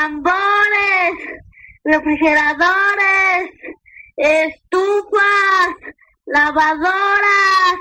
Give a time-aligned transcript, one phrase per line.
[0.00, 1.12] tambores,
[1.84, 3.50] refrigeradores,
[4.16, 5.68] estufas,
[6.24, 7.76] lavadoras,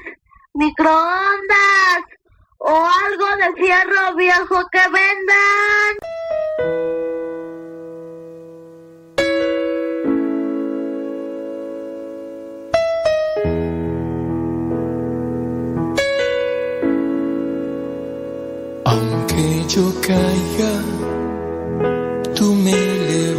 [0.53, 2.01] microondas
[2.57, 5.93] o algo de fierro viejo que vendan.
[18.83, 21.18] Aunque yo caiga,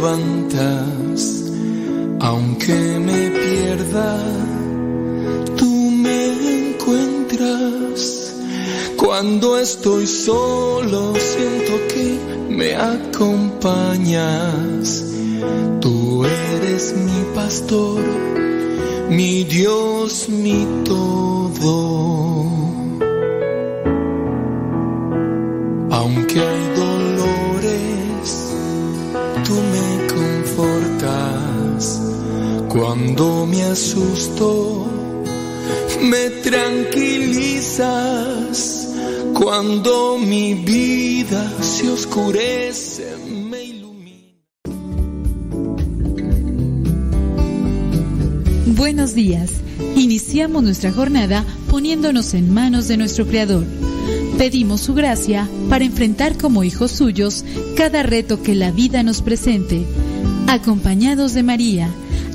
[0.01, 1.45] levantas.
[2.19, 4.19] Aunque me pierda,
[5.57, 8.33] tú me encuentras.
[8.97, 13.85] Cuando estoy solo, siento que me acompañas.
[15.79, 18.01] Tú eres mi pastor,
[19.09, 22.45] mi Dios, mi todo.
[25.91, 26.80] Aunque hay
[33.01, 34.85] Cuando me asusto,
[36.03, 38.93] me tranquilizas.
[39.33, 43.15] Cuando mi vida se oscurece,
[43.49, 44.35] me ilumina.
[48.67, 49.53] Buenos días.
[49.95, 53.65] Iniciamos nuestra jornada poniéndonos en manos de nuestro Creador.
[54.37, 59.87] Pedimos su gracia para enfrentar como hijos suyos cada reto que la vida nos presente,
[60.47, 61.89] acompañados de María,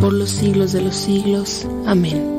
[0.00, 1.66] por los siglos de los siglos.
[1.86, 2.38] Amén.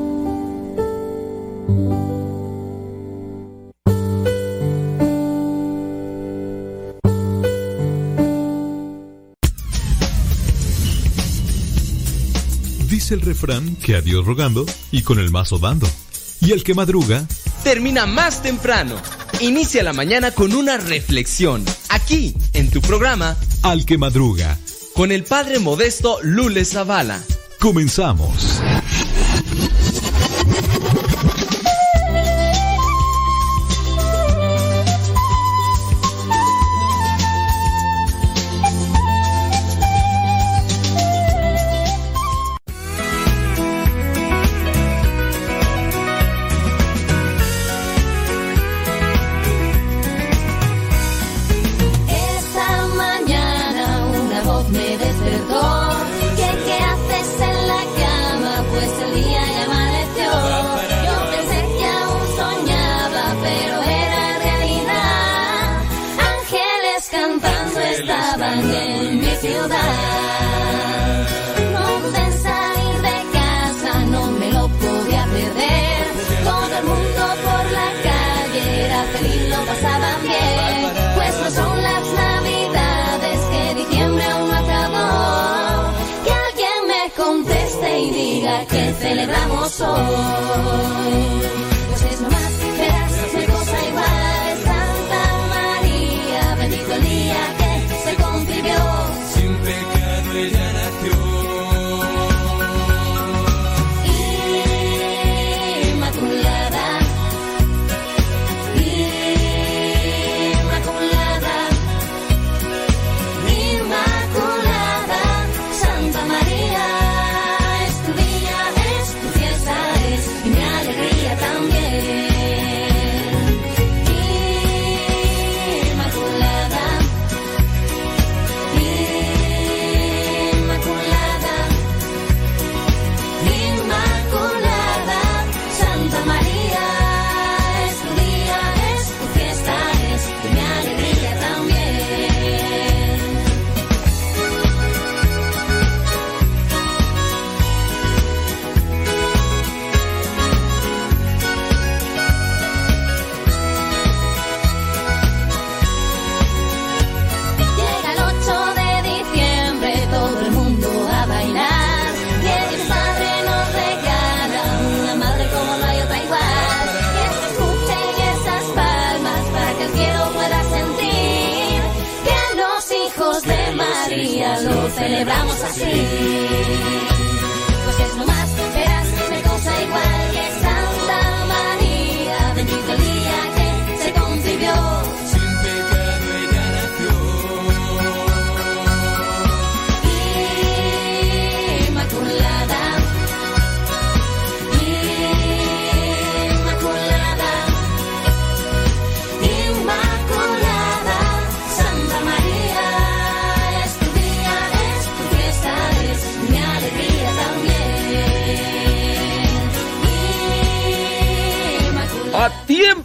[12.88, 15.88] Dice el refrán que a Dios rogando y con el mazo dando.
[16.40, 17.26] Y el que madruga,
[17.62, 18.96] termina más temprano.
[19.40, 24.58] Inicia la mañana con una reflexión, aquí, en tu programa, al que madruga,
[24.94, 27.22] con el padre modesto Lule Zavala.
[27.60, 28.62] Comenzamos.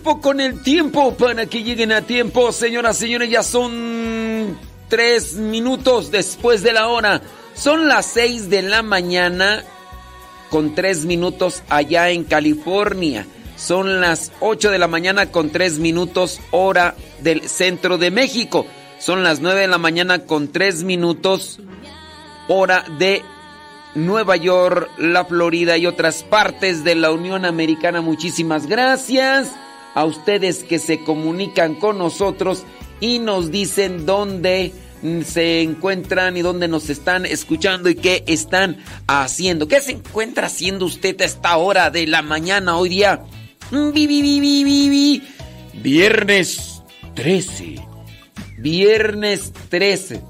[0.05, 4.55] Con el tiempo, para que lleguen a tiempo, señoras, señores, ya son
[4.87, 7.23] tres minutos después de la hora.
[7.55, 9.63] Son las seis de la mañana
[10.51, 13.25] con tres minutos allá en California.
[13.57, 18.67] Son las ocho de la mañana con tres minutos hora del centro de México.
[18.99, 21.59] Son las nueve de la mañana con tres minutos
[22.47, 23.23] hora de
[23.95, 28.01] Nueva York, la Florida y otras partes de la Unión Americana.
[28.01, 29.51] Muchísimas gracias
[29.95, 32.63] a ustedes que se comunican con nosotros
[32.99, 34.73] y nos dicen dónde
[35.25, 38.77] se encuentran y dónde nos están escuchando y qué están
[39.07, 39.67] haciendo.
[39.67, 43.23] ¿Qué se encuentra haciendo usted a esta hora de la mañana hoy día?
[43.71, 45.23] Vi, vi, vi, vi, vi, vi.
[45.81, 46.83] Viernes
[47.15, 47.75] 13.
[48.57, 50.21] Viernes 13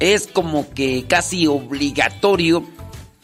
[0.00, 2.64] es como que casi obligatorio,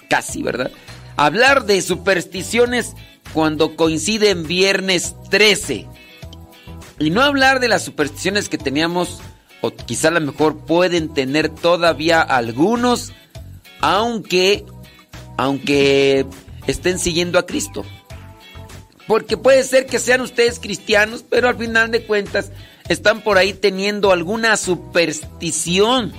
[0.09, 0.71] casi, ¿verdad?
[1.17, 2.95] Hablar de supersticiones
[3.35, 5.87] cuando coincide en viernes 13.
[7.01, 9.19] Y no hablar de las supersticiones que teníamos,
[9.61, 13.13] o quizá a lo mejor pueden tener todavía algunos,
[13.81, 14.65] aunque,
[15.37, 16.25] aunque
[16.69, 17.85] estén siguiendo a Cristo.
[19.09, 22.53] Porque puede ser que sean ustedes cristianos, pero al final de cuentas
[22.89, 26.13] están por ahí teniendo alguna superstición.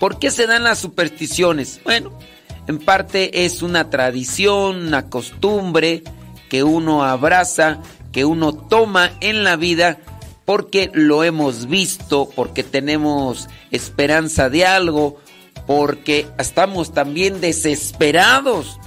[0.00, 1.80] ¿Por qué se dan las supersticiones?
[1.84, 2.18] Bueno,
[2.66, 6.02] en parte es una tradición, una costumbre
[6.48, 7.78] que uno abraza,
[8.12, 9.98] que uno toma en la vida
[10.44, 15.18] porque lo hemos visto, porque tenemos esperanza de algo,
[15.66, 18.78] porque estamos también desesperados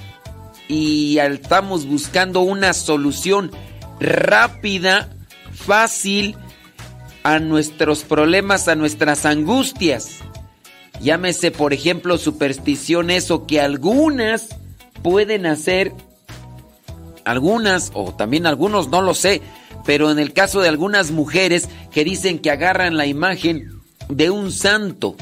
[0.68, 3.52] y estamos buscando una solución
[4.00, 5.10] rápida,
[5.54, 6.38] fácil
[7.24, 10.20] a nuestros problemas, a nuestras angustias.
[11.02, 14.50] Llámese, por ejemplo, supersticiones o que algunas
[15.02, 15.94] pueden hacer,
[17.24, 19.42] algunas o también algunos, no lo sé,
[19.86, 24.52] pero en el caso de algunas mujeres que dicen que agarran la imagen de un
[24.52, 25.16] santo,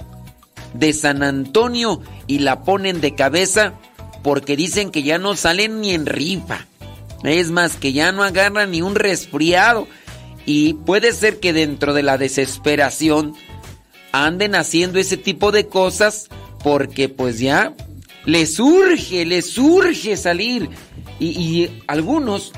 [0.73, 3.73] de San Antonio, y la ponen de cabeza
[4.23, 6.65] porque dicen que ya no salen ni en rifa.
[7.23, 9.87] Es más, que ya no agarran ni un resfriado.
[10.45, 13.35] Y puede ser que dentro de la desesperación
[14.25, 16.29] anden haciendo ese tipo de cosas
[16.63, 17.73] porque pues ya
[18.25, 20.69] les urge, les urge salir.
[21.19, 22.51] Y, y algunos,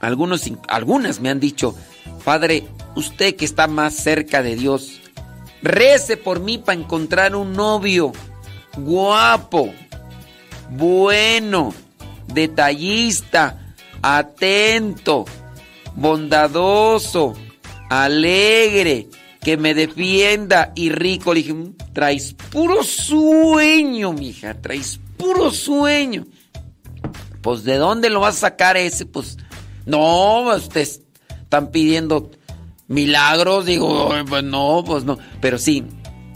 [0.00, 1.74] algunos, algunas me han dicho,
[2.24, 5.00] Padre, usted que está más cerca de Dios,
[5.62, 8.12] rece por mí para encontrar un novio
[8.76, 9.72] guapo,
[10.70, 11.72] bueno,
[12.26, 15.24] detallista, atento,
[15.94, 17.34] bondadoso,
[17.88, 19.08] alegre,
[19.46, 21.32] que me defienda y rico.
[21.32, 26.26] Le dije, "Mm, traes puro sueño, mija, traes puro sueño.
[27.42, 29.06] Pues, ¿de dónde lo vas a sacar ese?
[29.06, 29.38] Pues,
[29.84, 32.32] no, ustedes están pidiendo
[32.88, 33.66] milagros.
[33.66, 35.16] Digo, "Ay, pues no, pues no.
[35.40, 35.84] Pero sí,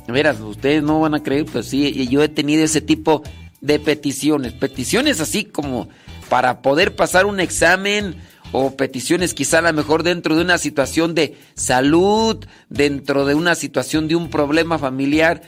[0.06, 3.24] verás, ustedes no van a creer, pues sí, yo he tenido ese tipo
[3.60, 4.52] de peticiones.
[4.52, 5.88] Peticiones así como
[6.28, 8.14] para poder pasar un examen
[8.52, 13.54] o peticiones quizá a lo mejor dentro de una situación de salud, dentro de una
[13.54, 15.42] situación de un problema familiar.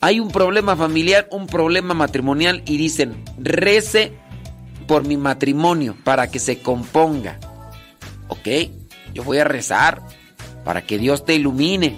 [0.00, 4.12] Hay un problema familiar, un problema matrimonial y dicen, rece
[4.86, 7.38] por mi matrimonio para que se componga.
[8.28, 8.48] Ok,
[9.12, 10.02] yo voy a rezar
[10.64, 11.96] para que Dios te ilumine,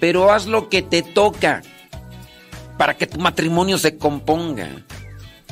[0.00, 1.62] pero haz lo que te toca
[2.78, 4.68] para que tu matrimonio se componga.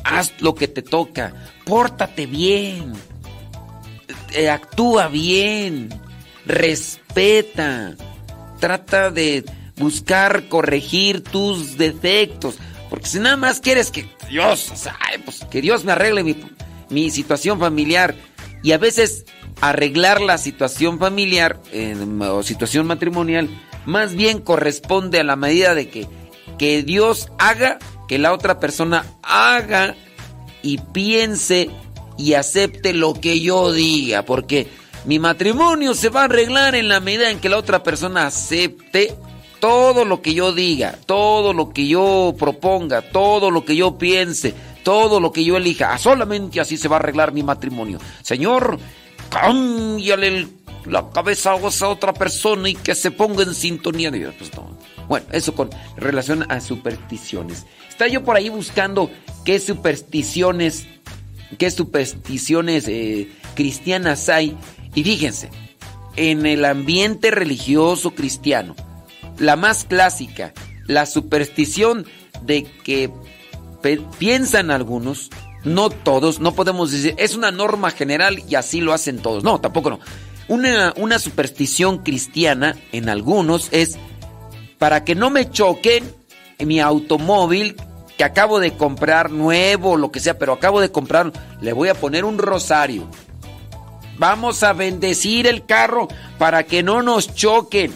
[0.02, 1.32] Haz lo que te toca,
[1.64, 2.92] pórtate bien
[4.34, 5.88] eh, actúa bien,
[6.46, 7.94] respeta,
[8.60, 9.44] trata de
[9.76, 12.56] buscar corregir tus defectos,
[12.90, 14.72] porque si nada más quieres que Dios,
[15.24, 16.36] pues que Dios me arregle mi,
[16.90, 18.14] mi situación familiar
[18.62, 19.24] y a veces
[19.60, 23.48] arreglar la situación familiar eh, o situación matrimonial
[23.86, 26.08] más bien corresponde a la medida de que,
[26.58, 29.94] que Dios haga que la otra persona haga
[30.62, 31.70] y piense
[32.16, 34.68] y acepte lo que yo diga, porque
[35.04, 39.14] mi matrimonio se va a arreglar en la medida en que la otra persona acepte
[39.60, 44.54] todo lo que yo diga, todo lo que yo proponga, todo lo que yo piense,
[44.82, 47.98] todo lo que yo elija, ah, solamente así se va a arreglar mi matrimonio.
[48.22, 48.78] Señor,
[49.30, 50.48] cámbiale
[50.86, 54.10] la cabeza a esa otra persona y que se ponga en sintonía.
[54.10, 54.78] Digo, pues no.
[55.08, 57.66] Bueno, eso con relación a supersticiones.
[57.88, 59.10] Está yo por ahí buscando
[59.44, 60.86] qué supersticiones,
[61.58, 64.56] qué supersticiones eh, cristianas hay.
[64.94, 65.50] Y fíjense,
[66.16, 68.74] en el ambiente religioso cristiano,
[69.38, 70.52] la más clásica,
[70.86, 72.06] la superstición
[72.42, 73.10] de que
[74.18, 75.30] piensan algunos,
[75.64, 79.44] no todos, no podemos decir, es una norma general y así lo hacen todos.
[79.44, 80.00] No, tampoco no.
[80.48, 83.96] Una, una superstición cristiana en algunos es
[84.78, 86.04] para que no me choquen
[86.58, 87.76] en mi automóvil
[88.16, 91.94] que acabo de comprar nuevo lo que sea, pero acabo de comprar, le voy a
[91.94, 93.08] poner un rosario.
[94.18, 97.92] Vamos a bendecir el carro para que no nos choquen.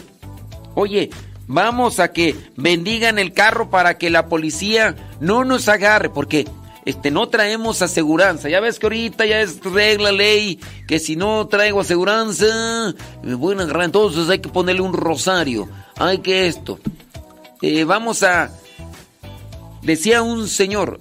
[0.75, 1.09] Oye,
[1.47, 6.45] vamos a que bendigan el carro para que la policía no nos agarre, porque
[6.85, 8.49] este no traemos aseguranza.
[8.49, 13.61] Ya ves que ahorita ya es regla ley que si no traigo aseguranza me pueden
[13.61, 13.83] agarrar.
[13.83, 15.69] Entonces hay que ponerle un rosario.
[15.97, 16.79] Hay que esto.
[17.61, 18.49] Eh, vamos a
[19.81, 20.99] decía un señor,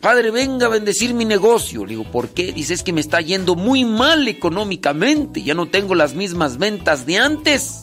[0.00, 1.84] Padre, venga a bendecir mi negocio.
[1.84, 2.52] Le digo, ¿por qué?
[2.52, 5.42] Dice, es que me está yendo muy mal económicamente.
[5.42, 7.82] Ya no tengo las mismas ventas de antes.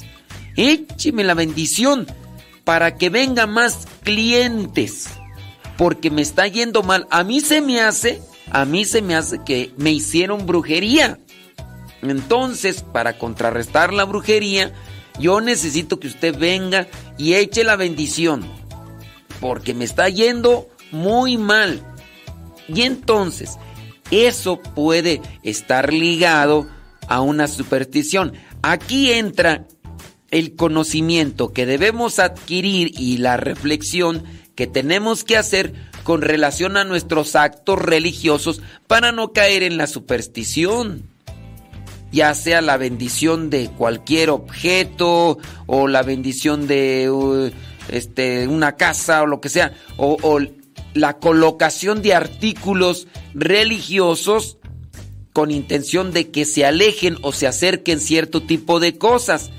[0.56, 2.08] Écheme la bendición
[2.64, 5.10] para que vengan más clientes.
[5.78, 7.08] Porque me está yendo mal.
[7.12, 11.20] A mí se me hace, a mí se me hace que me hicieron brujería.
[12.02, 14.74] Entonces, para contrarrestar la brujería,
[15.20, 16.88] yo necesito que usted venga
[17.20, 18.44] y eche la bendición.
[19.40, 21.84] Porque me está yendo muy mal.
[22.68, 23.58] Y entonces,
[24.12, 26.68] eso puede estar ligado
[27.08, 28.34] a una superstición.
[28.62, 29.68] Aquí entra
[30.32, 34.24] el conocimiento que debemos adquirir y la reflexión
[34.56, 39.88] que tenemos que hacer con relación a nuestros actos religiosos para no caer en la
[39.88, 41.04] superstición.
[42.12, 47.52] Ya sea la bendición de cualquier objeto o la bendición de uh,
[47.90, 50.40] este, una casa o lo que sea, o, o
[50.94, 54.58] la colocación de artículos religiosos
[55.34, 59.52] con intención de que se alejen o se acerquen cierto tipo de cosas.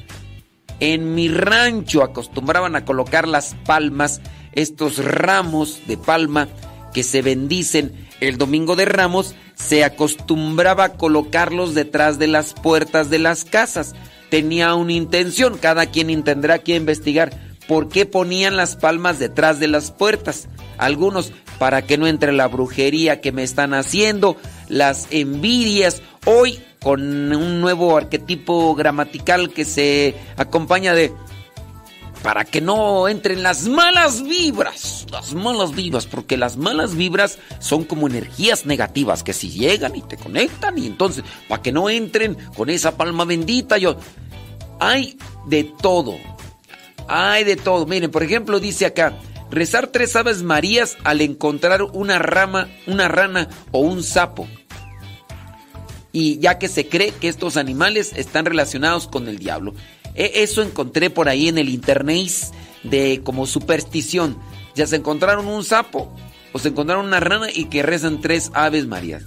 [0.80, 4.20] En mi rancho acostumbraban a colocar las palmas,
[4.52, 6.48] estos ramos de palma
[6.92, 13.10] que se bendicen el domingo de ramos, se acostumbraba a colocarlos detrás de las puertas
[13.10, 13.94] de las casas.
[14.30, 19.68] Tenía una intención, cada quien tendrá que investigar por qué ponían las palmas detrás de
[19.68, 20.48] las puertas.
[20.78, 24.36] Algunos para que no entre la brujería que me están haciendo,
[24.68, 26.02] las envidias.
[26.24, 31.12] Hoy con un nuevo arquetipo gramatical que se acompaña de
[32.22, 37.84] para que no entren las malas vibras, las malas vibras, porque las malas vibras son
[37.84, 42.36] como energías negativas que si llegan y te conectan y entonces para que no entren
[42.56, 43.96] con esa palma bendita, yo
[44.80, 46.16] hay de todo.
[47.08, 47.86] Hay de todo.
[47.86, 49.18] Miren, por ejemplo, dice acá,
[49.50, 54.46] rezar tres aves marías al encontrar una rama, una rana o un sapo.
[56.12, 59.74] Y ya que se cree que estos animales están relacionados con el diablo.
[60.14, 62.30] E- Eso encontré por ahí en el internet
[62.82, 64.38] de como superstición.
[64.74, 66.14] Ya se encontraron un sapo
[66.52, 69.24] o se encontraron una rana y que rezan tres aves marías.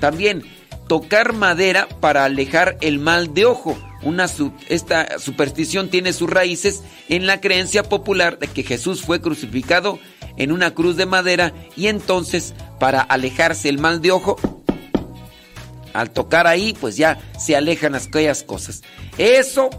[0.00, 0.42] También
[0.88, 3.76] tocar madera para alejar el mal de ojo.
[4.02, 4.26] Una
[4.68, 9.98] esta superstición tiene sus raíces en la creencia popular de que Jesús fue crucificado
[10.36, 14.36] en una cruz de madera y entonces para alejarse el mal de ojo,
[15.92, 18.82] al tocar ahí pues ya se alejan aquellas cosas.
[19.18, 19.70] Eso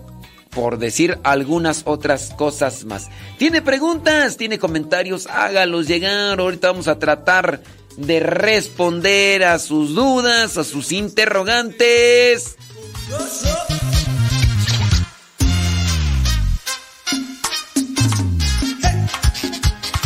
[0.49, 3.09] por decir algunas otras cosas más.
[3.37, 4.37] ¿Tiene preguntas?
[4.37, 5.27] ¿Tiene comentarios?
[5.27, 6.39] Hágalos llegar.
[6.39, 7.61] Ahorita vamos a tratar
[7.97, 12.55] de responder a sus dudas, a sus interrogantes.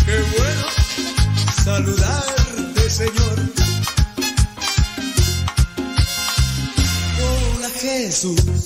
[0.05, 0.67] Qué bueno
[1.63, 3.39] saludarte, Señor.
[7.19, 8.65] Hola Jesús,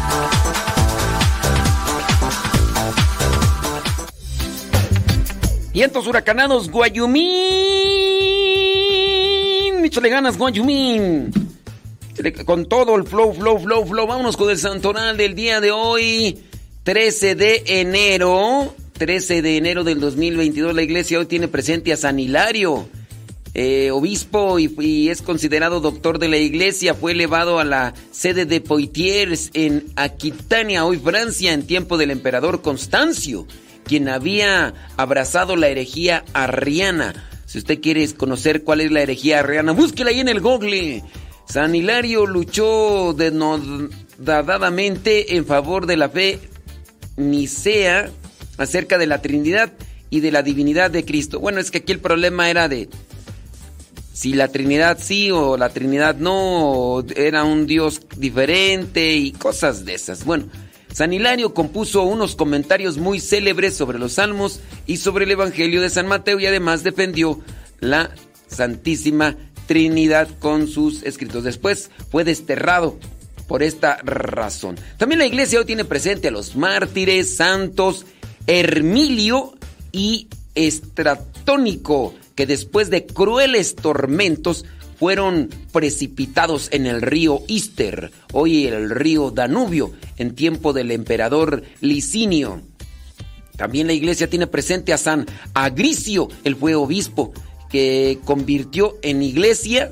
[5.73, 7.31] Vientos huracanados, Guayumín.
[9.85, 11.31] Échale ganas, Guayumín.
[12.45, 14.07] Con todo el flow, flow, flow, flow.
[14.07, 16.37] Vámonos con el santoral del día de hoy.
[16.83, 18.75] 13 de enero.
[18.97, 20.75] 13 de enero del 2022.
[20.75, 22.87] La iglesia hoy tiene presente a San Hilario.
[23.53, 26.93] eh, obispo y, y es considerado doctor de la iglesia.
[26.93, 32.61] Fue elevado a la sede de Poitiers en Aquitania, hoy Francia, en tiempo del emperador
[32.61, 33.47] Constancio
[33.83, 37.13] quien había abrazado la herejía arriana.
[37.45, 41.03] Si usted quiere conocer cuál es la herejía arriana, búsquela ahí en el Google.
[41.45, 46.39] San Hilario luchó denodadamente en favor de la fe
[47.17, 48.09] nicea
[48.57, 49.73] acerca de la Trinidad
[50.09, 51.39] y de la divinidad de Cristo.
[51.39, 52.87] Bueno, es que aquí el problema era de
[54.13, 59.95] si la Trinidad sí o la Trinidad no, era un Dios diferente y cosas de
[59.95, 60.25] esas.
[60.25, 60.45] Bueno,
[60.93, 65.89] San Hilario compuso unos comentarios muy célebres sobre los salmos y sobre el Evangelio de
[65.89, 67.39] San Mateo y además defendió
[67.79, 68.11] la
[68.47, 71.43] Santísima Trinidad con sus escritos.
[71.43, 72.99] Después fue desterrado
[73.47, 74.77] por esta razón.
[74.97, 78.05] También la iglesia hoy tiene presente a los mártires santos
[78.47, 79.55] Hermilio
[79.91, 84.65] y Estratónico, que después de crueles tormentos
[85.01, 92.61] fueron precipitados en el río Ister, hoy el río Danubio, en tiempo del emperador Licinio.
[93.57, 97.33] También la iglesia tiene presente a San Agricio, el fue obispo,
[97.71, 99.91] que convirtió en iglesia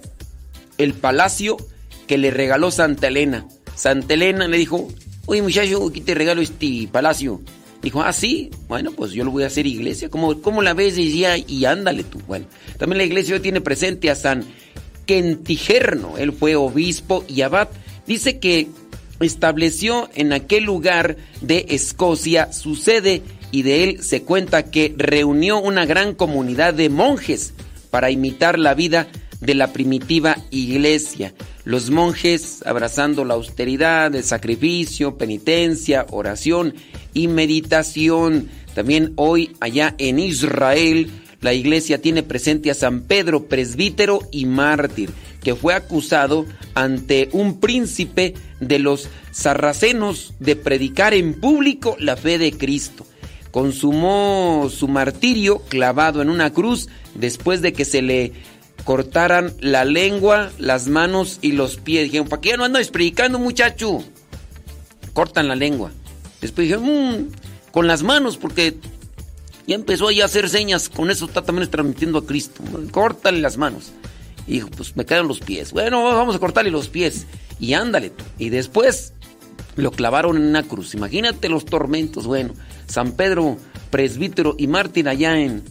[0.77, 1.57] el palacio
[2.05, 3.47] que le regaló Santa Elena.
[3.73, 4.89] Santa Elena le dijo,
[5.25, 7.41] oye muchacho, aquí te regalo este palacio.
[7.81, 10.09] Dijo, ah, sí, bueno, pues yo lo voy a hacer iglesia.
[10.09, 10.99] ¿Cómo, cómo la ves?
[10.99, 12.19] Y, y ándale tú.
[12.27, 12.45] Bueno,
[12.77, 14.45] también la iglesia hoy tiene presente a San
[15.09, 16.19] Quentigerno.
[16.19, 17.69] Él fue obispo y abad.
[18.05, 18.67] Dice que
[19.19, 25.59] estableció en aquel lugar de Escocia su sede y de él se cuenta que reunió
[25.59, 27.55] una gran comunidad de monjes
[27.89, 29.07] para imitar la vida
[29.41, 31.33] de la primitiva iglesia.
[31.63, 36.75] Los monjes abrazando la austeridad, el sacrificio, penitencia, oración
[37.15, 38.47] y meditación.
[38.75, 41.09] También hoy allá en Israel
[41.41, 47.59] la iglesia tiene presente a San Pedro, presbítero y mártir, que fue acusado ante un
[47.59, 53.05] príncipe de los sarracenos de predicar en público la fe de Cristo.
[53.51, 58.33] Consumó su martirio clavado en una cruz después de que se le
[58.83, 62.03] cortaran la lengua, las manos y los pies.
[62.03, 64.03] Dijeron, ¿para qué ya no andas predicando, muchacho?
[65.13, 65.91] Cortan la lengua.
[66.41, 67.31] Después dijeron, mmm,
[67.71, 68.77] con las manos, porque
[69.69, 70.89] ya empezó a hacer señas.
[70.89, 72.63] Con eso está también transmitiendo a Cristo.
[72.89, 73.91] Córtale las manos.
[74.47, 75.71] Y dijo, pues me quedan los pies.
[75.71, 77.27] Bueno, vamos a cortarle los pies.
[77.59, 78.11] Y ándale.
[78.39, 79.13] Y después
[79.75, 80.95] lo clavaron en una cruz.
[80.95, 82.25] Imagínate los tormentos.
[82.25, 82.55] Bueno,
[82.87, 83.57] San Pedro,
[83.91, 85.61] presbítero y mártir allá en,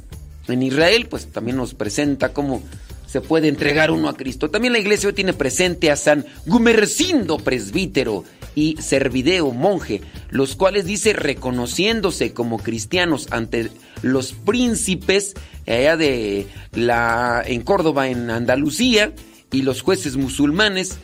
[0.47, 2.63] en Israel, pues también nos presenta cómo
[3.09, 4.49] se puede entregar uno a Cristo.
[4.49, 8.23] También la iglesia hoy tiene presente a San Gumercindo, presbítero,
[8.59, 13.71] y Servideo, monje, los cuales dice reconociéndose como cristianos ante
[14.03, 19.13] los príncipes allá de la en Córdoba, en Andalucía,
[19.53, 20.99] y los jueces musulmanes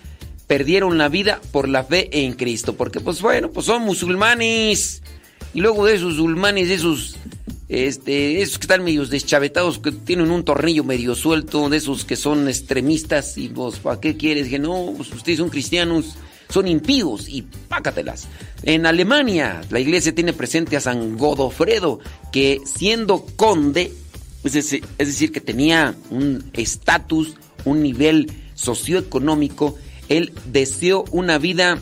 [0.48, 5.02] perdieron la vida por la fe en Cristo, porque pues bueno, pues son musulmanes.
[5.54, 7.16] Y luego de esos musulmanes, esos
[7.68, 12.16] este, esos que están medios deschavetados, que tienen un tornillo medio suelto, de esos que
[12.16, 14.48] son extremistas, y vos, ¿para qué quieres?
[14.48, 16.16] Que no, pues ustedes son cristianos,
[16.54, 18.28] son impíos, y pácatelas.
[18.62, 21.98] En Alemania, la iglesia tiene presente a San Godofredo,
[22.30, 23.92] que siendo conde,
[24.44, 29.76] es decir, es decir que tenía un estatus, un nivel socioeconómico,
[30.08, 31.80] él deseó una vida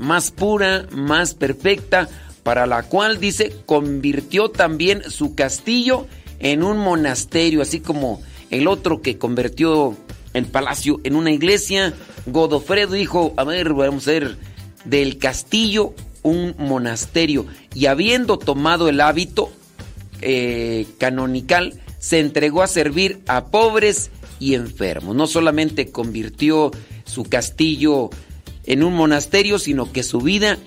[0.00, 2.08] más pura, más perfecta,
[2.42, 6.08] para la cual dice convirtió también su castillo
[6.40, 9.96] en un monasterio, así como el otro que convirtió
[10.34, 11.94] el palacio en una iglesia.
[12.26, 14.36] Godofredo dijo, a ver, vamos a ver,
[14.84, 17.46] del castillo un monasterio.
[17.74, 19.50] Y habiendo tomado el hábito
[20.20, 25.16] eh, canonical, se entregó a servir a pobres y enfermos.
[25.16, 26.70] No solamente convirtió
[27.04, 28.10] su castillo
[28.64, 30.58] en un monasterio, sino que su vida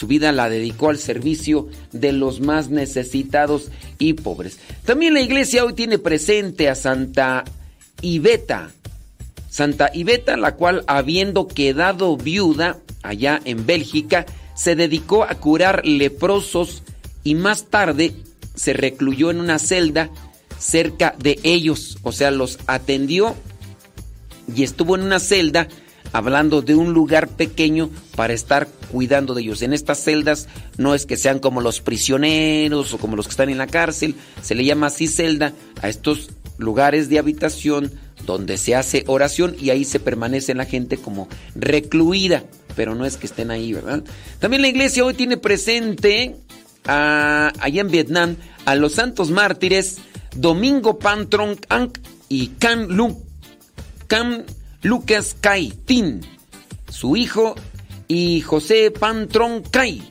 [0.00, 4.58] su vida la dedicó al servicio de los más necesitados y pobres.
[4.86, 7.44] También la iglesia hoy tiene presente a Santa
[8.02, 8.70] Iveta.
[9.48, 16.82] Santa Iveta, la cual habiendo quedado viuda allá en Bélgica, se dedicó a curar leprosos
[17.24, 18.14] y más tarde
[18.54, 20.10] se recluyó en una celda
[20.58, 23.34] cerca de ellos, o sea, los atendió
[24.54, 25.68] y estuvo en una celda
[26.12, 29.62] hablando de un lugar pequeño para estar cuidando de ellos.
[29.62, 33.48] En estas celdas no es que sean como los prisioneros o como los que están
[33.48, 37.92] en la cárcel, se le llama así celda a estos lugares de habitación
[38.26, 42.44] donde se hace oración y ahí se permanece la gente como recluida,
[42.76, 44.04] pero no es que estén ahí, ¿verdad?
[44.38, 46.36] También la iglesia hoy tiene presente
[46.84, 49.98] allá en Vietnam a los santos mártires
[50.34, 51.92] Domingo Pantron Ang
[52.28, 53.22] y Can Lu,
[54.82, 56.20] Lucas Kai Tin,
[56.88, 57.54] su hijo,
[58.06, 60.02] y José Pantron Kai,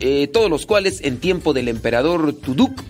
[0.00, 2.80] eh, todos los cuales en tiempo del emperador Tuduk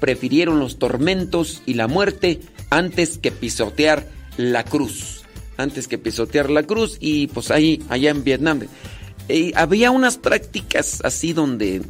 [0.00, 5.22] prefirieron los tormentos y la muerte antes que pisotear la cruz.
[5.56, 8.60] Antes que pisotear la cruz y pues ahí, allá en Vietnam.
[9.54, 11.82] Había unas prácticas así donde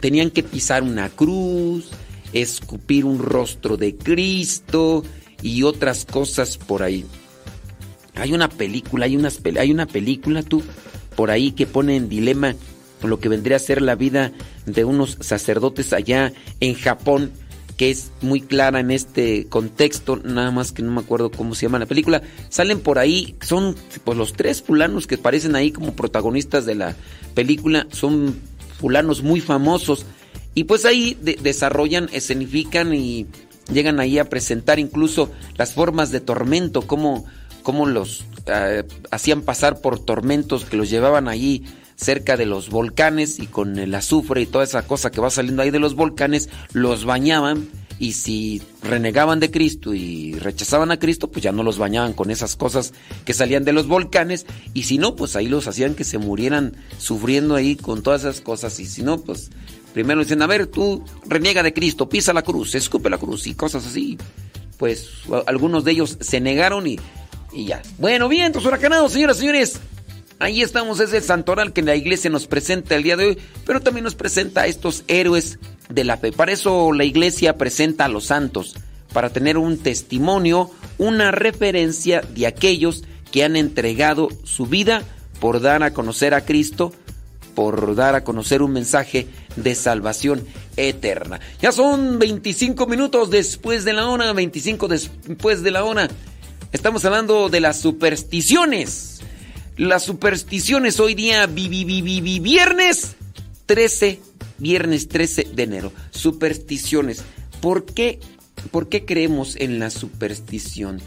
[0.00, 1.90] tenían que pisar una cruz,
[2.32, 5.04] escupir un rostro de Cristo
[5.42, 7.04] y otras cosas por ahí.
[8.14, 10.62] Hay una película, hay, unas, hay una película tú
[11.14, 12.54] por ahí que pone en dilema
[13.08, 14.32] lo que vendría a ser la vida
[14.66, 17.32] de unos sacerdotes allá en Japón,
[17.82, 21.66] que es muy clara en este contexto, nada más que no me acuerdo cómo se
[21.66, 22.22] llama la película.
[22.48, 26.94] Salen por ahí, son pues los tres fulanos que aparecen ahí como protagonistas de la
[27.34, 28.36] película, son
[28.78, 30.06] fulanos muy famosos.
[30.54, 33.26] Y pues ahí desarrollan, escenifican y
[33.72, 37.24] llegan ahí a presentar incluso las formas de tormento, cómo,
[37.64, 41.64] cómo los eh, hacían pasar por tormentos que los llevaban ahí
[42.02, 45.62] cerca de los volcanes y con el azufre y toda esa cosa que va saliendo
[45.62, 51.30] ahí de los volcanes, los bañaban y si renegaban de Cristo y rechazaban a Cristo,
[51.30, 52.92] pues ya no los bañaban con esas cosas
[53.24, 56.76] que salían de los volcanes y si no, pues ahí los hacían que se murieran
[56.98, 59.50] sufriendo ahí con todas esas cosas y si no, pues
[59.94, 63.54] primero dicen, a ver, tú reniega de Cristo, pisa la cruz, escupe la cruz y
[63.54, 64.18] cosas así.
[64.78, 65.08] Pues
[65.46, 66.98] algunos de ellos se negaron y,
[67.52, 67.82] y ya.
[67.98, 69.80] Bueno, bien, entonces huracanados, señoras y señores.
[70.42, 73.80] Ahí estamos, es el santoral que la iglesia nos presenta el día de hoy, pero
[73.80, 76.32] también nos presenta a estos héroes de la fe.
[76.32, 78.74] Para eso la iglesia presenta a los santos,
[79.12, 85.04] para tener un testimonio, una referencia de aquellos que han entregado su vida
[85.38, 86.92] por dar a conocer a Cristo,
[87.54, 90.44] por dar a conocer un mensaje de salvación
[90.76, 91.38] eterna.
[91.60, 96.08] Ya son 25 minutos después de la hora, 25 después de la hora.
[96.72, 99.11] Estamos hablando de las supersticiones
[99.88, 103.16] las supersticiones hoy día, viernes
[103.66, 104.20] 13,
[104.58, 105.92] viernes 13 de enero.
[106.12, 107.24] Supersticiones.
[107.60, 108.20] ¿Por qué,
[108.70, 111.00] ¿Por qué creemos en la superstición?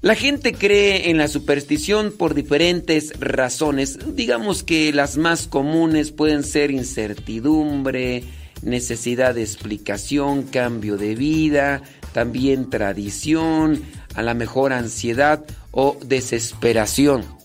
[0.00, 3.96] La gente cree en la superstición por diferentes razones.
[4.16, 8.24] Digamos que las más comunes pueden ser incertidumbre,
[8.62, 13.80] necesidad de explicación, cambio de vida, también tradición,
[14.14, 17.41] a la mejor ansiedad o desesperación.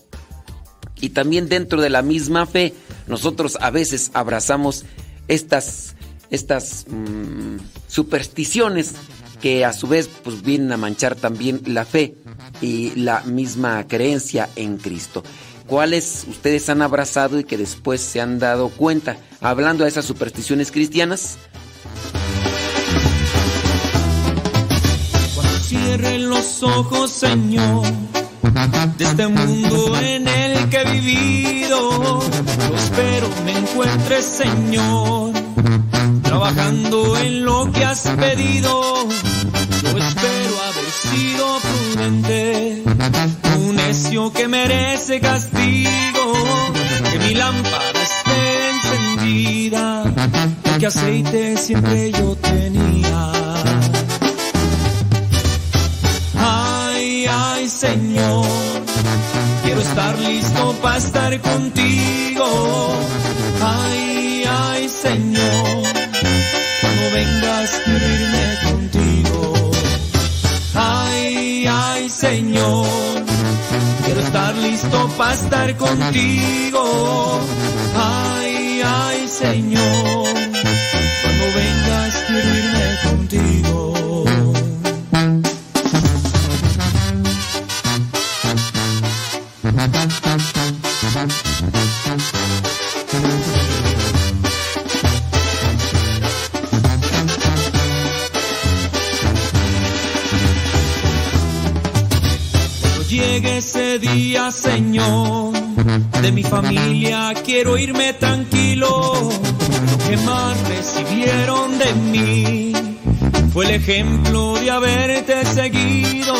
[1.00, 2.74] Y también dentro de la misma fe,
[3.06, 4.84] nosotros a veces abrazamos
[5.28, 5.94] estas,
[6.30, 7.56] estas mm,
[7.86, 8.94] supersticiones
[9.40, 12.14] que a su vez pues, vienen a manchar también la fe
[12.60, 15.22] y la misma creencia en Cristo.
[15.66, 19.18] ¿Cuáles ustedes han abrazado y que después se han dado cuenta?
[19.40, 21.36] Hablando de esas supersticiones cristianas.
[25.62, 27.84] Cierren los ojos, Señor
[28.50, 32.20] de este mundo en el que he vivido.
[32.20, 35.32] Yo espero me encuentres, Señor,
[36.22, 39.08] trabajando en lo que has pedido.
[39.82, 42.82] Yo espero haber sido prudente,
[43.58, 46.32] un necio que merece castigo,
[47.12, 50.04] que mi lámpara esté encendida,
[50.62, 53.47] porque aceite siempre yo tenía.
[57.68, 58.46] Señor,
[59.62, 62.44] quiero estar listo para estar contigo.
[63.60, 65.82] Ay, ay Señor,
[66.80, 69.70] cuando vengas quiero irme contigo.
[70.74, 72.86] Ay, ay Señor,
[74.04, 77.40] quiero estar listo para estar contigo.
[77.94, 80.24] Ay, ay Señor,
[81.22, 83.77] cuando vengas quiero irme contigo.
[103.40, 105.52] Llegue ese día, Señor,
[106.22, 109.12] de mi familia quiero irme tranquilo.
[109.22, 112.72] Lo que más recibieron de mí
[113.52, 116.34] fue el ejemplo de haberte seguido.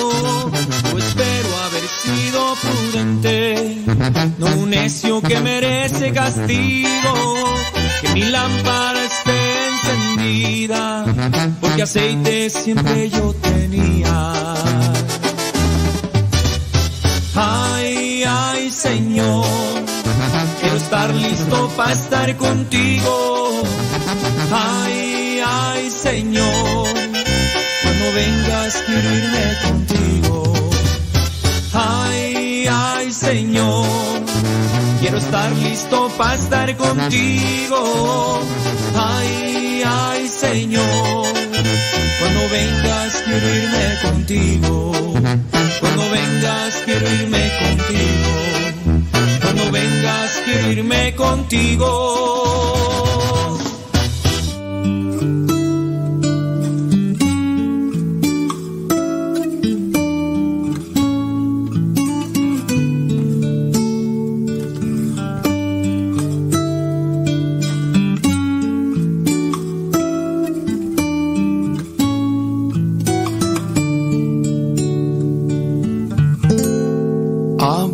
[0.91, 3.79] Yo espero haber sido prudente,
[4.39, 7.15] no un necio que merece castigo.
[8.03, 11.05] Que mi lámpara esté encendida,
[11.61, 14.88] porque aceite siempre yo tenía.
[18.79, 19.45] Señor,
[20.61, 23.62] quiero estar listo para estar contigo.
[24.53, 26.87] Ay, ay, Señor,
[27.83, 30.53] cuando vengas quiero irme contigo.
[31.73, 33.85] Ay, ay, Señor,
[35.01, 38.41] quiero estar listo para estar contigo.
[38.95, 41.27] Ay, ay, Señor,
[42.21, 44.93] cuando vengas quiero irme contigo.
[45.81, 48.58] Cuando vengas quiero irme contigo.
[49.79, 51.87] Vengas quiero irme contigo.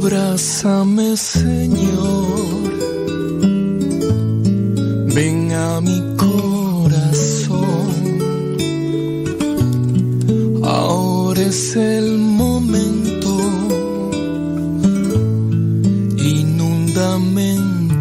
[0.05, 2.61] Abrázame, Señor.
[5.15, 7.89] Ven a mi corazón.
[10.63, 13.31] Ahora es el momento.
[16.19, 17.57] Inúndame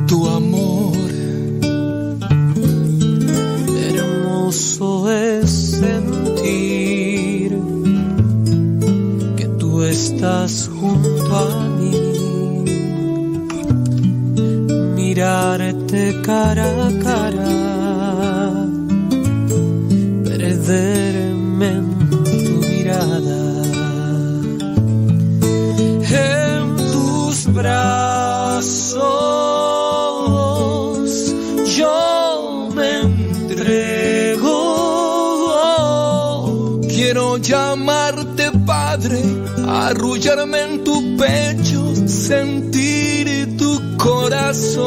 [0.06, 0.98] tu amor.
[3.88, 5.23] Hermoso es
[9.94, 11.94] estás junto a mí.
[14.96, 17.73] Mirarte cara a cara.
[40.24, 44.84] Arrullarme en tu pecho, sentir tu corazón.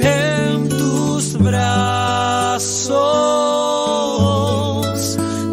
[0.00, 2.96] En tus brazos,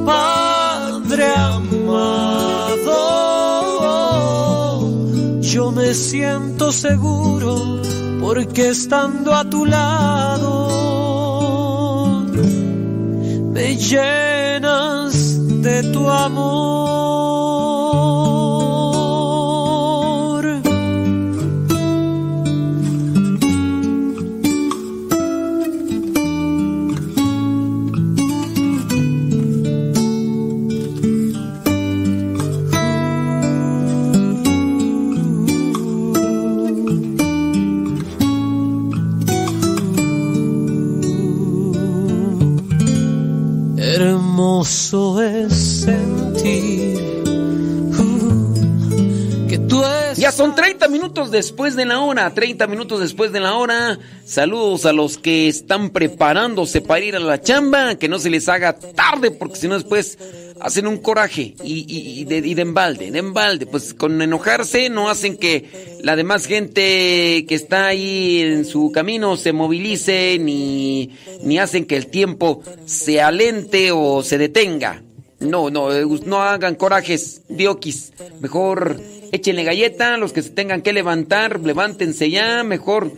[0.05, 2.91] Padre amado,
[5.41, 7.81] yo me siento seguro
[8.21, 10.69] porque estando a tu lado
[13.53, 14.32] me llenas
[15.63, 16.73] de tu amor.
[43.77, 45.32] Hermoso es
[50.93, 53.99] minutos después de la hora, 30 minutos después de la hora.
[54.25, 58.47] Saludos a los que están preparándose para ir a la chamba, que no se les
[58.47, 60.17] haga tarde, porque si no después
[60.61, 63.65] hacen un coraje y, y- y de, de embalde, de embalde.
[63.65, 69.35] Pues con enojarse no hacen que la demás gente que está ahí en su camino
[69.35, 71.09] se movilice, ni,
[71.43, 75.01] ni hacen que el tiempo se alente o se detenga.
[75.43, 78.13] No, no, eh, no hagan corajes, dioquis.
[78.39, 78.99] Mejor
[79.31, 83.11] échenle galleta, los que se tengan que levantar, levántense ya, mejor.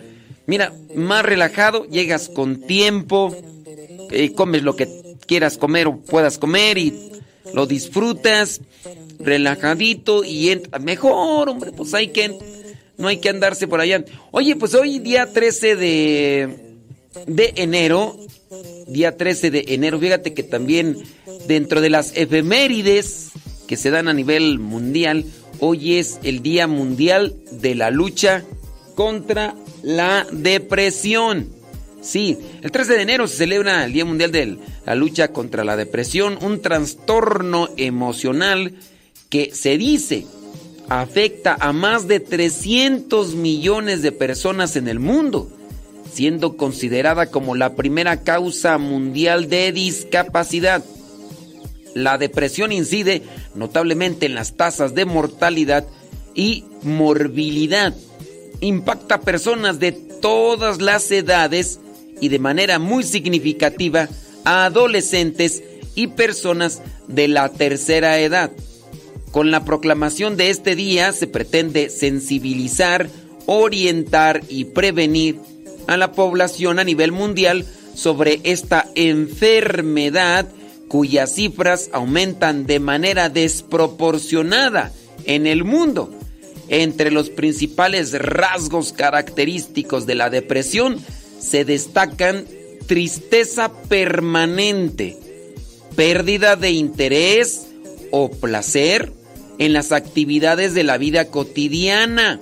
[0.47, 3.35] Mira, más relajado, llegas con tiempo,
[4.11, 7.11] eh, comes lo que quieras comer o puedas comer y
[7.53, 8.61] lo disfrutas,
[9.19, 10.79] relajadito y entra.
[10.79, 12.37] Mejor, hombre, pues hay que,
[12.97, 14.03] no hay que andarse por allá.
[14.31, 16.75] Oye, pues hoy día 13 de,
[17.27, 18.17] de enero,
[18.87, 20.97] día 13 de enero, fíjate que también
[21.47, 23.31] dentro de las efemérides
[23.67, 25.25] que se dan a nivel mundial,
[25.59, 28.43] hoy es el Día Mundial de la Lucha
[28.95, 31.49] contra la Depresión.
[32.01, 35.75] Sí, el 13 de enero se celebra el Día Mundial de la Lucha contra la
[35.75, 38.75] Depresión, un trastorno emocional
[39.29, 40.25] que se dice
[40.87, 45.51] afecta a más de 300 millones de personas en el mundo,
[46.15, 50.81] siendo considerada como la primera causa mundial de discapacidad.
[51.93, 53.21] La depresión incide
[53.53, 55.85] notablemente en las tasas de mortalidad
[56.33, 57.93] y morbilidad.
[58.61, 61.81] Impacta a personas de todas las edades
[62.21, 64.07] y de manera muy significativa
[64.45, 65.63] a adolescentes
[65.95, 68.51] y personas de la tercera edad.
[69.31, 73.09] Con la proclamación de este día se pretende sensibilizar,
[73.47, 75.39] orientar y prevenir
[75.87, 80.47] a la población a nivel mundial sobre esta enfermedad
[80.87, 84.91] cuyas cifras aumentan de manera desproporcionada
[85.25, 86.11] en el mundo.
[86.67, 90.97] Entre los principales rasgos característicos de la depresión
[91.39, 92.45] se destacan
[92.87, 95.17] tristeza permanente,
[95.95, 97.67] pérdida de interés
[98.11, 99.11] o placer
[99.57, 102.39] en las actividades de la vida cotidiana,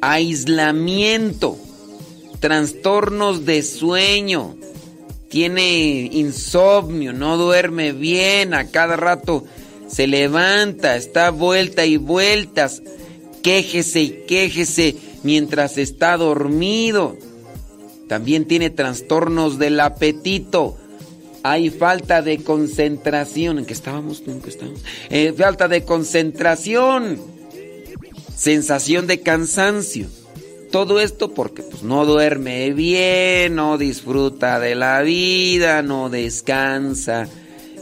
[0.00, 1.58] aislamiento,
[2.40, 4.56] trastornos de sueño,
[5.28, 9.44] tiene insomnio, no duerme bien, a cada rato
[9.88, 12.82] se levanta, está vuelta y vueltas,
[13.42, 17.16] quéjese y quéjese mientras está dormido.
[18.08, 20.78] También tiene trastornos del apetito.
[21.42, 23.58] Hay falta de concentración.
[23.58, 24.22] ¿En qué estábamos?
[24.26, 24.80] ¿En qué estábamos?
[25.10, 27.20] Eh, falta de concentración.
[28.34, 30.06] Sensación de cansancio.
[30.70, 37.28] Todo esto porque pues, no duerme bien, no disfruta de la vida, no descansa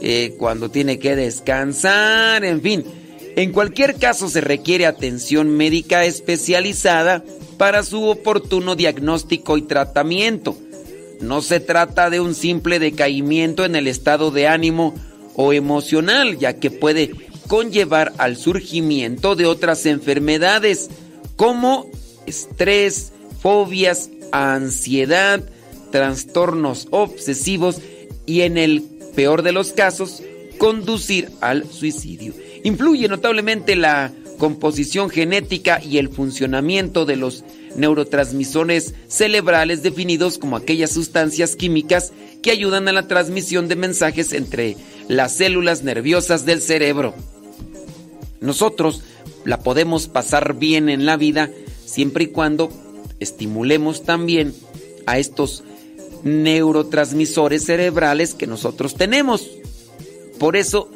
[0.01, 2.85] eh, cuando tiene que descansar, en fin.
[3.35, 7.23] En cualquier caso se requiere atención médica especializada
[7.57, 10.57] para su oportuno diagnóstico y tratamiento.
[11.19, 14.95] No se trata de un simple decaimiento en el estado de ánimo
[15.35, 17.11] o emocional, ya que puede
[17.47, 20.89] conllevar al surgimiento de otras enfermedades
[21.35, 21.87] como
[22.27, 23.11] estrés,
[23.41, 25.43] fobias, ansiedad,
[25.91, 27.81] trastornos obsesivos
[28.25, 28.83] y en el
[29.15, 30.21] peor de los casos,
[30.59, 32.33] conducir al suicidio.
[32.63, 37.43] Influye notablemente la composición genética y el funcionamiento de los
[37.75, 42.11] neurotransmisores cerebrales definidos como aquellas sustancias químicas
[42.41, 47.13] que ayudan a la transmisión de mensajes entre las células nerviosas del cerebro.
[48.41, 49.01] Nosotros
[49.45, 51.49] la podemos pasar bien en la vida
[51.87, 52.69] siempre y cuando
[53.19, 54.53] estimulemos también
[55.05, 55.63] a estos
[56.23, 59.49] neurotransmisores cerebrales que nosotros tenemos.
[60.37, 60.91] Por eso,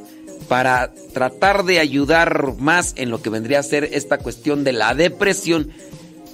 [0.48, 4.94] para tratar de ayudar más en lo que vendría a ser esta cuestión de la
[4.94, 5.72] depresión,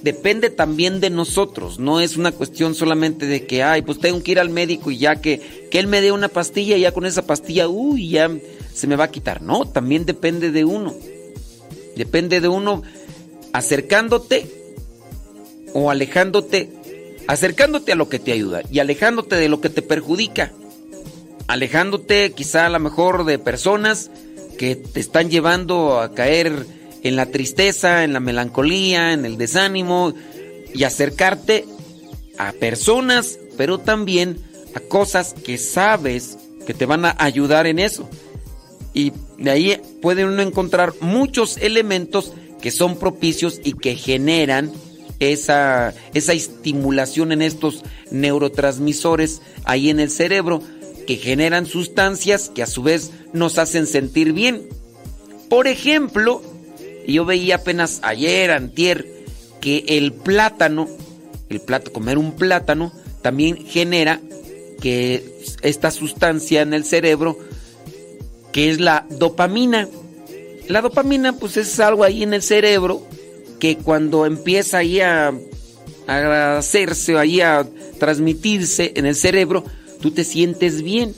[0.02, 1.78] depende también de nosotros.
[1.78, 4.98] No es una cuestión solamente de que, ay, pues tengo que ir al médico y
[4.98, 8.30] ya que, que él me dé una pastilla y ya con esa pastilla, uy, ya
[8.74, 9.40] se me va a quitar.
[9.40, 10.94] No, también depende de uno.
[11.96, 12.82] Depende de uno
[13.52, 14.46] acercándote
[15.74, 16.70] o alejándote,
[17.26, 20.52] acercándote a lo que te ayuda y alejándote de lo que te perjudica.
[21.46, 24.10] Alejándote quizá a lo mejor de personas
[24.58, 26.66] que te están llevando a caer
[27.02, 30.12] en la tristeza, en la melancolía, en el desánimo
[30.74, 31.64] y acercarte
[32.38, 34.38] a personas, pero también
[34.74, 38.08] a cosas que sabes que te van a ayudar en eso.
[38.92, 44.72] Y de ahí puede uno encontrar muchos elementos que son propicios y que generan
[45.20, 50.62] esa, esa estimulación en estos neurotransmisores ahí en el cerebro
[51.06, 54.68] que generan sustancias que a su vez nos hacen sentir bien.
[55.48, 56.42] Por ejemplo,
[57.06, 59.06] yo veía apenas ayer, antier,
[59.60, 60.86] que el plátano,
[61.48, 62.92] el plato, comer un plátano,
[63.22, 64.20] también genera
[64.82, 67.38] que esta sustancia en el cerebro,
[68.52, 69.88] que es la dopamina.
[70.68, 73.06] La dopamina, pues es algo ahí en el cerebro
[73.58, 75.32] que cuando empieza ahí a,
[76.06, 77.66] a hacerse, ahí a
[77.98, 79.64] transmitirse en el cerebro,
[80.00, 81.14] tú te sientes bien.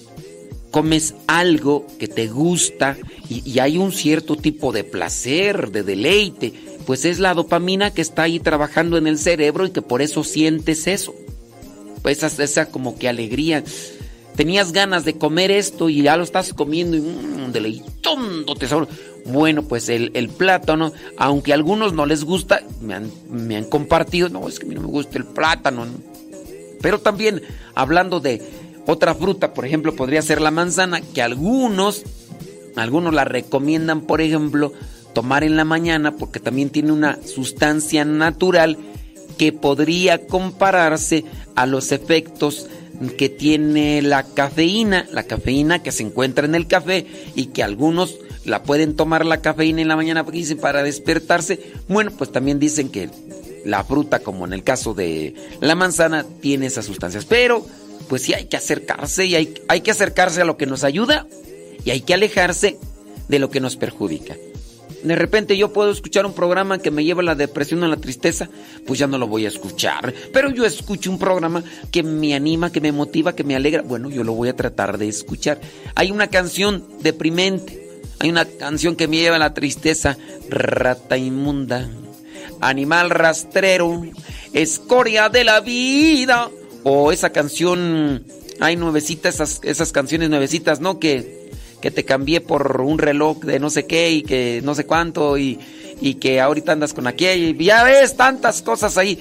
[0.71, 2.97] Comes algo que te gusta
[3.29, 6.53] y, hay un cierto tipo de placer, de deleite,
[6.87, 10.23] pues es la dopamina que está ahí trabajando en el cerebro y que por eso
[10.23, 11.15] sientes eso.
[12.03, 13.65] Pues esa como que alegría.
[14.41, 18.89] Tenías ganas de comer esto y ya lo estás comiendo y mmm, deleitón, te sabor.
[19.27, 24.59] Bueno, pues el, plátano, aunque a algunos no les gusta, me han, compartido, no, es
[24.59, 25.85] que a mí no me gusta el plátano.
[25.85, 25.93] ¿no?
[26.81, 27.43] Pero también
[27.75, 28.41] hablando de
[28.87, 32.03] otra fruta, por ejemplo, podría ser la manzana, que algunos,
[32.77, 34.73] algunos la recomiendan, por ejemplo,
[35.13, 38.79] tomar en la mañana porque también tiene una sustancia natural
[39.37, 41.27] que podría compararse
[41.57, 42.69] a los efectos
[43.17, 48.19] que tiene la cafeína, la cafeína que se encuentra en el café y que algunos
[48.45, 50.27] la pueden tomar la cafeína en la mañana
[50.61, 51.61] para despertarse.
[51.89, 53.11] Bueno, pues también dicen que
[53.65, 57.25] la fruta, como en el caso de la manzana, tiene esas sustancias.
[57.25, 57.67] Pero,
[58.09, 61.27] pues sí hay que acercarse y hay, hay que acercarse a lo que nos ayuda
[61.85, 62.79] y hay que alejarse
[63.29, 64.37] de lo que nos perjudica.
[65.03, 67.97] De repente yo puedo escuchar un programa que me lleva a la depresión, a la
[67.97, 68.49] tristeza,
[68.87, 70.13] pues ya no lo voy a escuchar.
[70.33, 73.83] Pero yo escucho un programa que me anima, que me motiva, que me alegra.
[73.83, 75.61] Bueno, yo lo voy a tratar de escuchar.
[75.95, 77.91] Hay una canción deprimente
[78.21, 80.19] hay una canción que me lleva a la tristeza.
[80.51, 81.89] Rata inmunda,
[82.61, 84.03] animal rastrero,
[84.53, 86.51] escoria de la vida.
[86.85, 88.25] O esa canción,
[88.61, 90.99] hay nuevecitas, esas, esas canciones nuevecitas, ¿no?
[90.99, 94.85] Que, que te cambié por un reloj de no sé qué y que no sé
[94.85, 95.59] cuánto y,
[96.01, 99.19] y que ahorita andas con aquella y ya ves tantas cosas ahí.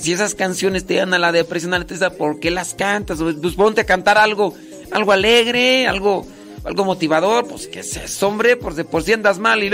[0.00, 3.18] Si esas canciones te dan a la depresión, a ¿por qué las cantas?
[3.18, 4.54] Pues ponte a cantar algo,
[4.90, 6.26] algo alegre, algo
[6.64, 9.70] algo motivador, pues que se hombre, por, de por si andas mal y.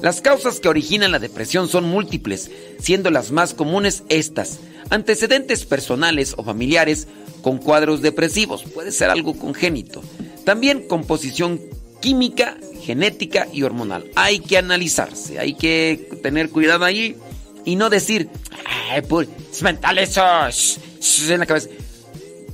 [0.00, 4.60] Las causas que originan la depresión son múltiples, siendo las más comunes estas.
[4.88, 7.06] Antecedentes personales o familiares
[7.42, 10.02] con cuadros depresivos, puede ser algo congénito.
[10.44, 11.60] También composición
[12.00, 14.10] química, genética y hormonal.
[14.16, 17.16] Hay que analizarse, hay que tener cuidado ahí
[17.64, 18.28] y no decir,
[18.90, 20.22] ay, pues, es mental eso,
[21.28, 21.68] en la cabeza.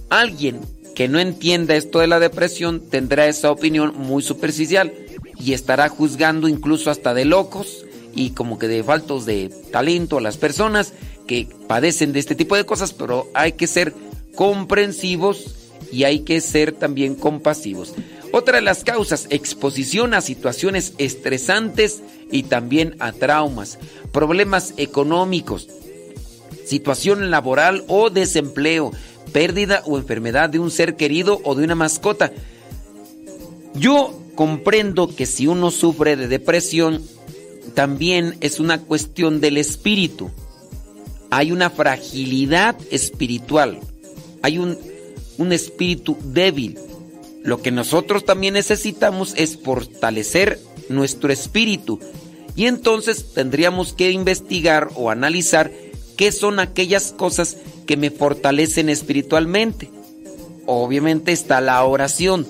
[0.09, 0.61] Alguien
[0.95, 4.93] que no entienda esto de la depresión tendrá esa opinión muy superficial
[5.39, 7.85] y estará juzgando incluso hasta de locos
[8.15, 10.95] y como que de faltos de talento a las personas
[11.27, 13.93] que padecen de este tipo de cosas, pero hay que ser
[14.35, 17.95] comprensivos y hay que ser también compasivos.
[18.33, 23.79] Otra de las causas, exposición a situaciones estresantes y también a traumas,
[24.13, 25.69] problemas económicos,
[26.67, 28.93] situación laboral o desempleo,
[29.33, 32.33] pérdida o enfermedad de un ser querido o de una mascota.
[33.75, 37.03] Yo comprendo que si uno sufre de depresión,
[37.75, 40.31] también es una cuestión del espíritu.
[41.31, 43.81] Hay una fragilidad espiritual,
[44.43, 44.79] hay un,
[45.39, 46.79] un espíritu débil.
[47.43, 52.01] Lo que nosotros también necesitamos es fortalecer nuestro espíritu.
[52.57, 55.71] Y entonces tendríamos que investigar o analizar
[56.17, 59.91] qué son aquellas cosas que me fortalecen espiritualmente.
[60.67, 62.47] Obviamente está la oración.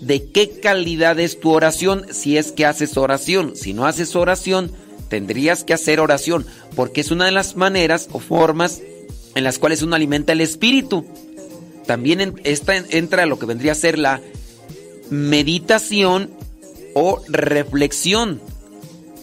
[0.00, 3.54] ¿De qué calidad es tu oración si es que haces oración?
[3.54, 4.72] Si no haces oración,
[5.08, 8.80] tendrías que hacer oración, porque es una de las maneras o formas
[9.34, 11.04] en las cuales uno alimenta el espíritu.
[11.90, 14.20] También esta entra lo que vendría a ser la
[15.10, 16.30] meditación
[16.94, 18.40] o reflexión.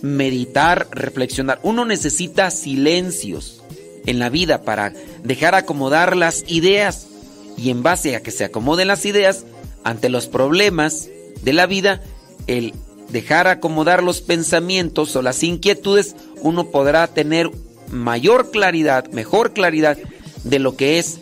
[0.02, 1.62] Meditar, reflexionar.
[1.64, 3.64] Uno necesita silencios
[4.06, 4.92] en la vida para
[5.24, 7.08] dejar acomodar las ideas
[7.56, 9.46] y en base a que se acomoden las ideas
[9.86, 11.08] ante los problemas
[11.44, 12.04] de la vida,
[12.48, 12.74] el
[13.08, 17.50] dejar acomodar los pensamientos o las inquietudes, uno podrá tener
[17.90, 19.98] mayor claridad, mejor claridad
[20.44, 21.22] de lo que es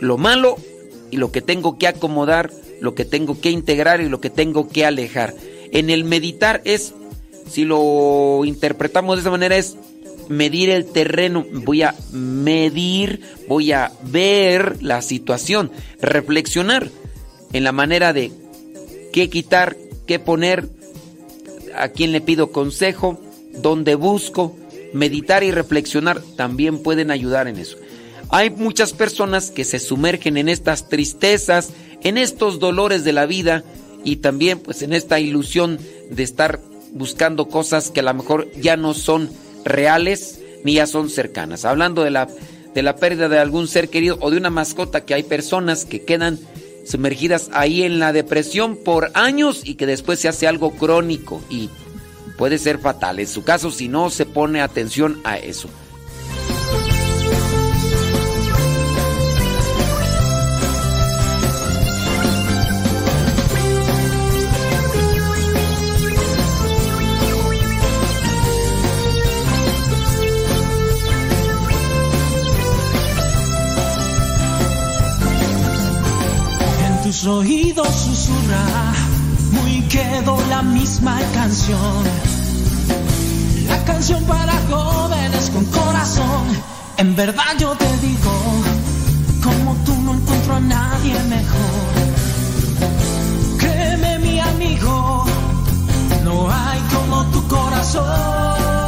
[0.00, 0.56] lo malo
[1.10, 4.68] y lo que tengo que acomodar, lo que tengo que integrar y lo que tengo
[4.68, 5.34] que alejar.
[5.72, 6.94] En el meditar es,
[7.48, 9.76] si lo interpretamos de esa manera, es
[10.28, 16.88] medir el terreno, voy a medir, voy a ver la situación, reflexionar
[17.52, 18.30] en la manera de
[19.12, 20.68] qué quitar, qué poner,
[21.76, 23.20] a quién le pido consejo,
[23.60, 24.56] dónde busco,
[24.92, 27.76] meditar y reflexionar también pueden ayudar en eso.
[28.32, 31.70] Hay muchas personas que se sumergen en estas tristezas,
[32.02, 33.64] en estos dolores de la vida
[34.04, 35.78] y también pues en esta ilusión
[36.10, 36.60] de estar
[36.92, 39.30] buscando cosas que a lo mejor ya no son
[39.64, 41.64] reales ni ya son cercanas.
[41.64, 42.28] Hablando de la,
[42.74, 46.04] de la pérdida de algún ser querido o de una mascota, que hay personas que
[46.04, 46.38] quedan
[46.86, 51.68] sumergidas ahí en la depresión por años y que después se hace algo crónico y
[52.38, 53.18] puede ser fatal.
[53.18, 55.68] En su caso, si no se pone atención a eso.
[77.20, 78.92] Tus oídos susurra
[79.52, 82.04] muy quedo la misma canción.
[83.66, 86.46] La canción para jóvenes con corazón.
[86.96, 88.32] En verdad yo te digo,
[89.42, 91.92] como tú no encuentro a nadie mejor.
[93.58, 95.24] Créeme mi amigo,
[96.24, 98.79] no hay como tu corazón.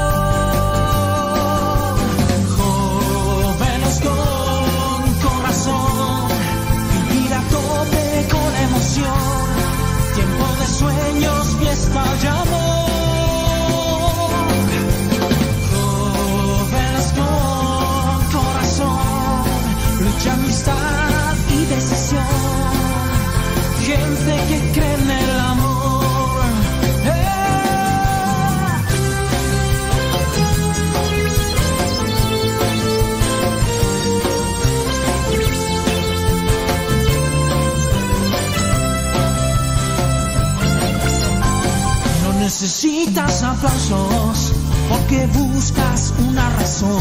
[44.89, 47.01] Porque buscas una razón.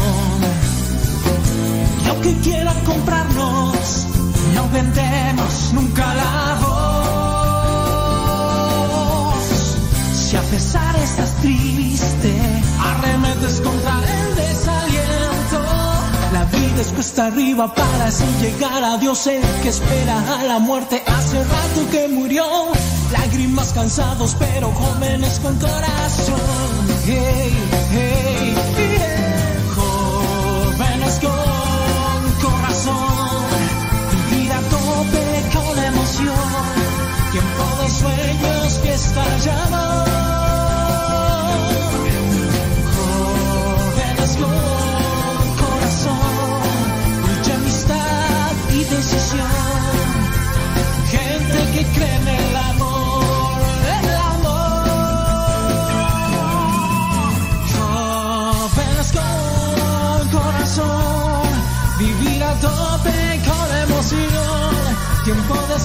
[2.04, 4.06] Y aunque quieran comprarnos,
[4.54, 6.92] no vendemos nunca la voz.
[10.14, 12.32] Si a pesar estás triste,
[12.78, 15.64] arremetes contra el desaliento.
[16.32, 20.60] La vida es cuesta arriba para así llegar a Dios, el que espera a la
[20.60, 22.44] muerte hace rato que murió.
[23.12, 26.40] Lágrimas cansados, pero jóvenes con corazón.
[27.04, 27.52] Hey,
[27.92, 29.12] hey, yeah.
[29.76, 33.52] Jóvenes con corazón.
[34.30, 36.92] Vivir a tope con emoción.
[37.32, 40.11] Tiempo de sueños, fiesta y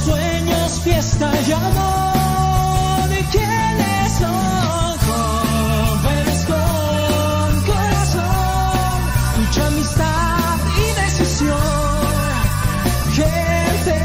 [0.08, 3.08] sueños, fiesta y amor.
[3.20, 8.99] ¿Y quiénes son jóvenes con corazón,
[9.39, 12.08] mucha amistad y decisión?
[13.20, 13.97] Gente,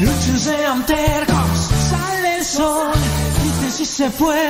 [0.00, 1.58] luchos de antercos,
[1.90, 2.92] sale el sol.
[3.44, 4.44] Dice si se fue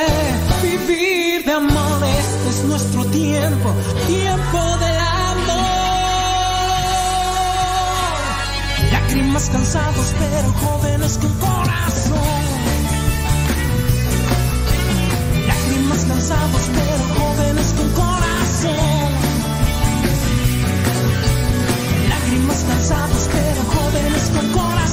[0.62, 3.68] vivir de amor, este es nuestro tiempo,
[4.08, 5.03] tiempo de la
[9.34, 12.44] Lágrimas cansados, pero jóvenes con corazón.
[15.48, 19.12] Lágrimas cansados, pero jóvenes con corazón.
[22.08, 24.83] Lágrimas cansados, pero jóvenes con corazón.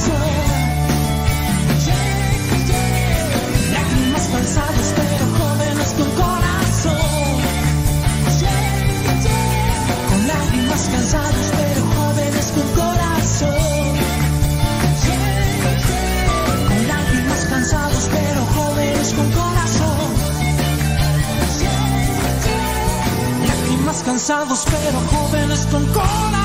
[24.03, 26.40] Cansados, pero jóvenes con corazón.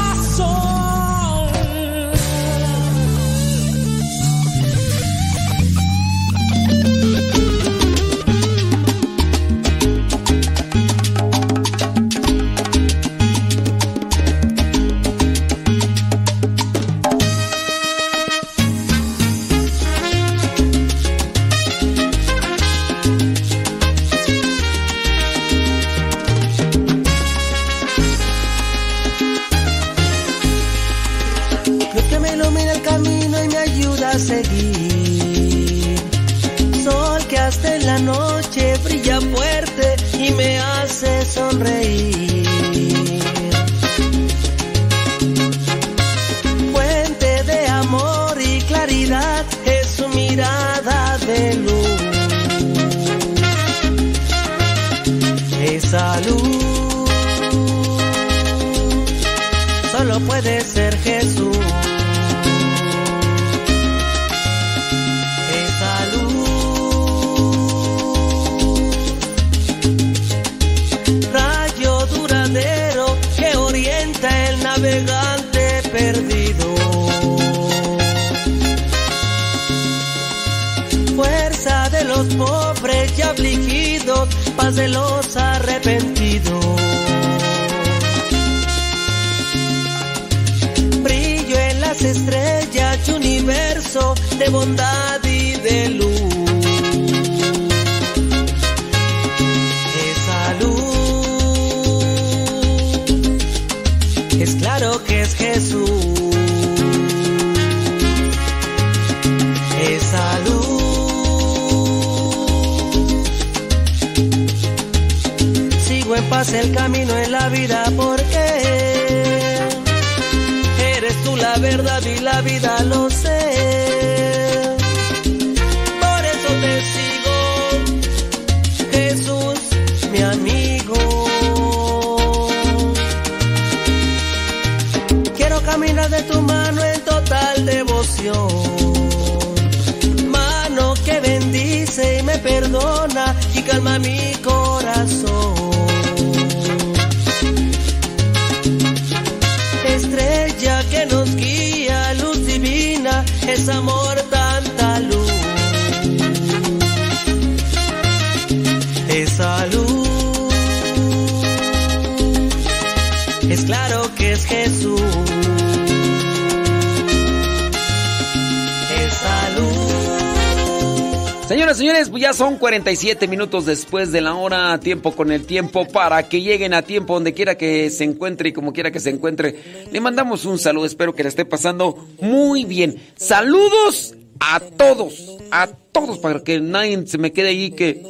[172.77, 177.15] 47 minutos después de la hora, tiempo con el tiempo, para que lleguen a tiempo
[177.15, 179.89] donde quiera que se encuentre y como quiera que se encuentre.
[179.91, 182.97] Le mandamos un saludo, espero que le esté pasando muy bien.
[183.17, 188.03] Saludos a todos, a todos, para que nadie se me quede ahí que,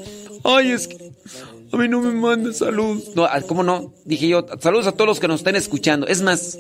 [0.42, 1.12] ay, es que
[1.72, 3.14] a mí no me manda saludos.
[3.14, 3.94] No, ah, ¿cómo no?
[4.04, 6.08] Dije yo, saludos a todos los que nos estén escuchando.
[6.08, 6.58] Es más,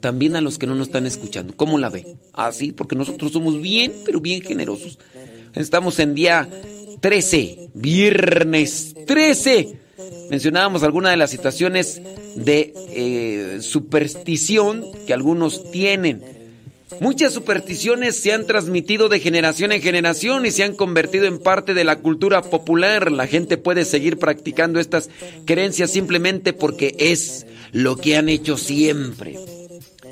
[0.00, 1.56] también a los que no nos están escuchando.
[1.56, 2.18] ¿Cómo la ve?
[2.34, 4.98] Así, porque nosotros somos bien, pero bien generosos.
[5.54, 6.48] Estamos en día
[7.00, 9.76] 13, viernes 13.
[10.30, 12.00] Mencionábamos algunas de las situaciones
[12.36, 16.22] de eh, superstición que algunos tienen.
[17.00, 21.74] Muchas supersticiones se han transmitido de generación en generación y se han convertido en parte
[21.74, 23.10] de la cultura popular.
[23.10, 25.08] La gente puede seguir practicando estas
[25.46, 29.38] creencias simplemente porque es lo que han hecho siempre.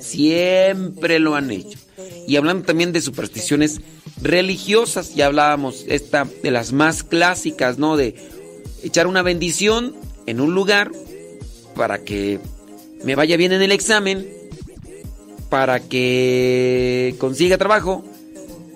[0.00, 1.78] Siempre lo han hecho.
[2.26, 3.80] Y hablando también de supersticiones
[4.20, 7.96] religiosas, ya hablábamos esta de las más clásicas, ¿no?
[7.96, 8.14] De
[8.82, 9.94] echar una bendición
[10.26, 10.90] en un lugar
[11.74, 12.40] para que
[13.04, 14.28] me vaya bien en el examen,
[15.48, 18.04] para que consiga trabajo,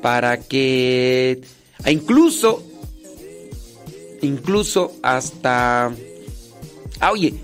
[0.01, 1.41] para que
[1.87, 2.63] incluso,
[4.23, 5.93] incluso hasta...
[7.01, 7.35] Ah, oye,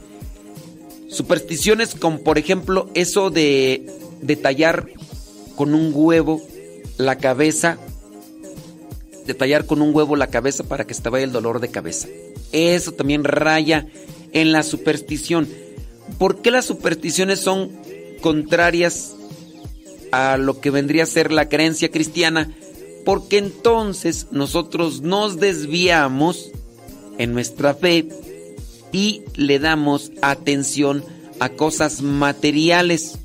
[1.09, 3.85] supersticiones como por ejemplo eso de,
[4.21, 4.87] de tallar
[5.59, 6.41] con un huevo
[6.99, 7.79] la cabeza,
[9.27, 12.07] de tallar con un huevo la cabeza para que se vaya el dolor de cabeza.
[12.53, 13.89] Eso también raya
[14.33, 15.49] en la superstición.
[16.17, 17.73] ¿Por qué las supersticiones son
[18.21, 19.17] contrarias
[20.13, 22.55] a lo que vendría a ser la creencia cristiana?
[23.05, 26.53] Porque entonces nosotros nos desviamos
[27.19, 28.09] en nuestra fe
[28.93, 31.05] y le damos atención
[31.41, 33.19] a cosas materiales.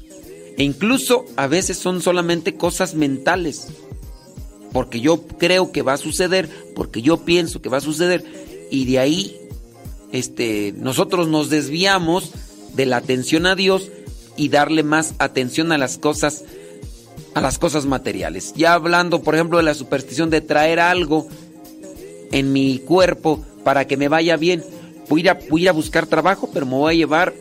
[0.58, 3.68] E incluso a veces son solamente cosas mentales.
[4.72, 8.24] Porque yo creo que va a suceder, porque yo pienso que va a suceder.
[8.72, 9.38] Y de ahí
[10.12, 12.32] este, nosotros nos desviamos
[12.76, 13.89] de la atención a Dios
[14.36, 16.43] y darle más atención a las cosas
[17.34, 18.54] a las cosas materiales.
[18.56, 21.28] Ya hablando, por ejemplo, de la superstición de traer algo
[22.32, 24.64] en mi cuerpo para que me vaya bien.
[25.10, 27.34] Voy a, voy a buscar trabajo, pero me voy a llevar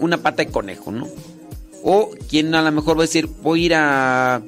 [0.00, 1.08] una pata de conejo, ¿no?
[1.82, 4.42] O quien a lo mejor va a decir, voy a ir a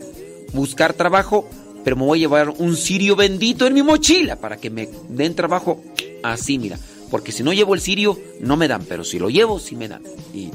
[0.52, 1.48] buscar trabajo,
[1.84, 5.34] pero me voy a llevar un cirio bendito en mi mochila para que me den
[5.34, 5.82] trabajo
[6.22, 6.78] así, mira.
[7.10, 9.88] Porque si no llevo el cirio, no me dan, pero si lo llevo, sí me
[9.88, 10.02] dan.
[10.32, 10.50] Y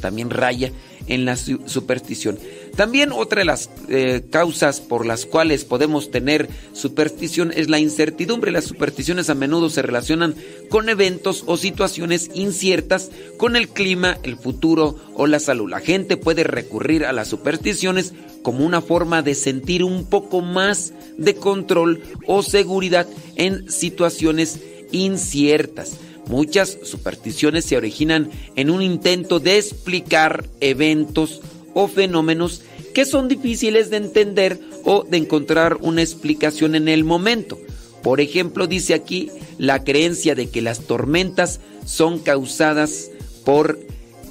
[0.00, 0.70] también raya
[1.06, 2.38] en la superstición.
[2.76, 8.52] También otra de las eh, causas por las cuales podemos tener superstición es la incertidumbre.
[8.52, 10.34] Las supersticiones a menudo se relacionan
[10.68, 15.68] con eventos o situaciones inciertas, con el clima, el futuro o la salud.
[15.68, 20.92] La gente puede recurrir a las supersticiones como una forma de sentir un poco más
[21.18, 24.60] de control o seguridad en situaciones
[24.92, 25.98] inciertas.
[26.30, 31.40] Muchas supersticiones se originan en un intento de explicar eventos
[31.74, 32.62] o fenómenos
[32.94, 37.58] que son difíciles de entender o de encontrar una explicación en el momento.
[38.04, 39.28] Por ejemplo, dice aquí
[39.58, 43.10] la creencia de que las tormentas son causadas
[43.44, 43.80] por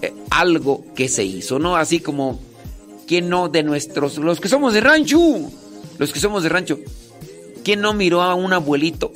[0.02, 1.76] eh, algo que se hizo, ¿no?
[1.76, 2.40] Así como,
[3.08, 5.20] ¿quién no de nuestros, los que somos de rancho?
[5.98, 6.80] Los que somos de rancho,
[7.66, 9.12] ¿quién no miró a un abuelito?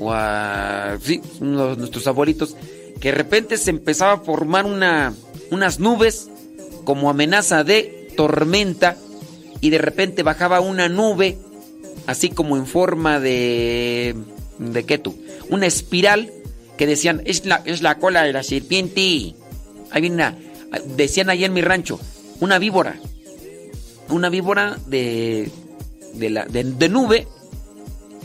[0.00, 2.56] O a, sí, uno de nuestros abuelitos,
[3.00, 5.14] que de repente se empezaba a formar una,
[5.50, 6.28] unas nubes
[6.84, 8.96] como amenaza de tormenta
[9.60, 11.38] y de repente bajaba una nube,
[12.06, 14.14] así como en forma de...
[14.58, 15.16] ¿De qué tú?
[15.50, 16.32] Una espiral
[16.76, 19.34] que decían, es la, es la cola de la serpiente.
[19.90, 20.36] Hay una,
[20.96, 22.00] decían ahí en mi rancho,
[22.40, 22.98] una víbora.
[24.08, 25.50] Una víbora de,
[26.14, 27.28] de, la, de, de nube.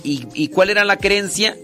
[0.03, 1.57] ¿Y, ¿Y cuál era la creencia?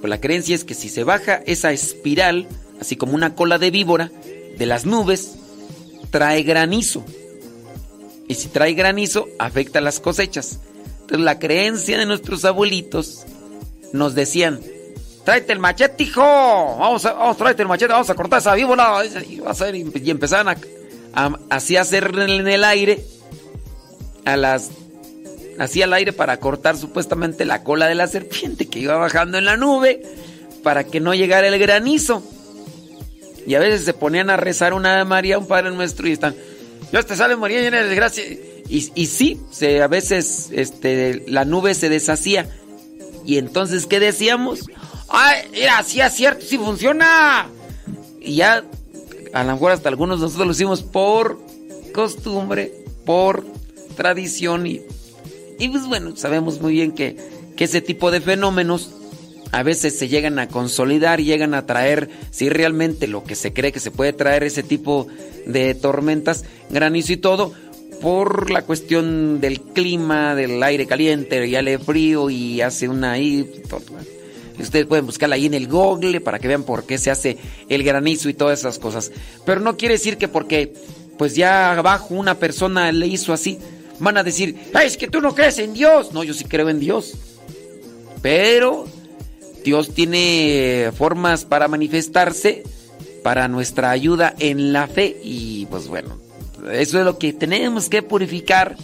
[0.00, 2.46] Pues la creencia es que si se baja esa espiral,
[2.80, 4.10] así como una cola de víbora,
[4.56, 5.32] de las nubes,
[6.10, 7.04] trae granizo.
[8.28, 10.60] Y si trae granizo, afecta las cosechas.
[11.00, 13.24] Entonces la creencia de nuestros abuelitos
[13.92, 14.60] nos decían,
[15.24, 16.20] tráete el machete, hijo.
[16.20, 19.02] Vamos a, vamos, tráete el machete, vamos a cortar esa víbora.
[19.28, 20.56] Y, a hacer, y empezaban a,
[21.14, 23.04] a, a hacer en el aire,
[24.24, 24.70] a las,
[25.58, 29.44] así al aire para cortar supuestamente la cola de la serpiente que iba bajando en
[29.44, 30.02] la nube
[30.62, 32.22] para que no llegara el granizo.
[33.46, 36.34] Y a veces se ponían a rezar una Ave María, un Padre Nuestro y están,
[36.92, 38.62] Dios te salve María llena de.
[38.68, 42.48] Y, y sí, se, a veces este, la nube se deshacía.
[43.24, 44.66] Y entonces, ¿qué decíamos?
[45.08, 47.48] ¡Ay, mira, sí es cierto, sí funciona!
[48.20, 48.64] Y ya,
[49.32, 51.40] a lo mejor hasta algunos nosotros lo hicimos por
[51.94, 52.72] costumbre,
[53.06, 53.46] por
[53.96, 54.66] tradición.
[54.66, 54.82] Y,
[55.58, 57.16] y pues bueno, sabemos muy bien que,
[57.56, 58.90] que ese tipo de fenómenos
[59.50, 63.72] a veces se llegan a consolidar, llegan a traer, si realmente lo que se cree
[63.72, 65.06] que se puede traer ese tipo
[65.46, 67.52] de tormentas, granizo y todo,
[68.00, 73.50] por la cuestión del clima, del aire caliente y aire frío y hace una ahí.
[74.58, 77.38] Ustedes pueden buscarla ahí en el Google para que vean por qué se hace
[77.68, 79.12] el granizo y todas esas cosas.
[79.44, 80.74] Pero no quiere decir que porque
[81.16, 83.58] pues ya abajo una persona le hizo así,
[84.00, 86.12] van a decir, es que tú no crees en Dios.
[86.12, 87.14] No, yo sí creo en Dios.
[88.22, 88.86] Pero
[89.64, 92.64] Dios tiene formas para manifestarse
[93.22, 96.18] para nuestra ayuda en la fe y pues bueno,
[96.72, 98.76] eso es lo que tenemos que purificar,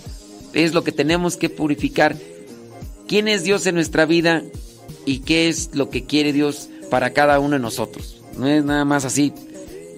[0.53, 2.17] es lo que tenemos que purificar.
[3.09, 4.43] ¿Quién es Dios en nuestra vida
[5.07, 8.21] y qué es lo que quiere Dios para cada uno de nosotros?
[8.37, 9.33] No es nada más así,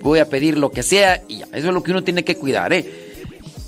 [0.03, 2.37] voy a pedir lo que sea y ya, eso es lo que uno tiene que
[2.37, 3.06] cuidar, ¿eh?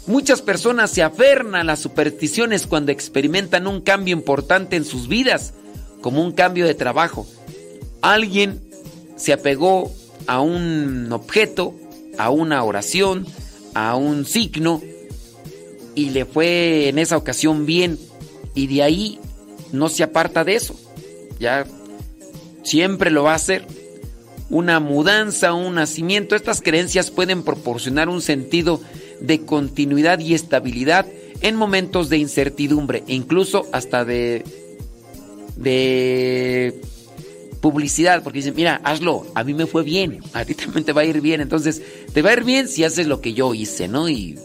[0.08, 5.52] Muchas personas se aferran a las supersticiones cuando experimentan un cambio importante en sus vidas
[6.00, 7.26] como un cambio de trabajo.
[8.00, 8.58] Alguien
[9.16, 9.92] se apegó
[10.26, 11.74] a un objeto,
[12.16, 13.26] a una oración,
[13.74, 14.80] a un signo
[15.94, 17.98] y le fue en esa ocasión bien
[18.54, 19.20] y de ahí
[19.72, 20.74] no se aparta de eso.
[21.38, 21.66] Ya
[22.64, 23.66] siempre lo va a hacer.
[24.48, 28.80] Una mudanza, un nacimiento, estas creencias pueden proporcionar un sentido
[29.20, 31.06] de continuidad y estabilidad
[31.40, 34.44] en momentos de incertidumbre, e incluso hasta de
[35.56, 36.80] de
[37.60, 41.02] publicidad, porque dicen, mira, hazlo, a mí me fue bien, a ti también te va
[41.02, 43.88] a ir bien, entonces te va a ir bien si haces lo que yo hice,
[43.88, 44.08] ¿no?
[44.08, 44.38] Y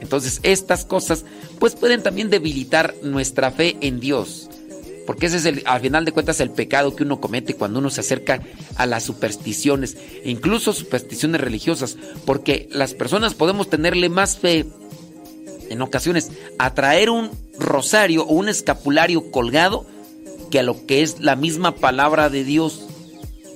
[0.00, 1.24] entonces estas cosas
[1.58, 4.50] pues pueden también debilitar nuestra fe en Dios,
[5.06, 7.90] porque ese es el, al final de cuentas el pecado que uno comete cuando uno
[7.90, 8.40] se acerca
[8.76, 14.66] a las supersticiones, e incluso supersticiones religiosas, porque las personas podemos tenerle más fe
[15.70, 19.86] en ocasiones a traer un rosario o un escapulario colgado
[20.50, 22.86] que a lo que es la misma palabra de Dios.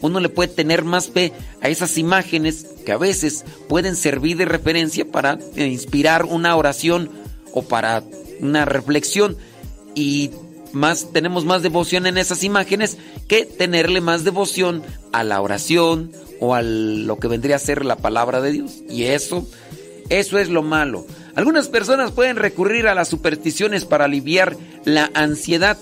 [0.00, 4.44] Uno le puede tener más fe a esas imágenes que a veces pueden servir de
[4.44, 7.10] referencia para inspirar una oración
[7.52, 8.04] o para
[8.40, 9.36] una reflexión
[9.94, 10.30] y
[10.72, 16.54] más tenemos más devoción en esas imágenes que tenerle más devoción a la oración o
[16.54, 18.82] a lo que vendría a ser la palabra de Dios.
[18.88, 19.46] Y eso
[20.08, 21.06] eso es lo malo.
[21.34, 25.78] Algunas personas pueden recurrir a las supersticiones para aliviar la ansiedad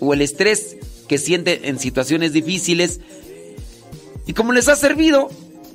[0.00, 0.76] o el estrés
[1.08, 3.00] que sienten en situaciones difíciles.
[4.26, 5.30] Y como les ha servido,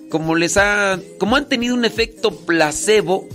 [0.09, 3.27] como les ha como han tenido un efecto placebo,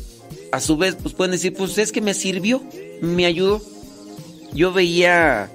[0.52, 2.62] a su vez pues pueden decir, pues es que me sirvió,
[3.00, 3.60] me ayudó.
[4.56, 5.50] Yo veía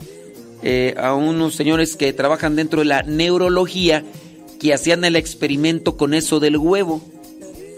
[0.62, 4.04] eh, a unos señores que trabajan dentro de la neurología
[4.60, 7.02] que hacían el experimento con eso del huevo.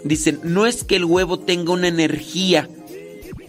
[0.04, 2.68] Dicen, no es que el huevo tenga una energía,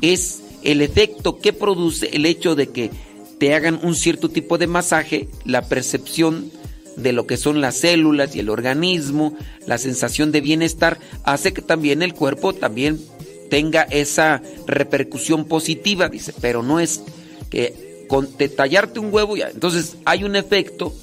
[0.02, 2.92] es el efecto que produce el hecho de que
[3.40, 6.50] te hagan un cierto tipo de masaje, la percepción
[6.96, 11.62] de lo que son las células y el organismo, la sensación de bienestar, hace que
[11.62, 13.02] también el cuerpo también
[13.50, 17.02] tenga esa repercusión positiva, dice, pero no es
[17.50, 19.36] que con detallarte un huevo.
[19.38, 20.94] Entonces hay un efecto,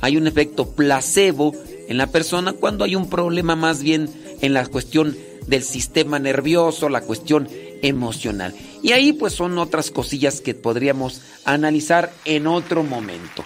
[0.00, 1.54] hay un efecto placebo
[1.88, 4.08] en la persona cuando hay un problema más bien
[4.40, 5.16] en la cuestión
[5.46, 7.48] del sistema nervioso, la cuestión
[7.82, 8.54] emocional.
[8.82, 13.44] Y ahí pues son otras cosillas que podríamos analizar en otro momento.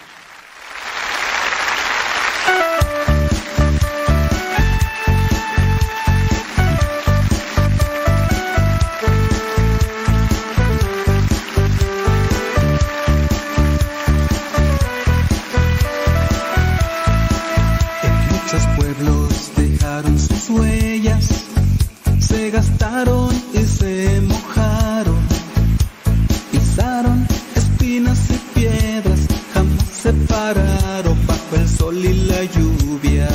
[32.05, 33.29] Y la lluvia.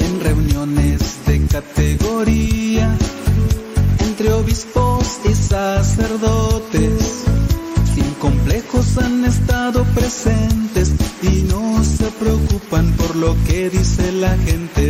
[0.00, 2.96] En reuniones de categoría,
[4.00, 7.24] entre obispos y sacerdotes,
[7.94, 10.92] sin complejos han estado presentes
[11.22, 14.89] y no se preocupan por lo que dice la gente.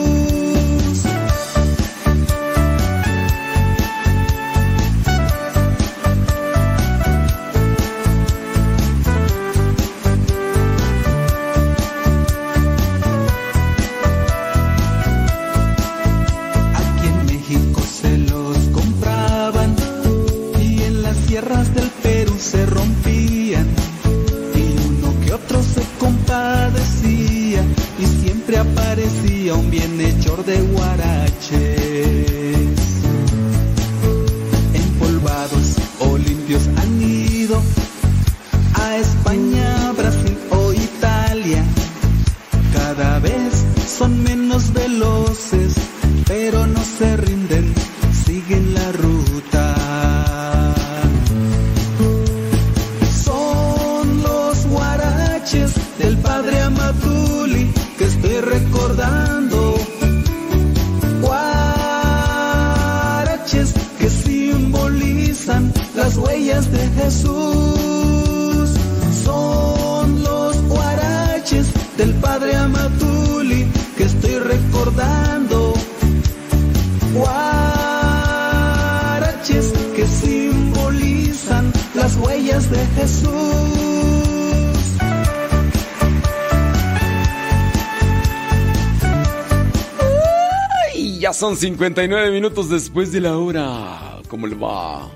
[91.51, 94.21] Y ya son 59 minutos después de la hora.
[94.29, 95.09] ¿Cómo le va?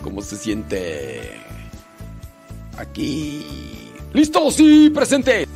[0.00, 1.40] ¿Cómo se siente?
[2.76, 3.90] Aquí.
[4.12, 4.50] ¡Listo!
[4.50, 4.90] ¡Sí!
[4.94, 5.49] ¡Presente!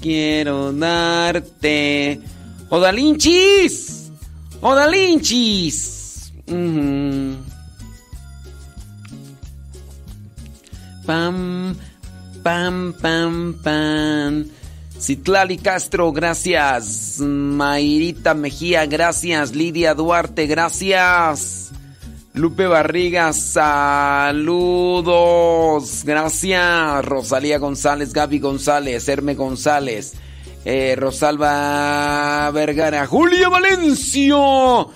[0.00, 2.20] Quiero darte.
[2.68, 4.10] ¡Odalinchis!
[4.60, 6.32] ¡Odalinchis!
[6.46, 7.36] Ujú.
[11.06, 11.76] Pam,
[12.42, 14.44] pam, pam, pam.
[15.00, 17.18] Citlali Castro, gracias.
[17.20, 19.54] Mayrita Mejía, gracias.
[19.54, 21.59] Lidia Duarte, gracias.
[22.34, 24.34] Lupe Barriga, saludos.
[26.04, 27.04] Gracias.
[27.04, 30.12] Rosalía González, Gaby González, Herme González,
[30.64, 34.90] eh, Rosalba Vergara, Julia Valencio.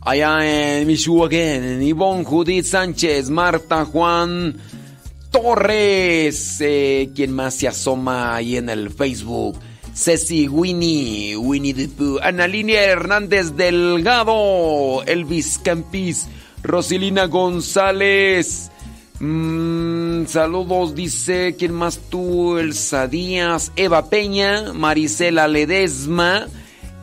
[0.00, 4.56] Allá en Michoacán, Ivonne Judith Sánchez, Marta Juan
[5.30, 6.56] Torres.
[6.60, 9.58] Eh, ¿Quién más se asoma ahí en el Facebook?
[9.94, 16.28] Ceci Winnie, Winnie the Pooh, Analínia Hernández Delgado, Elvis Campis,
[16.62, 18.70] Rosilina González.
[19.20, 22.56] Mm, saludos, dice, ¿quién más tú?
[22.58, 26.46] Elsa Díaz, Eva Peña, Marisela Ledesma,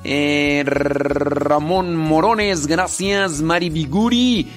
[0.05, 4.47] eh, Ramón Morones, gracias, Mari Biguri,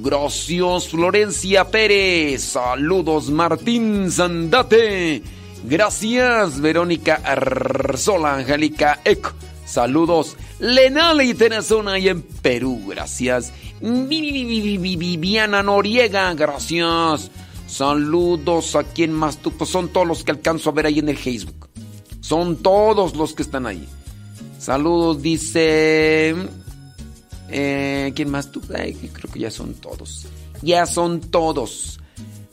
[0.00, 5.24] Gracias, Florencia Pérez, saludos, Martín Zandate,
[5.64, 9.32] gracias, Verónica Arzola, Angélica Eco,
[9.66, 13.52] saludos, Lenale y Terazona y en Perú, gracias.
[13.80, 17.30] Vi- vi- vi- vi- vi- Viviana Noriega, gracias.
[17.66, 21.08] Saludos a quien más tú, pues son todos los que alcanzo a ver ahí en
[21.08, 21.68] el Facebook.
[22.20, 23.86] Son todos los que están ahí.
[24.58, 26.34] Saludos, dice.
[27.50, 28.60] Eh, ¿Quién más tú?
[28.60, 30.26] Creo que ya son todos.
[30.62, 32.00] Ya son todos.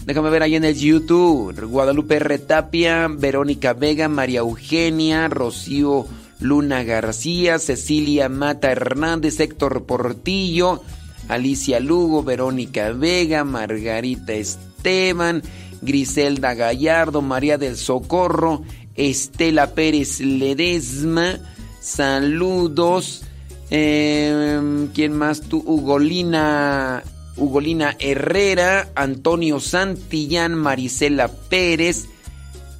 [0.05, 1.59] Déjame ver ahí en el YouTube.
[1.65, 6.05] Guadalupe Retapia, Verónica Vega, María Eugenia, Rocío
[6.39, 10.84] Luna García, Cecilia Mata Hernández, Héctor Portillo,
[11.28, 15.41] Alicia Lugo, Verónica Vega, Margarita Esteban,
[15.82, 18.63] Griselda Gallardo, María del Socorro,
[18.95, 21.39] Estela Pérez Ledesma.
[21.80, 23.23] Saludos.
[23.71, 25.63] Eh, ¿Quién más tú?
[25.65, 27.03] Ugolina,
[27.36, 32.05] Ugolina Herrera, Antonio Santillán, Marisela Pérez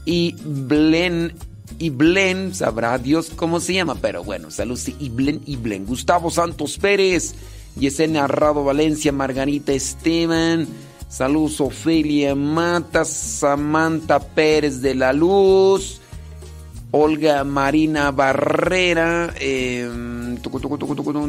[0.06, 1.34] y Blen.
[1.78, 4.82] Y Blen, sabrá Dios cómo se llama, pero bueno, saludos.
[4.82, 5.86] sí, Y Blen, y Blen.
[5.86, 7.36] Gustavo Santos Pérez,
[7.78, 10.68] Yesenia Rado Valencia, Margarita Esteban.
[11.08, 16.02] Saludos, Ofelia Mata, Samantha Pérez de la Luz.
[16.98, 19.90] Olga Marina Barrera, eh,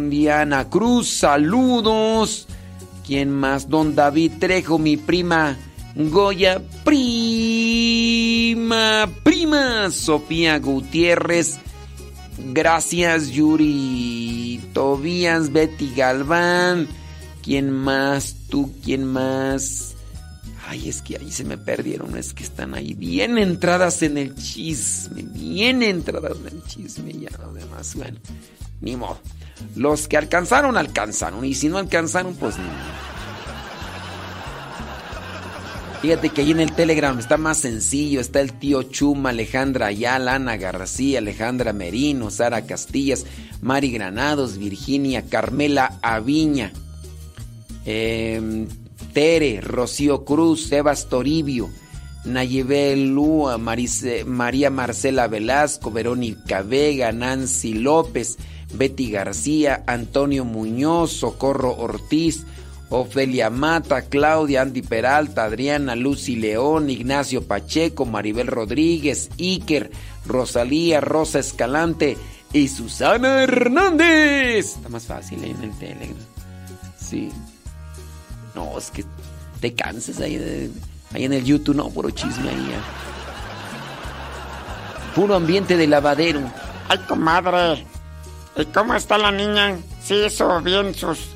[0.08, 2.46] Diana Cruz, saludos.
[3.04, 3.68] ¿Quién más?
[3.68, 5.56] Don David Trejo, mi prima
[5.96, 7.88] Goya, prima,
[9.24, 11.58] prima Sofía Gutiérrez.
[12.52, 14.25] Gracias Yuri
[14.58, 16.88] Tobías, Betty Galván.
[17.42, 18.36] ¿Quién más?
[18.50, 18.72] ¿Tú?
[18.84, 19.94] ¿Quién más?
[20.68, 24.34] Ay, es que ahí se me perdieron, es que están ahí bien entradas en el
[24.34, 28.18] chisme, bien entradas en el chisme, ya lo demás, bueno,
[28.80, 29.20] ni modo.
[29.76, 33.15] Los que alcanzaron, alcanzaron, y si no alcanzaron, pues ni modo.
[36.02, 40.34] Fíjate que ahí en el Telegram está más sencillo, está el tío Chuma, Alejandra Ayala,
[40.34, 43.24] Ana García, Alejandra Merino, Sara Castillas,
[43.62, 46.72] Mari Granados, Virginia, Carmela Aviña.
[47.86, 48.66] Eh,
[49.12, 51.70] Tere, Rocío Cruz, Sebas Toribio,
[52.24, 58.36] Lúa, Marise- María Marcela Velasco, Verónica Vega, Nancy López,
[58.74, 62.44] Betty García, Antonio Muñoz, Socorro Ortiz,
[62.88, 69.90] Ofelia Mata, Claudia, Andy Peralta, Adriana, Lucy León, Ignacio Pacheco, Maribel Rodríguez, Iker,
[70.24, 72.16] Rosalía, Rosa Escalante
[72.52, 74.76] y Susana Hernández.
[74.76, 76.16] Está más fácil ahí en el Telegram.
[76.98, 77.28] Sí.
[78.54, 79.04] No, es que
[79.60, 80.70] te canses ahí, de-
[81.12, 82.68] ahí en el YouTube, no, puro chisme ahí.
[82.70, 82.80] ya.
[85.14, 86.40] Puro ambiente de lavadero.
[86.88, 87.84] Ay, comadre.
[88.56, 89.76] ¿Y cómo está la niña?
[90.02, 91.30] ¿Sí hizo bien sus...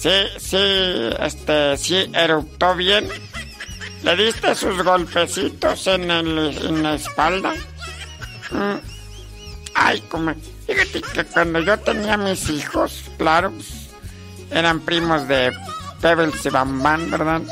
[0.00, 0.56] Sí, sí,
[1.20, 3.06] este, sí eruptó bien?
[4.02, 7.52] ¿Le diste sus golpecitos en, el, en la espalda?
[8.50, 8.78] Mm.
[9.74, 10.40] Ay, comadre.
[10.66, 13.52] Fíjate que cuando yo tenía mis hijos, claro,
[14.50, 15.52] eran primos de
[16.00, 17.42] Pebbles y Bambán, ¿verdad?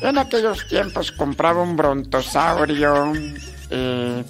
[0.00, 3.12] En aquellos tiempos compraba un brontosaurio.
[3.70, 4.24] eh,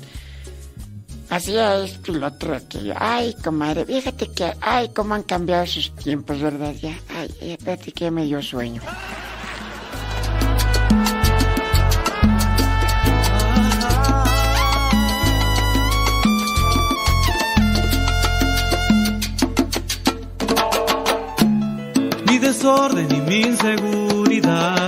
[1.31, 2.95] hacía esto y lo otro aquello.
[2.97, 6.75] Ay, comadre, fíjate que, ay, cómo han cambiado esos tiempos, ¿verdad?
[6.81, 8.83] Ya, ay, eh, espérate que ya me dio sueño.
[22.27, 24.88] Mi desorden y mi inseguridad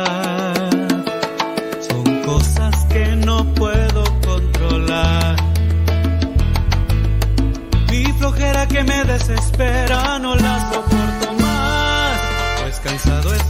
[8.40, 12.20] flojera que me desespera no la soporto más,
[12.62, 13.49] pues cansado estoy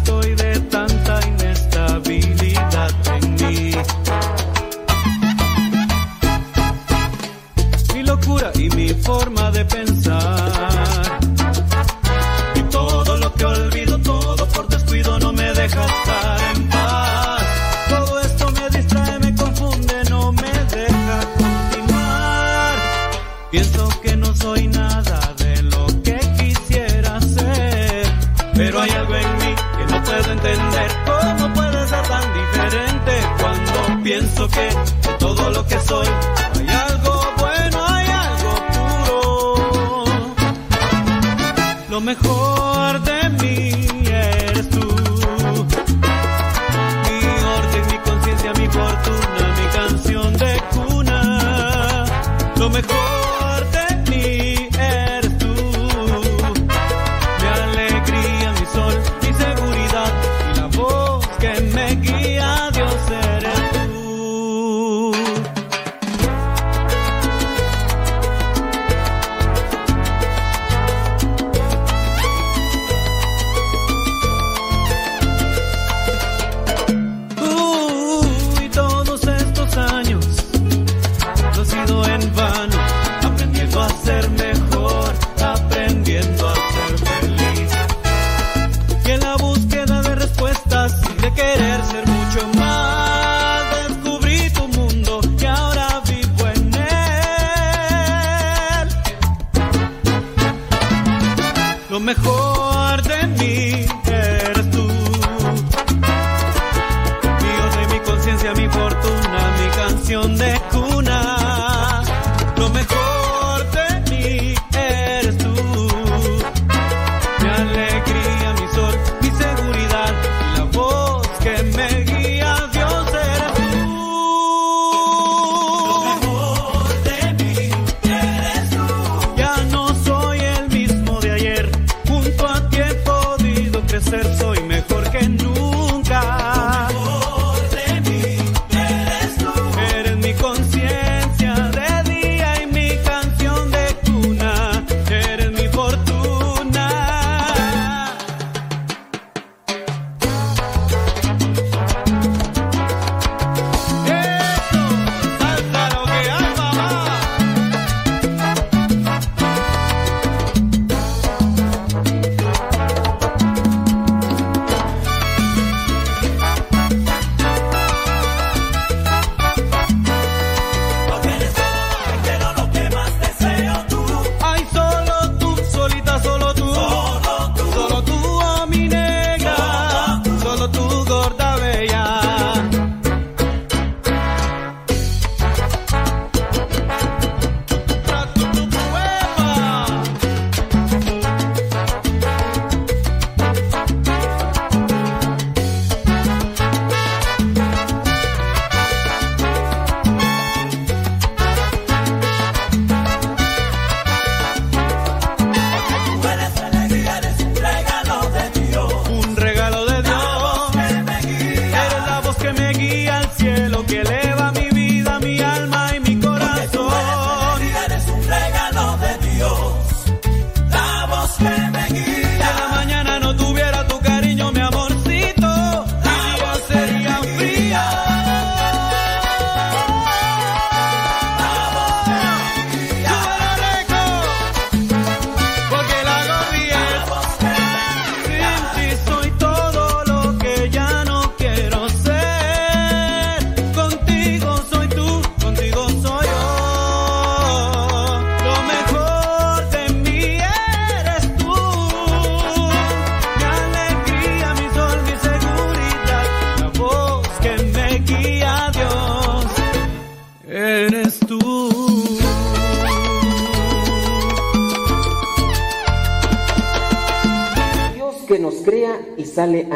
[34.11, 36.09] pienso que de todo lo que soy
[36.59, 40.15] hay algo bueno, hay algo puro?
[41.91, 42.70] Lo mejor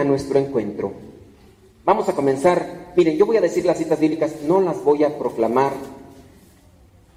[0.04, 0.92] nuestro encuentro.
[1.84, 2.92] Vamos a comenzar.
[2.96, 5.72] Miren, yo voy a decir las citas bíblicas, no las voy a proclamar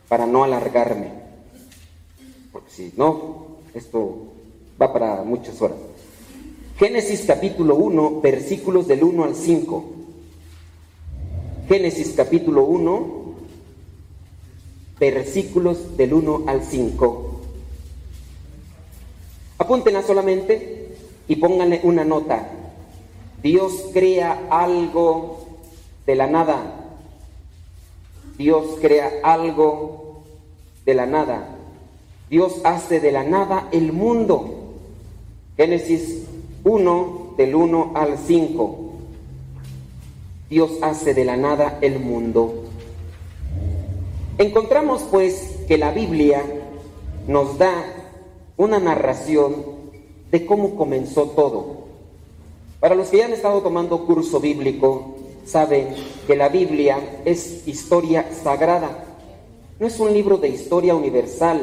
[0.08, 1.12] para no alargarme.
[2.52, 4.34] Porque si no, esto
[4.82, 5.78] va para muchas horas.
[6.78, 9.86] Génesis capítulo 1, versículos del 1 al 5.
[11.68, 13.34] Génesis capítulo 1,
[15.00, 17.42] versículos del 1 al 5.
[19.58, 20.96] Apúntenla solamente
[21.28, 22.57] y pónganle una nota.
[23.42, 25.48] Dios crea algo
[26.06, 26.74] de la nada.
[28.38, 30.24] Dios crea algo
[30.86, 31.56] de la nada.
[32.30, 34.74] Dios hace de la nada el mundo.
[35.56, 36.26] Génesis
[36.64, 38.78] 1 del 1 al 5.
[40.50, 42.64] Dios hace de la nada el mundo.
[44.38, 46.44] Encontramos pues que la Biblia
[47.28, 47.74] nos da
[48.56, 49.56] una narración
[50.32, 51.87] de cómo comenzó todo.
[52.80, 55.96] Para los que ya han estado tomando curso bíblico, saben
[56.28, 59.06] que la Biblia es historia sagrada.
[59.80, 61.62] No es un libro de historia universal,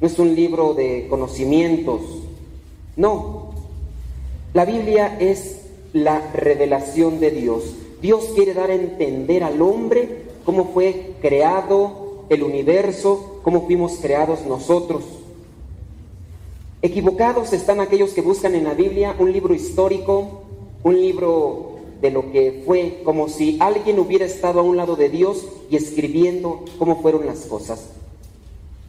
[0.00, 2.02] no es un libro de conocimientos,
[2.96, 3.50] no.
[4.54, 5.62] La Biblia es
[5.92, 7.74] la revelación de Dios.
[8.00, 14.46] Dios quiere dar a entender al hombre cómo fue creado el universo, cómo fuimos creados
[14.46, 15.02] nosotros.
[16.80, 20.42] Equivocados están aquellos que buscan en la Biblia un libro histórico,
[20.84, 25.08] un libro de lo que fue, como si alguien hubiera estado a un lado de
[25.08, 27.88] Dios y escribiendo cómo fueron las cosas.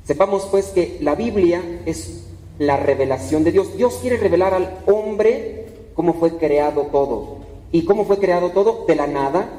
[0.06, 2.26] Sepamos pues que la Biblia es
[2.60, 3.76] la revelación de Dios.
[3.76, 7.38] Dios quiere revelar al hombre cómo fue creado todo.
[7.72, 8.86] ¿Y cómo fue creado todo?
[8.88, 9.50] De la nada,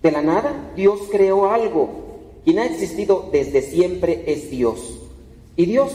[0.00, 1.88] de la nada Dios creó algo.
[2.44, 5.00] Quien ha existido desde siempre es Dios.
[5.56, 5.92] Y Dios,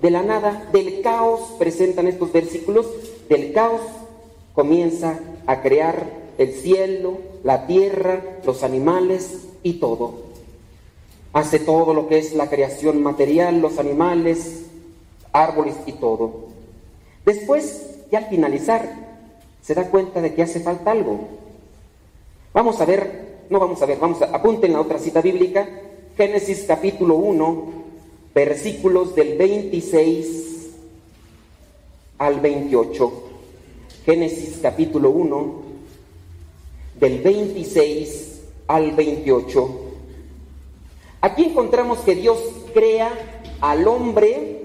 [0.00, 2.86] de la nada, del caos, presentan estos versículos,
[3.28, 3.80] del caos
[4.54, 6.06] comienza a crear
[6.38, 10.14] el cielo, la tierra, los animales y todo.
[11.32, 14.64] Hace todo lo que es la creación material, los animales,
[15.32, 16.46] árboles y todo.
[17.24, 18.90] Después, ya al finalizar,
[19.62, 21.18] se da cuenta de que hace falta algo.
[22.54, 25.66] Vamos a ver no vamos a ver, vamos a, apunten la otra cita bíblica,
[26.16, 27.72] Génesis capítulo 1,
[28.38, 30.68] versículos del 26
[32.18, 33.12] al 28.
[34.04, 35.62] Génesis capítulo 1,
[37.00, 39.80] del 26 al 28.
[41.20, 42.38] Aquí encontramos que Dios
[42.72, 43.10] crea
[43.60, 44.62] al hombre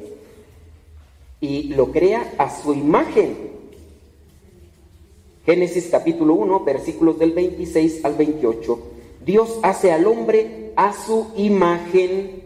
[1.42, 3.54] y lo crea a su imagen.
[5.48, 8.80] Génesis capítulo 1, versículos del 26 al 28.
[9.26, 12.43] Dios hace al hombre a su imagen.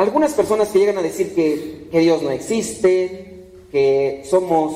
[0.00, 4.74] Algunas personas que llegan a decir que, Dios no existe, que somos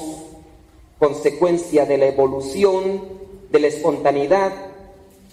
[0.98, 3.01] consecuencia de la evolución,
[3.51, 4.52] de la espontaneidad,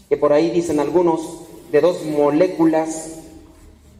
[0.08, 1.42] que por ahí dicen algunos
[1.74, 3.20] de dos moléculas,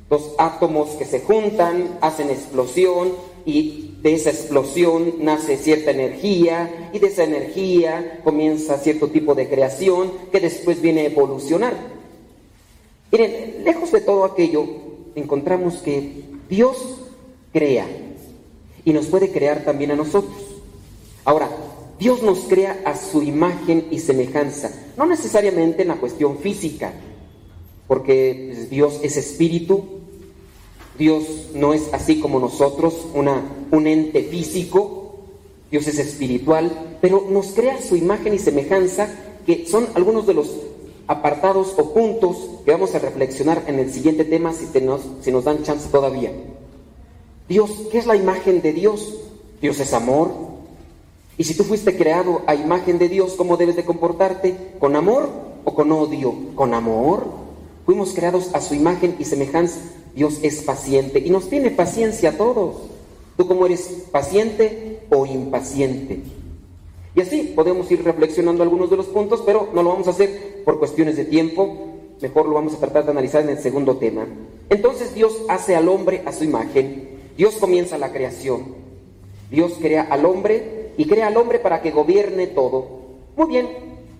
[0.10, 3.12] dos átomos que se juntan, hacen explosión
[3.46, 9.50] y de esa explosión nace cierta energía y de esa energía comienza cierto tipo de
[9.50, 11.74] creación que después viene a evolucionar.
[13.12, 14.66] Miren, lejos de todo aquello,
[15.16, 16.78] encontramos que Dios
[17.54, 17.88] crea
[18.84, 20.36] y nos puede crear también a nosotros.
[21.24, 21.50] Ahora,
[22.00, 26.94] Dios nos crea a su imagen y semejanza, no necesariamente en la cuestión física,
[27.88, 29.84] porque pues, Dios es espíritu,
[30.98, 35.16] Dios no es así como nosotros, una, un ente físico,
[35.70, 39.08] Dios es espiritual, pero nos crea su imagen y semejanza,
[39.46, 40.50] que son algunos de los
[41.08, 45.44] apartados o puntos que vamos a reflexionar en el siguiente tema si, nos, si nos
[45.44, 46.32] dan chance todavía.
[47.48, 49.16] Dios, ¿qué es la imagen de Dios?
[49.62, 50.32] Dios es amor.
[51.38, 54.76] Y si tú fuiste creado a imagen de Dios, ¿cómo debes de comportarte?
[54.80, 55.30] ¿Con amor
[55.66, 56.34] o con odio?
[56.56, 57.26] Con amor.
[57.86, 59.80] Fuimos creados a su imagen y semejanza.
[60.16, 62.76] Dios es paciente y nos tiene paciencia a todos.
[63.38, 66.22] ¿Tú cómo eres paciente o impaciente?
[67.16, 70.64] Y así podemos ir reflexionando algunos de los puntos, pero no lo vamos a hacer
[70.64, 71.88] por cuestiones de tiempo.
[72.22, 74.26] Mejor lo vamos a tratar de analizar en el segundo tema.
[74.70, 77.10] Entonces Dios hace al hombre a su imagen.
[77.36, 78.76] Dios comienza la creación.
[79.50, 83.02] Dios crea al hombre y crea al hombre para que gobierne todo.
[83.36, 83.68] Muy bien,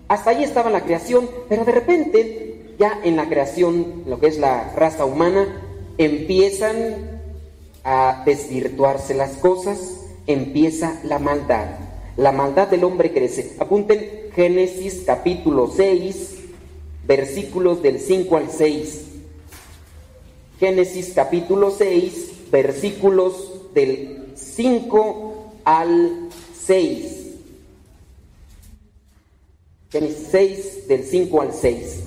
[0.08, 4.38] hasta ahí estaba la creación, pero de repente, ya en la creación, lo que es
[4.38, 5.62] la raza humana,
[5.96, 7.20] empiezan
[7.84, 11.91] a desvirtuarse las cosas, empieza la maldad.
[12.16, 13.56] La maldad del hombre crece.
[13.58, 16.38] Apunten Génesis capítulo 6,
[17.06, 19.04] versículos del 5 al 6.
[20.60, 27.18] Génesis capítulo 6, versículos del 5 al 6.
[29.90, 32.02] Génesis 6, del 5 al 6.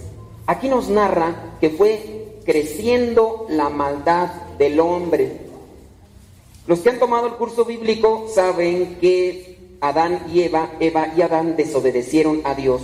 [0.46, 4.30] Aquí nos narra que fue creciendo la maldad
[4.60, 5.42] del hombre.
[6.68, 11.56] Los que han tomado el curso bíblico saben que Adán y Eva, Eva y Adán
[11.56, 12.82] desobedecieron a Dios.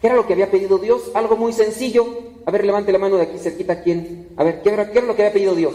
[0.00, 1.10] ¿Qué era lo que había pedido Dios?
[1.14, 2.06] Algo muy sencillo.
[2.46, 3.82] A ver, levante la mano de aquí cerquita.
[3.82, 4.28] ¿Quién?
[4.36, 5.74] A ver, ¿qué era, qué era lo que había pedido Dios?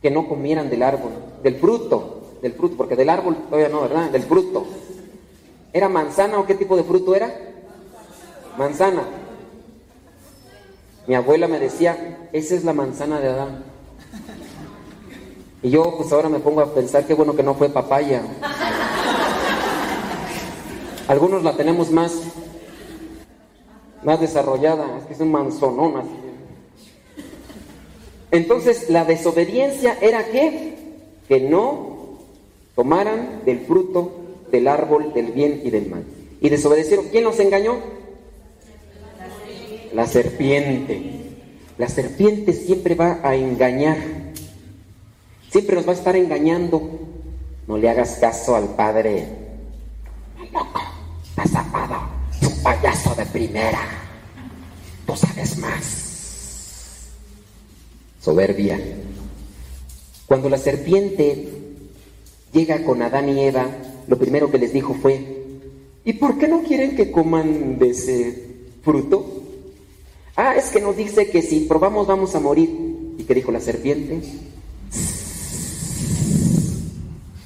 [0.00, 1.10] Que no comieran del árbol,
[1.42, 4.10] del fruto, del fruto, porque del árbol todavía no, ¿verdad?
[4.10, 4.64] Del fruto.
[5.72, 7.34] ¿Era manzana o qué tipo de fruto era?
[8.56, 9.02] Manzana.
[11.06, 13.64] Mi abuela me decía, esa es la manzana de Adán.
[15.62, 18.22] Y yo pues ahora me pongo a pensar qué bueno que no fue papaya.
[21.06, 22.12] Algunos la tenemos más,
[24.02, 26.10] más desarrollada, es que es un manzonón así.
[28.30, 30.76] Entonces la desobediencia era que,
[31.28, 32.18] que no
[32.76, 34.12] tomaran del fruto
[34.50, 36.04] del árbol del bien y del mal.
[36.40, 37.06] Y desobedecieron.
[37.10, 37.78] ¿Quién los engañó?
[39.92, 41.20] La serpiente.
[41.76, 43.98] La serpiente siempre va a engañar.
[45.50, 46.80] Siempre nos va a estar engañando.
[47.66, 49.26] No le hagas caso al padre.
[50.52, 50.80] Loco,
[51.28, 51.96] está zapado.
[52.40, 53.80] Es un payaso de primera.
[55.06, 57.08] Tú sabes más.
[58.20, 58.78] Soberbia.
[60.26, 61.48] Cuando la serpiente
[62.52, 63.66] llega con Adán y Eva,
[64.06, 65.44] lo primero que les dijo fue,
[66.04, 68.46] ¿y por qué no quieren que coman de ese
[68.82, 69.26] fruto?
[70.36, 72.70] Ah, es que nos dice que si probamos vamos a morir.
[73.18, 74.22] ¿Y qué dijo la serpiente?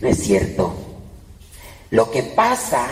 [0.05, 0.73] Es cierto.
[1.91, 2.87] Lo que pasa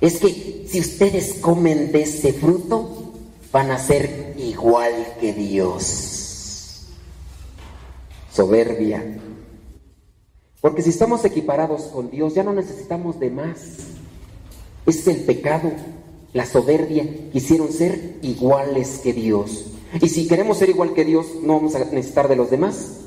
[0.00, 3.12] es que si ustedes comen de ese fruto,
[3.50, 6.86] van a ser igual que Dios.
[8.32, 9.18] Soberbia.
[10.60, 13.58] Porque si estamos equiparados con Dios, ya no necesitamos de más.
[14.86, 15.72] Ese es el pecado,
[16.32, 17.04] la soberbia.
[17.32, 19.66] Quisieron ser iguales que Dios.
[20.00, 23.00] Y si queremos ser igual que Dios, no vamos a necesitar de los demás.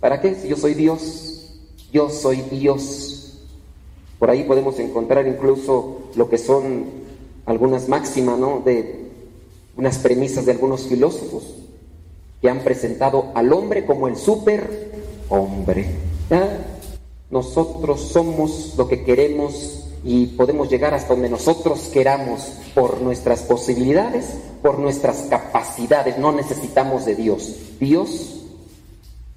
[0.00, 0.34] ¿Para qué?
[0.34, 1.37] Si yo soy Dios,
[1.92, 3.38] yo soy Dios.
[4.18, 6.86] Por ahí podemos encontrar incluso lo que son
[7.46, 8.60] algunas máximas, ¿no?
[8.64, 9.06] De
[9.76, 11.54] unas premisas de algunos filósofos
[12.42, 14.90] que han presentado al hombre como el super
[15.28, 15.86] hombre.
[17.30, 24.26] Nosotros somos lo que queremos y podemos llegar hasta donde nosotros queramos por nuestras posibilidades,
[24.62, 26.18] por nuestras capacidades.
[26.18, 27.54] No necesitamos de Dios.
[27.80, 28.44] Dios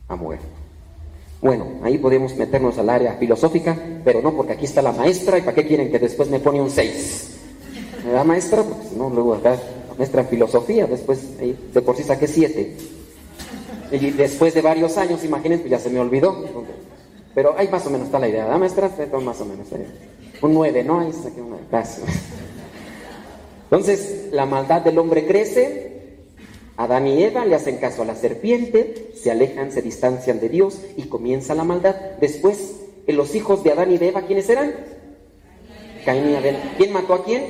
[0.07, 0.60] ha muerto.
[1.41, 5.41] Bueno, ahí podemos meternos al área filosófica, pero no porque aquí está la maestra y
[5.41, 7.31] para qué quieren que después me pone un 6.
[8.05, 8.63] ¿Me da maestra?
[8.63, 9.57] Pues no, luego acá
[9.97, 12.77] la en filosofía, después ahí, de por sí saqué 7.
[13.91, 16.45] Y después de varios años, imagínense, pues ya se me olvidó.
[17.33, 18.89] Pero ahí más o menos está la idea, ¿verdad, maestra?
[19.23, 19.67] Más o menos.
[20.41, 20.99] Un 9, ¿no?
[20.99, 21.57] Ahí saqué una.
[21.69, 22.07] Gracias.
[23.65, 25.90] Entonces, la maldad del hombre crece.
[26.83, 30.81] Adán y Eva le hacen caso a la serpiente, se alejan, se distancian de Dios
[30.97, 31.95] y comienza la maldad.
[32.19, 34.73] Después, los hijos de Adán y de Eva, ¿quiénes eran?
[36.05, 36.57] Caín y Abel.
[36.77, 37.43] ¿Quién mató a quién?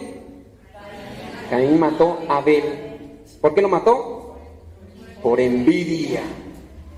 [1.50, 2.64] Caín mató a Abel.
[3.40, 4.36] ¿Por qué lo mató?
[5.22, 6.22] Por envidia.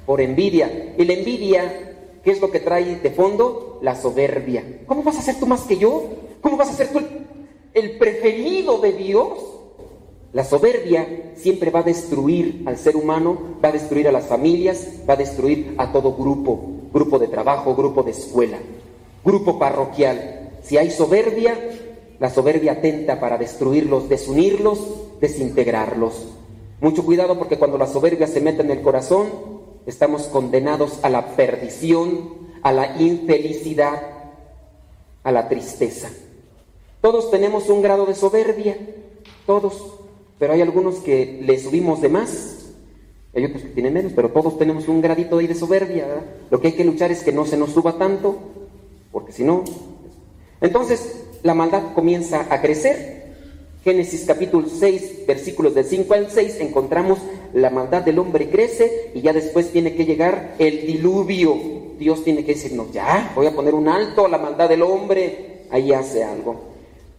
[0.06, 0.94] Por envidia.
[0.98, 1.94] Y la envidia
[2.24, 3.80] ¿Qué es lo que trae de fondo?
[3.82, 4.64] La soberbia.
[4.86, 6.04] ¿Cómo vas a ser tú más que yo?
[6.42, 7.02] ¿Cómo vas a ser tú
[7.74, 9.30] el, preferido de Dios?
[10.34, 14.88] La soberbia siempre va a destruir al ser humano, va a destruir a las familias,
[15.08, 16.60] va a destruir a todo grupo,
[16.92, 18.58] grupo de trabajo, grupo de escuela,
[19.24, 20.50] grupo parroquial.
[20.64, 21.56] Si hay soberbia,
[22.20, 24.80] la soberbia atenta para destruirlos, desunirlos,
[25.22, 26.26] desintegrarlos.
[26.82, 29.28] Mucho cuidado porque cuando la soberbia se mete en el corazón,
[29.86, 34.02] estamos condenados a la perdición, a la infelicidad,
[35.24, 36.10] a la tristeza.
[37.02, 38.78] Todos tenemos un grado de soberbia,
[39.46, 40.00] todos,
[40.40, 42.72] pero hay algunos que le subimos de más,
[43.36, 46.06] hay otros que tienen menos, pero todos tenemos un gradito ahí de soberbia.
[46.52, 48.38] Lo que hay que luchar es que no se nos suba tanto,
[49.12, 49.64] porque si no...
[50.62, 53.24] Entonces, la maldad comienza a crecer
[53.84, 57.20] Génesis capítulo 6, versículos del 5 al 6, encontramos
[57.54, 61.58] la maldad del hombre crece y ya después tiene que llegar el diluvio.
[62.00, 65.66] Dios tiene que decirnos, ya, voy a poner un alto a la maldad del hombre.
[65.70, 66.73] Ahí hace algo.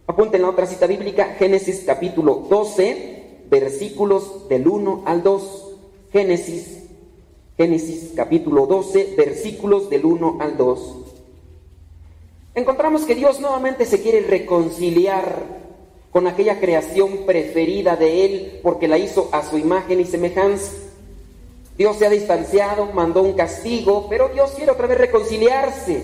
[0.07, 5.75] Apunten la otra cita bíblica, Génesis capítulo 12, versículos del 1 al 2.
[6.11, 6.83] Génesis,
[7.57, 10.95] Génesis capítulo 12, versículos del 1 al 2.
[12.53, 15.43] Encontramos que Dios nuevamente se quiere reconciliar
[16.11, 20.71] con aquella creación preferida de Él porque la hizo a su imagen y semejanza.
[21.79, 26.03] Dios se ha distanciado, mandó un castigo, pero Dios quiere otra vez reconciliarse.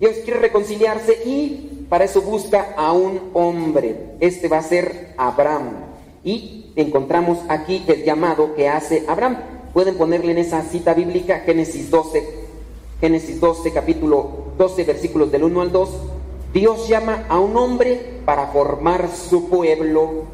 [0.00, 4.16] Dios quiere reconciliarse y para eso busca a un hombre.
[4.20, 5.70] Este va a ser Abraham.
[6.24, 9.36] Y encontramos aquí el llamado que hace Abraham.
[9.72, 12.24] Pueden ponerle en esa cita bíblica Génesis 12,
[13.00, 15.90] Génesis 12, capítulo 12, versículos del 1 al 2.
[16.52, 20.24] Dios llama a un hombre para formar su pueblo.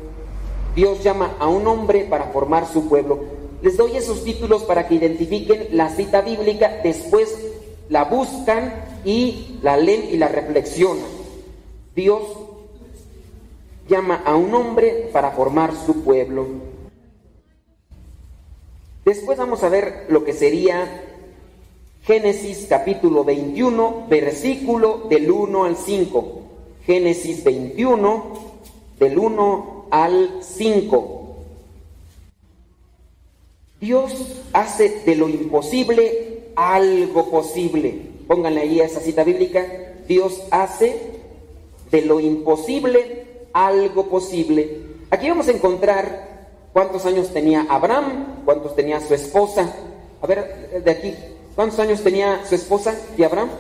[0.74, 3.19] Dios llama a un hombre para formar su pueblo.
[3.61, 7.37] Les doy esos títulos para que identifiquen la cita bíblica, después
[7.89, 8.73] la buscan
[9.05, 11.22] y la leen y la reflexionan.
[11.94, 12.23] Dios
[13.89, 16.47] llama a un hombre para formar su pueblo.
[19.05, 21.09] Después vamos a ver lo que sería
[22.05, 26.43] Génesis capítulo 21, versículo del 1 al 5.
[26.86, 28.24] Génesis 21,
[28.98, 31.36] del 1 al 5.
[33.81, 38.12] Dios hace de lo imposible algo posible.
[38.27, 39.66] Pónganle ahí a esa cita bíblica.
[40.09, 41.22] Dios hace
[41.93, 44.81] de lo imposible algo posible.
[45.10, 49.73] Aquí vamos a encontrar cuántos años tenía Abraham, cuántos tenía su esposa.
[50.20, 51.14] A ver, de aquí,
[51.55, 53.51] ¿cuántos años tenía su esposa y Abraham?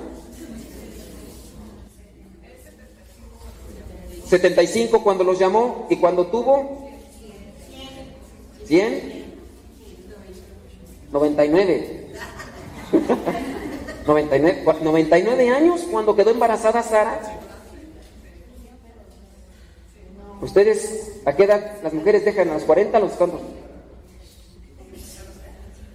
[4.26, 6.88] 75 cuando los llamó y cuando tuvo
[8.64, 9.22] 100
[11.12, 12.06] 99.
[14.06, 17.20] 99, 99 años cuando quedó embarazada Sara.
[20.42, 23.40] ¿Ustedes a qué edad las mujeres dejan a los 40 a los cuantos?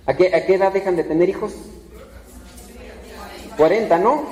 [0.06, 1.54] ¿A qué, ¿A qué edad dejan de tener hijos?
[3.58, 4.24] 40, ¿no?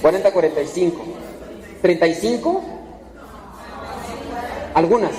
[0.00, 1.04] 40, 45.
[1.82, 2.60] ¿35?
[4.74, 5.12] Algunas.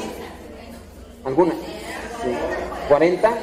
[1.26, 1.56] Algunas.
[2.24, 2.30] Sí.
[2.88, 3.34] 40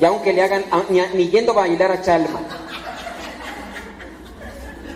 [0.00, 2.40] y aunque le hagan, ni, ni yendo a bailar a Chalma.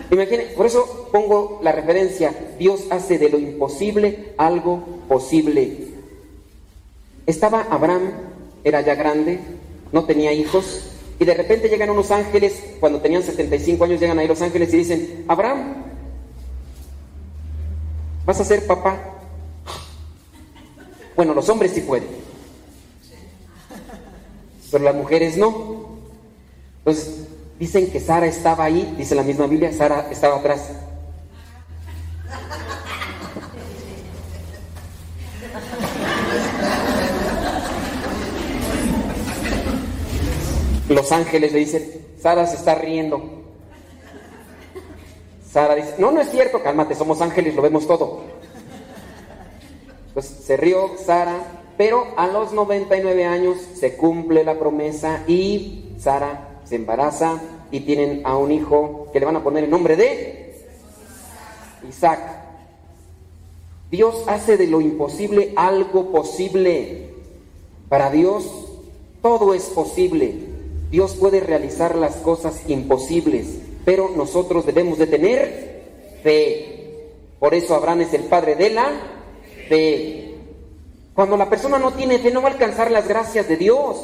[0.09, 5.89] Imaginen, por eso pongo la referencia, Dios hace de lo imposible algo posible.
[7.25, 8.11] Estaba Abraham,
[8.63, 9.39] era ya grande,
[9.91, 14.27] no tenía hijos, y de repente llegan unos ángeles, cuando tenían 75 años llegan ahí
[14.27, 15.83] los ángeles y dicen, Abraham,
[18.25, 18.97] vas a ser papá.
[21.15, 22.27] Bueno, los hombres sí pueden
[24.71, 25.97] pero las mujeres no.
[26.79, 27.26] Entonces,
[27.59, 30.71] dicen que Sara estaba ahí, dice la misma Biblia, Sara estaba atrás.
[40.89, 43.43] Los ángeles le dicen, Sara se está riendo.
[45.51, 48.21] Sara dice, no, no es cierto, cálmate, somos ángeles, lo vemos todo.
[50.13, 51.35] Pues se rió Sara,
[51.77, 57.41] pero a los 99 años se cumple la promesa y Sara se embaraza
[57.71, 60.55] y tienen a un hijo que le van a poner el nombre de
[61.87, 62.19] Isaac.
[63.89, 67.09] Dios hace de lo imposible algo posible.
[67.87, 68.45] Para Dios
[69.21, 70.35] todo es posible.
[70.91, 75.83] Dios puede realizar las cosas imposibles, pero nosotros debemos de tener
[76.23, 77.09] fe.
[77.39, 78.91] Por eso Abraham es el padre de la
[79.69, 80.35] fe.
[81.13, 83.97] Cuando la persona no tiene fe, no va a alcanzar las gracias de Dios.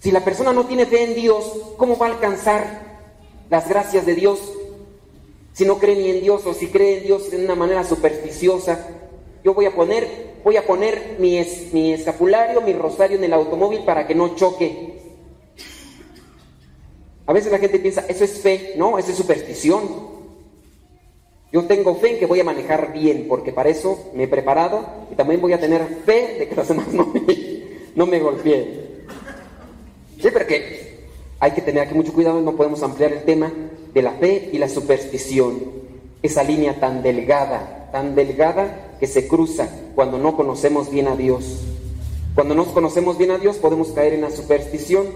[0.00, 1.44] Si la persona no tiene fe en Dios,
[1.76, 3.00] ¿cómo va a alcanzar
[3.50, 4.38] las gracias de Dios?
[5.52, 8.86] Si no cree ni en Dios o si cree en Dios de una manera supersticiosa,
[9.42, 13.80] yo voy a poner, voy a poner mi, mi escapulario, mi rosario en el automóvil
[13.80, 14.98] para que no choque.
[17.26, 20.18] A veces la gente piensa, eso es fe, no, eso es superstición.
[21.50, 24.86] Yo tengo fe en que voy a manejar bien, porque para eso me he preparado
[25.10, 27.64] y también voy a tener fe de que los demás no me,
[27.96, 28.87] no me golpeen.
[30.20, 31.08] Sí, porque
[31.40, 33.52] hay que tener aquí mucho cuidado, no podemos ampliar el tema
[33.94, 35.78] de la fe y la superstición.
[36.22, 41.60] Esa línea tan delgada, tan delgada que se cruza cuando no conocemos bien a Dios.
[42.34, 45.06] Cuando no conocemos bien a Dios podemos caer en la superstición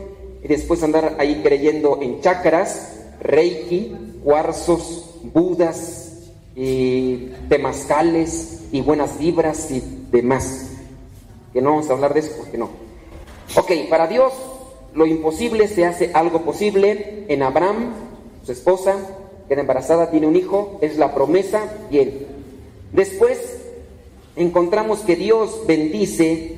[0.43, 6.03] y después andar ahí creyendo en chakras, reiki, cuarzos, budas,
[6.55, 10.69] y temazcales y buenas vibras y demás.
[11.53, 12.71] Que no vamos a hablar de eso porque no.
[13.57, 14.33] Ok, para Dios
[14.95, 17.25] lo imposible se hace algo posible.
[17.29, 17.95] En Abraham,
[18.45, 18.97] su esposa,
[19.49, 22.27] queda embarazada, tiene un hijo, es la promesa, bien.
[22.93, 23.39] Después
[24.37, 26.57] encontramos que Dios bendice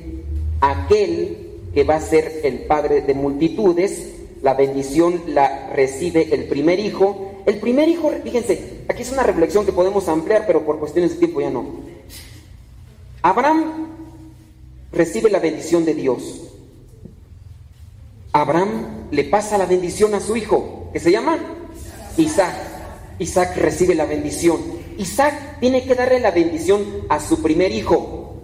[0.61, 1.37] a aquel
[1.73, 4.13] que va a ser el padre de multitudes.
[4.41, 9.65] La bendición la recibe el primer hijo el primer hijo, fíjense, aquí es una reflexión
[9.65, 11.65] que podemos ampliar, pero por cuestiones de tiempo ya no.
[13.21, 13.87] Abraham
[14.91, 16.54] recibe la bendición de Dios.
[18.35, 21.39] Abraham le pasa la bendición a su hijo, que se llama
[22.17, 22.53] Isaac.
[23.17, 24.59] Isaac recibe la bendición.
[24.97, 28.41] Isaac tiene que darle la bendición a su primer hijo.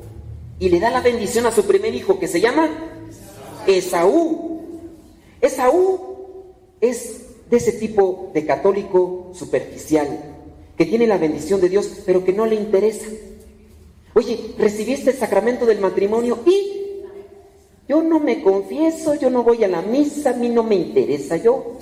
[0.59, 2.69] Y le da la bendición a su primer hijo, que se llama
[3.67, 4.79] Esaú.
[5.41, 5.99] Esaú
[6.79, 10.07] es de ese tipo de católico superficial,
[10.77, 13.07] que tiene la bendición de Dios, pero que no le interesa.
[14.13, 16.70] Oye, recibiste el sacramento del matrimonio y
[17.91, 21.35] yo no me confieso, yo no voy a la misa, a mí no me interesa
[21.35, 21.77] yo.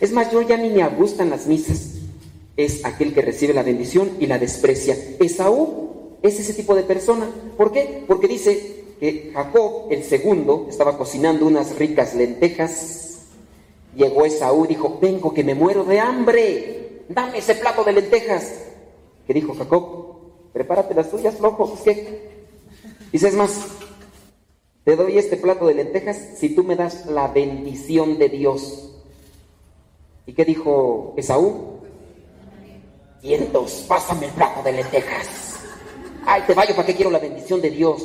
[0.00, 1.96] Es más, yo ya ni me gustan las misas.
[2.56, 4.96] Es aquel que recibe la bendición y la desprecia.
[5.18, 7.28] Esaú es ese tipo de persona.
[7.58, 8.04] ¿Por qué?
[8.08, 13.26] Porque dice que Jacob, el segundo, estaba cocinando unas ricas lentejas.
[13.94, 17.02] Llegó Esaú y dijo, vengo que me muero de hambre.
[17.10, 18.50] Dame ese plato de lentejas.
[19.26, 20.16] ¿Qué dijo Jacob?
[20.54, 21.78] Prepárate las tuyas, flojo.
[21.84, 22.30] ¿Qué?
[23.12, 23.66] Dice, es más,
[24.90, 28.90] te doy este plato de lentejas si tú me das la bendición de Dios.
[30.26, 31.78] ¿Y qué dijo Esaú?
[33.22, 35.60] Vientos, pásame el plato de lentejas.
[36.26, 38.02] Ay, te vaya, ¿para qué quiero la bendición de Dios?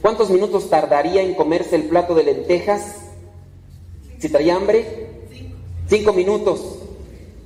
[0.00, 2.98] ¿Cuántos minutos tardaría en comerse el plato de lentejas?
[4.20, 5.08] Si traía hambre,
[5.88, 6.84] cinco minutos.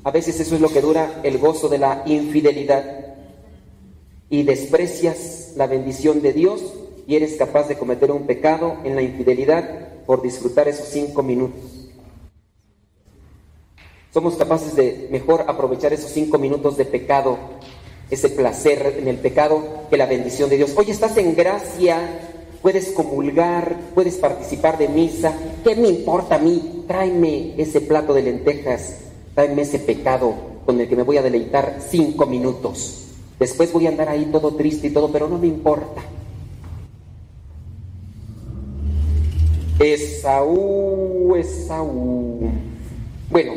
[0.05, 3.16] A veces eso es lo que dura el gozo de la infidelidad.
[4.28, 6.61] Y desprecias la bendición de Dios
[7.06, 11.60] y eres capaz de cometer un pecado en la infidelidad por disfrutar esos cinco minutos.
[14.12, 17.36] Somos capaces de mejor aprovechar esos cinco minutos de pecado,
[18.10, 20.72] ese placer en el pecado, que la bendición de Dios.
[20.76, 21.98] Hoy estás en gracia,
[22.62, 25.34] puedes comulgar, puedes participar de misa.
[25.62, 26.84] ¿Qué me importa a mí?
[26.86, 29.00] Tráeme ese plato de lentejas,
[29.34, 30.34] tráeme ese pecado
[30.64, 33.08] con el que me voy a deleitar cinco minutos.
[33.38, 36.02] Después voy a andar ahí todo triste y todo, pero no me importa.
[39.78, 42.51] Esaú, Esaú.
[43.31, 43.53] Bueno,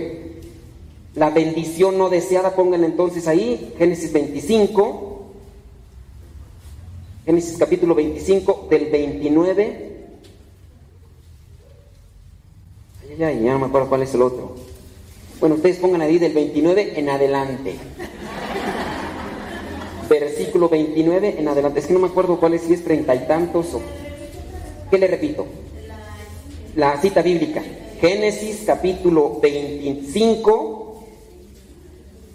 [1.16, 5.06] la bendición no deseada, pónganla entonces ahí, Génesis 25.
[7.26, 9.90] Génesis capítulo 25 del 29.
[13.10, 14.56] Ay, ay, ya no me acuerdo cuál es el otro.
[15.40, 17.76] Bueno, ustedes pongan ahí del 29 en adelante.
[20.10, 21.80] Versículo 29 en adelante.
[21.80, 23.82] Es que no me acuerdo cuál es, si es treinta y tantos o...
[24.90, 25.46] ¿Qué le repito?
[26.76, 27.62] La cita bíblica.
[28.00, 31.04] Génesis capítulo 25,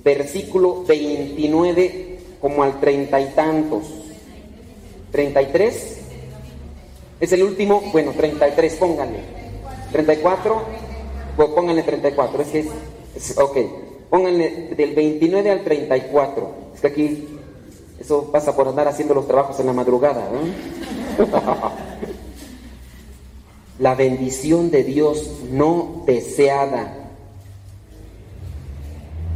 [0.05, 3.85] versículo 29, como al treinta y tantos.
[5.13, 5.99] 33.
[7.21, 9.21] Es el último, bueno, 33, pónganle.
[9.93, 10.63] 34,
[11.37, 12.67] pues pónganle 34, es que es,
[13.17, 13.57] es, ok.
[14.11, 16.55] Pónganle del 29 al 34.
[16.75, 17.29] Es que aquí
[18.01, 20.21] eso pasa por andar haciendo los trabajos en la madrugada.
[20.21, 21.25] ¿eh?
[23.79, 27.11] la bendición de Dios no deseada.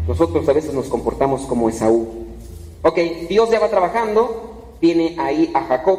[0.06, 2.06] Nosotros a veces nos comportamos como Esaú.
[2.82, 2.98] Ok,
[3.28, 5.98] Dios ya va trabajando, tiene ahí a Jacob.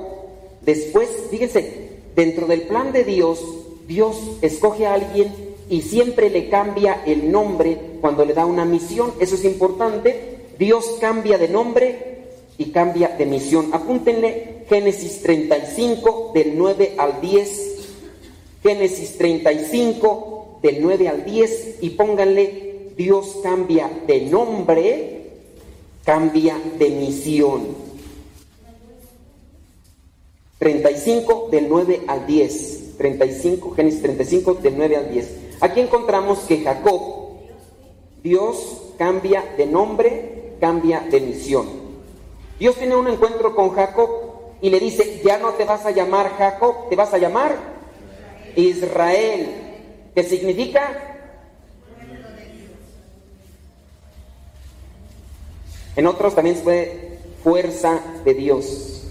[0.62, 3.44] Después, fíjense, dentro del plan de Dios,
[3.88, 5.34] Dios escoge a alguien
[5.70, 9.14] y siempre le cambia el nombre cuando le da una misión.
[9.20, 10.48] Eso es importante.
[10.58, 12.20] Dios cambia de nombre
[12.58, 13.70] y cambia de misión.
[13.74, 17.79] Apúntenle Génesis 35 del 9 al 10
[18.62, 25.32] Génesis 35, del 9 al 10, y pónganle, Dios cambia de nombre,
[26.04, 27.68] cambia de misión.
[30.58, 32.98] 35, del 9 al 10.
[32.98, 35.36] 35, Génesis 35, del 9 al 10.
[35.62, 37.02] Aquí encontramos que Jacob,
[38.22, 41.66] Dios cambia de nombre, cambia de misión.
[42.60, 44.10] Dios tiene un encuentro con Jacob
[44.62, 47.79] y le dice, ya no te vas a llamar Jacob, te vas a llamar
[48.56, 49.48] Israel,
[50.16, 51.10] ¿qué significa?
[55.96, 59.04] En otros también fue fuerza de Dios.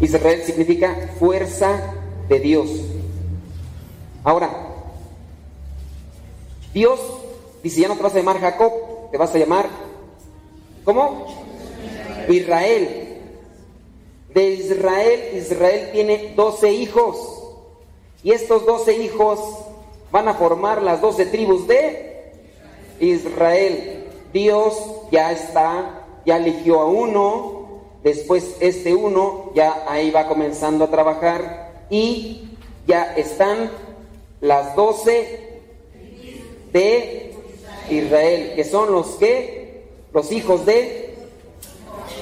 [0.00, 1.94] Israel significa fuerza
[2.28, 2.68] de Dios.
[4.22, 4.50] Ahora,
[6.74, 7.00] Dios
[7.62, 8.72] dice, ya no te vas a llamar Jacob,
[9.10, 9.68] te vas a llamar,
[10.84, 11.26] ¿cómo?
[12.28, 13.04] Israel.
[14.34, 17.37] De Israel, Israel tiene doce hijos.
[18.22, 19.38] Y estos doce hijos
[20.10, 22.32] van a formar las doce tribus de
[23.00, 24.06] Israel.
[24.32, 24.76] Dios
[25.10, 31.86] ya está, ya eligió a uno, después este uno ya ahí va comenzando a trabajar
[31.90, 32.48] y
[32.86, 33.70] ya están
[34.40, 35.60] las doce
[36.72, 37.34] de
[37.90, 41.14] Israel, que son los que, los hijos de,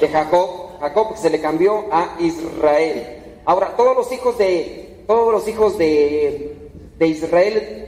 [0.01, 3.23] de Jacob, Jacob se le cambió a Israel.
[3.45, 7.87] Ahora, todos los hijos de todos los hijos de, de Israel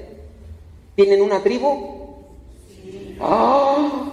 [0.95, 2.17] tienen una tribu.
[3.21, 4.13] ¡Ah!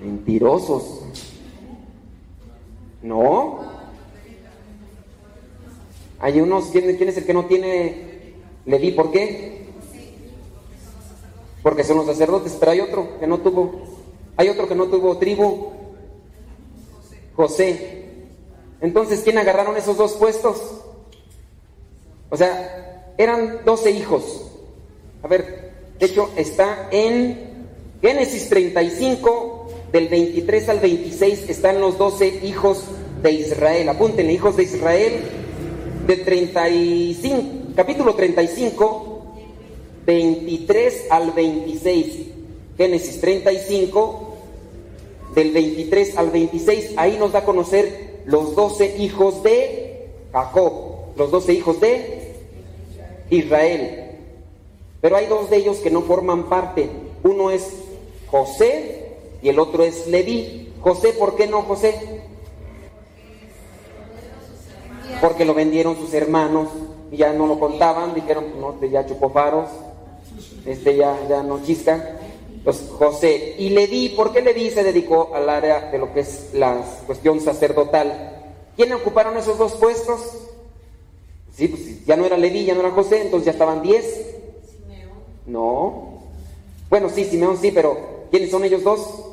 [0.00, 1.00] Mentirosos.
[3.02, 3.60] No.
[6.20, 8.34] Hay unos, ¿quién, quién es el que no tiene
[8.66, 8.92] Leví?
[8.92, 9.66] ¿Por qué?
[11.62, 13.72] Porque son los sacerdotes, pero hay otro que no tuvo.
[14.36, 15.72] Hay otro que no tuvo tribu.
[17.34, 18.04] José.
[18.80, 20.83] Entonces, ¿quién agarraron esos dos puestos?
[22.30, 24.50] O sea, eran doce hijos.
[25.22, 27.54] A ver, de hecho está en
[28.02, 32.84] Génesis 35, del 23 al 26, están los doce hijos
[33.22, 33.88] de Israel.
[33.88, 35.12] Apúntenle, hijos de Israel,
[36.06, 37.42] del 35,
[37.74, 39.24] capítulo 35,
[40.04, 42.34] 23 al 26.
[42.76, 44.34] Génesis 35,
[45.34, 51.30] del 23 al 26, ahí nos da a conocer los doce hijos de Jacob, los
[51.30, 52.34] doce hijos de
[53.30, 54.18] Israel.
[55.00, 56.88] Pero hay dos de ellos que no forman parte.
[57.22, 57.74] Uno es
[58.30, 60.72] José y el otro es Leví.
[60.80, 62.22] José, ¿por qué no José?
[65.20, 66.68] Porque lo vendieron sus hermanos
[67.10, 69.68] y ya no lo contaban, dijeron, no, este ya chupó faros,
[70.66, 72.18] este ya, ya no chisca.
[72.64, 76.50] Pues José y Leví, ¿por qué Leví se dedicó al área de lo que es
[76.54, 78.42] la cuestión sacerdotal?
[78.74, 80.20] ¿Quiénes ocuparon esos dos puestos?
[81.56, 84.26] Sí, pues ya no era Leví, ya no era José, entonces ya estaban diez.
[85.46, 86.20] No.
[86.90, 89.24] Bueno, sí, Simeón sí, pero ¿quiénes son ellos dos?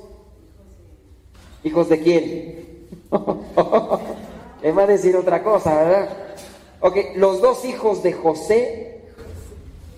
[1.64, 2.88] ¿Hijos de quién?
[4.64, 6.10] Me va a decir otra cosa, ¿verdad?
[6.82, 9.02] Ok, los dos hijos de José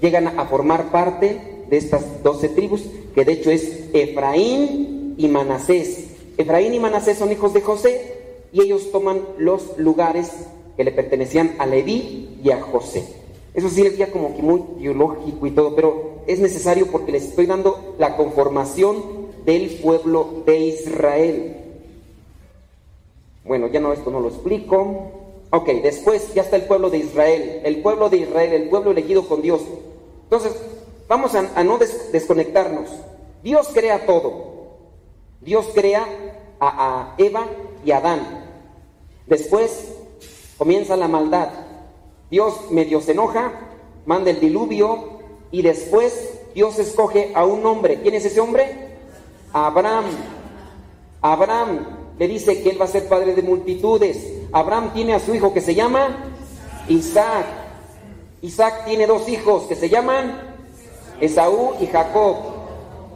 [0.02, 2.84] llegan a formar parte de estas doce tribus,
[3.16, 6.06] que de hecho es Efraín y Manasés.
[6.38, 8.18] Efraín y Manasés son hijos de José
[8.52, 10.32] y ellos toman los lugares
[10.76, 13.06] que le pertenecían a Leví y a José.
[13.54, 17.26] Eso sí es ya como que muy biológico y todo, pero es necesario porque les
[17.26, 19.04] estoy dando la conformación
[19.46, 21.58] del pueblo de Israel.
[23.46, 25.12] Bueno, ya no, esto no lo explico.
[25.52, 29.28] Ok, después ya está el pueblo de Israel, el pueblo de Israel, el pueblo elegido
[29.28, 29.62] con Dios.
[30.24, 30.56] Entonces,
[31.08, 32.90] vamos a, no desconectarnos.
[33.44, 34.54] Dios crea todo.
[35.42, 36.08] Dios crea
[36.60, 37.46] a, a Eva
[37.86, 38.46] y a Adán.
[39.28, 39.93] Después
[40.58, 41.50] comienza la maldad.
[42.30, 43.52] Dios medio se enoja,
[44.06, 45.20] manda el diluvio
[45.52, 48.02] y después Dios escoge a un hombre.
[48.02, 48.98] ¿Quién es ese hombre?
[49.52, 50.06] Abraham.
[51.22, 51.80] Abraham
[52.18, 54.32] le dice que él va a ser padre de multitudes.
[54.52, 56.32] Abraham tiene a su hijo que se llama
[56.88, 57.46] Isaac.
[58.42, 60.38] Isaac tiene dos hijos que se llaman
[61.22, 62.36] Esaú y Jacob.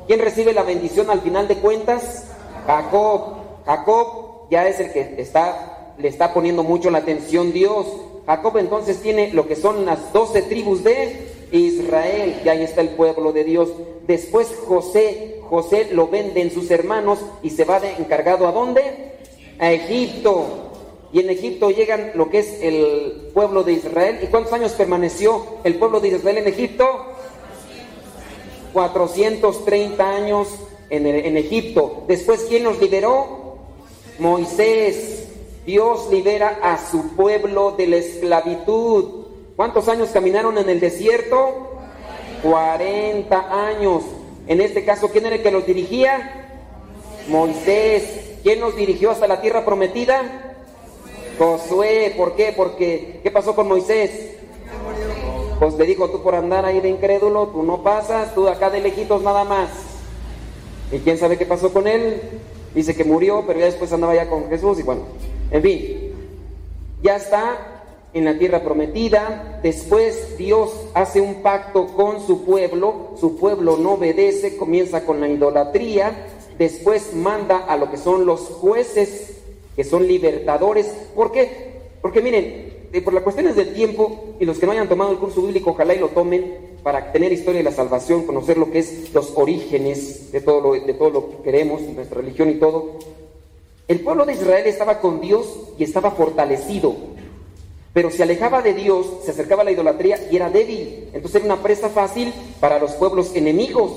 [0.08, 2.28] ¿Quién recibe la bendición al final de cuentas?
[2.66, 3.36] Jacob.
[3.66, 7.88] Jacob ya es el que está, le está poniendo mucho la atención Dios.
[8.26, 12.90] Jacob entonces tiene lo que son las doce tribus de Israel, y ahí está el
[12.90, 13.70] pueblo de Dios.
[14.06, 18.82] Después José, José lo venden sus hermanos y se va de encargado a dónde?
[19.60, 20.64] A Egipto.
[21.14, 24.20] Y en Egipto llegan lo que es el pueblo de Israel.
[24.22, 26.86] ¿Y cuántos años permaneció el pueblo de Israel en Egipto?
[28.74, 30.50] 430 años
[30.90, 32.04] en, en Egipto.
[32.08, 33.56] Después, ¿quién los liberó?
[34.20, 35.27] Moisés.
[35.68, 39.26] Dios libera a su pueblo de la esclavitud.
[39.58, 41.82] ¿Cuántos años caminaron en el desierto?
[42.42, 44.02] 40 años.
[44.48, 46.48] En este caso, ¿quién era el que los dirigía?
[47.28, 48.38] Moisés.
[48.44, 50.56] ¿Quién los dirigió hasta la tierra prometida?
[51.38, 52.14] Josué.
[52.16, 52.54] ¿Por qué?
[52.56, 54.38] Porque, ¿qué pasó con Moisés?
[55.60, 58.80] Pues le dijo, tú por andar ahí de incrédulo, tú no pasas, tú acá de
[58.80, 59.70] lejitos nada más.
[60.94, 62.22] ¿Y quién sabe qué pasó con él?
[62.74, 65.02] Dice que murió, pero ya después andaba ya con Jesús y bueno.
[65.52, 66.14] En fin,
[67.02, 67.84] ya está
[68.14, 73.94] en la tierra prometida, después Dios hace un pacto con su pueblo, su pueblo no
[73.94, 79.38] obedece, comienza con la idolatría, después manda a lo que son los jueces,
[79.76, 80.88] que son libertadores.
[81.16, 81.78] ¿Por qué?
[82.02, 85.18] Porque miren, eh, por las cuestiones del tiempo, y los que no hayan tomado el
[85.18, 88.80] curso bíblico, ojalá y lo tomen para tener historia de la salvación, conocer lo que
[88.80, 92.98] es los orígenes de todo lo, de todo lo que queremos, nuestra religión y todo.
[93.88, 95.48] El pueblo de Israel estaba con Dios
[95.78, 96.94] y estaba fortalecido,
[97.94, 101.10] pero se alejaba de Dios, se acercaba a la idolatría y era débil.
[101.14, 103.92] Entonces era una presa fácil para los pueblos enemigos.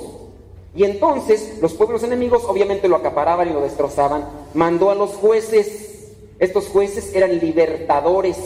[0.77, 4.25] Y entonces los pueblos enemigos obviamente lo acaparaban y lo destrozaban.
[4.55, 6.12] Mandó a los jueces.
[6.39, 8.37] Estos jueces eran libertadores,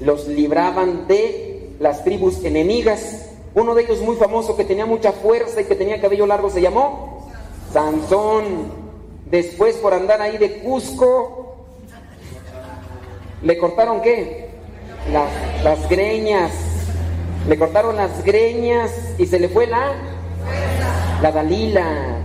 [0.00, 3.26] los libraban de las tribus enemigas.
[3.54, 6.62] Uno de ellos muy famoso que tenía mucha fuerza y que tenía cabello largo se
[6.62, 7.28] llamó
[7.72, 8.83] Sansón.
[9.34, 11.56] Después por andar ahí de Cusco,
[13.42, 14.48] ¿le cortaron qué?
[15.12, 16.52] las, las greñas.
[17.48, 19.90] Le cortaron las greñas y se le fue la,
[21.20, 21.84] la Dalila.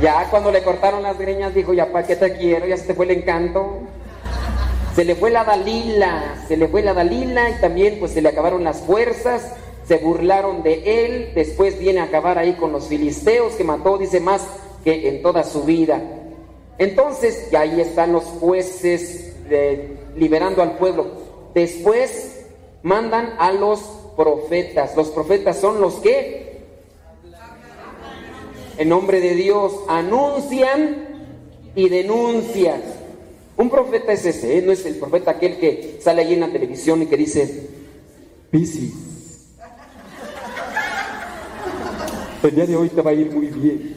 [0.00, 2.94] Ya cuando le cortaron las greñas dijo, ya para qué te quiero, ya se te
[2.94, 3.80] fue el encanto.
[4.94, 8.28] Se le fue la Dalila, se le fue la Dalila y también pues se le
[8.28, 9.54] acabaron las fuerzas,
[9.88, 14.20] se burlaron de él, después viene a acabar ahí con los filisteos que mató, dice
[14.20, 14.46] más
[14.84, 16.02] que en toda su vida.
[16.76, 21.06] Entonces, ya ahí están los jueces eh, liberando al pueblo.
[21.54, 22.44] Después
[22.82, 23.80] mandan a los
[24.16, 24.94] profetas.
[24.94, 26.48] Los profetas son los que
[28.78, 31.08] en nombre de Dios, anuncian
[31.74, 32.80] y denuncian.
[33.56, 34.62] Un profeta es ese, ¿eh?
[34.62, 37.66] no es el profeta aquel que sale ahí en la televisión y que dice,
[38.52, 38.94] Piscis,
[42.42, 43.94] el día de hoy te va a ir muy bien.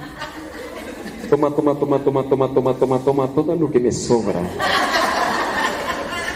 [1.30, 4.42] Toma, toma, toma, toma, toma, toma, toma, toma, todo lo que me sobra.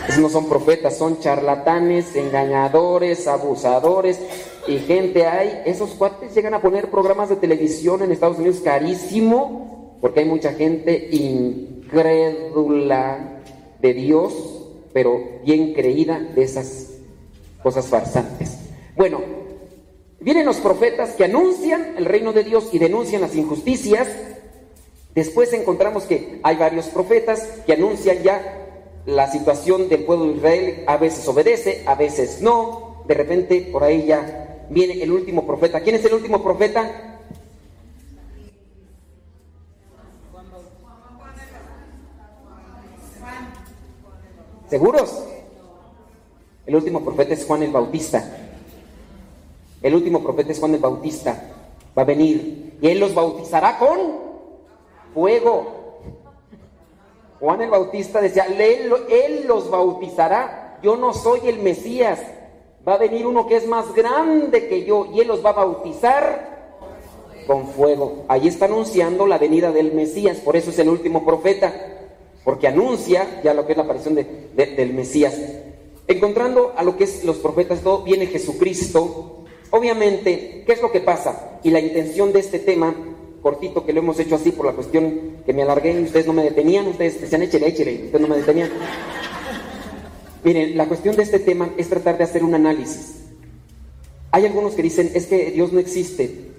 [0.08, 4.20] Esos no son profetas, son charlatanes, engañadores, abusadores,
[4.68, 9.98] y gente hay, esos cuates llegan a poner programas de televisión en Estados Unidos carísimo,
[10.00, 12.22] porque hay mucha gente incrédula
[13.82, 14.34] de Dios,
[14.94, 16.92] pero bien creída de esas
[17.62, 18.60] cosas farsantes.
[18.96, 19.20] Bueno,
[20.26, 24.08] vienen los profetas que anuncian el reino de Dios y denuncian las injusticias.
[25.14, 28.42] Después encontramos que hay varios profetas que anuncian ya
[29.06, 33.84] la situación del pueblo de Israel, a veces obedece, a veces no, de repente por
[33.84, 35.80] ahí ya viene el último profeta.
[35.82, 37.22] ¿Quién es el último profeta?
[44.72, 45.24] ¿Seguros?
[46.66, 48.45] El último profeta es Juan el Bautista.
[49.86, 51.44] El último profeta es Juan el Bautista.
[51.96, 54.00] Va a venir y él los bautizará con
[55.14, 56.02] fuego.
[57.40, 60.80] Juan el Bautista decía, él, los bautizará.
[60.82, 62.20] Yo no soy el Mesías,
[62.88, 65.54] va a venir uno que es más grande que yo y él los va a
[65.54, 66.74] bautizar
[67.46, 68.26] con fuego.
[68.28, 71.72] Ahí está anunciando la venida del Mesías, por eso es el último profeta,
[72.44, 75.40] porque anuncia ya lo que es la aparición del Mesías.
[76.08, 79.45] Encontrando a lo que es los profetas, todo viene Jesucristo.
[79.72, 81.60] Obviamente, ¿qué es lo que pasa?
[81.64, 82.96] Y la intención de este tema,
[83.42, 86.34] cortito, que lo hemos hecho así por la cuestión que me alargué y ustedes no
[86.34, 88.70] me detenían, ustedes decían échele, échele, ustedes no me detenían.
[90.44, 93.16] Miren, la cuestión de este tema es tratar de hacer un análisis.
[94.32, 96.52] Hay algunos que dicen, es que Dios no existe.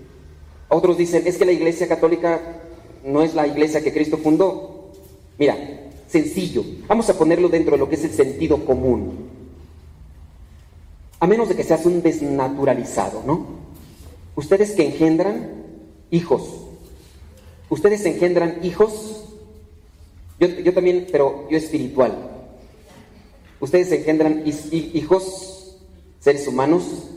[0.68, 2.40] Otros dicen, es que la Iglesia Católica
[3.04, 4.90] no es la iglesia que Cristo fundó.
[5.38, 5.56] Mira,
[6.08, 6.64] sencillo.
[6.88, 9.35] Vamos a ponerlo dentro de lo que es el sentido común.
[11.18, 13.46] A menos de que seas un desnaturalizado, ¿no?
[14.34, 15.50] Ustedes que engendran
[16.10, 16.66] hijos.
[17.70, 19.24] Ustedes engendran hijos.
[20.38, 22.30] Yo, yo también, pero yo espiritual.
[23.60, 25.78] Ustedes engendran hijos,
[26.20, 27.08] seres humanos.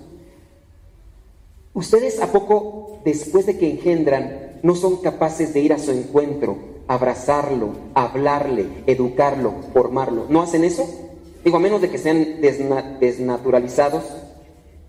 [1.74, 6.58] Ustedes a poco después de que engendran no son capaces de ir a su encuentro,
[6.88, 10.26] abrazarlo, hablarle, educarlo, formarlo.
[10.30, 11.09] ¿No hacen eso?
[11.44, 14.03] Digo, a menos de que sean desnaturalizados.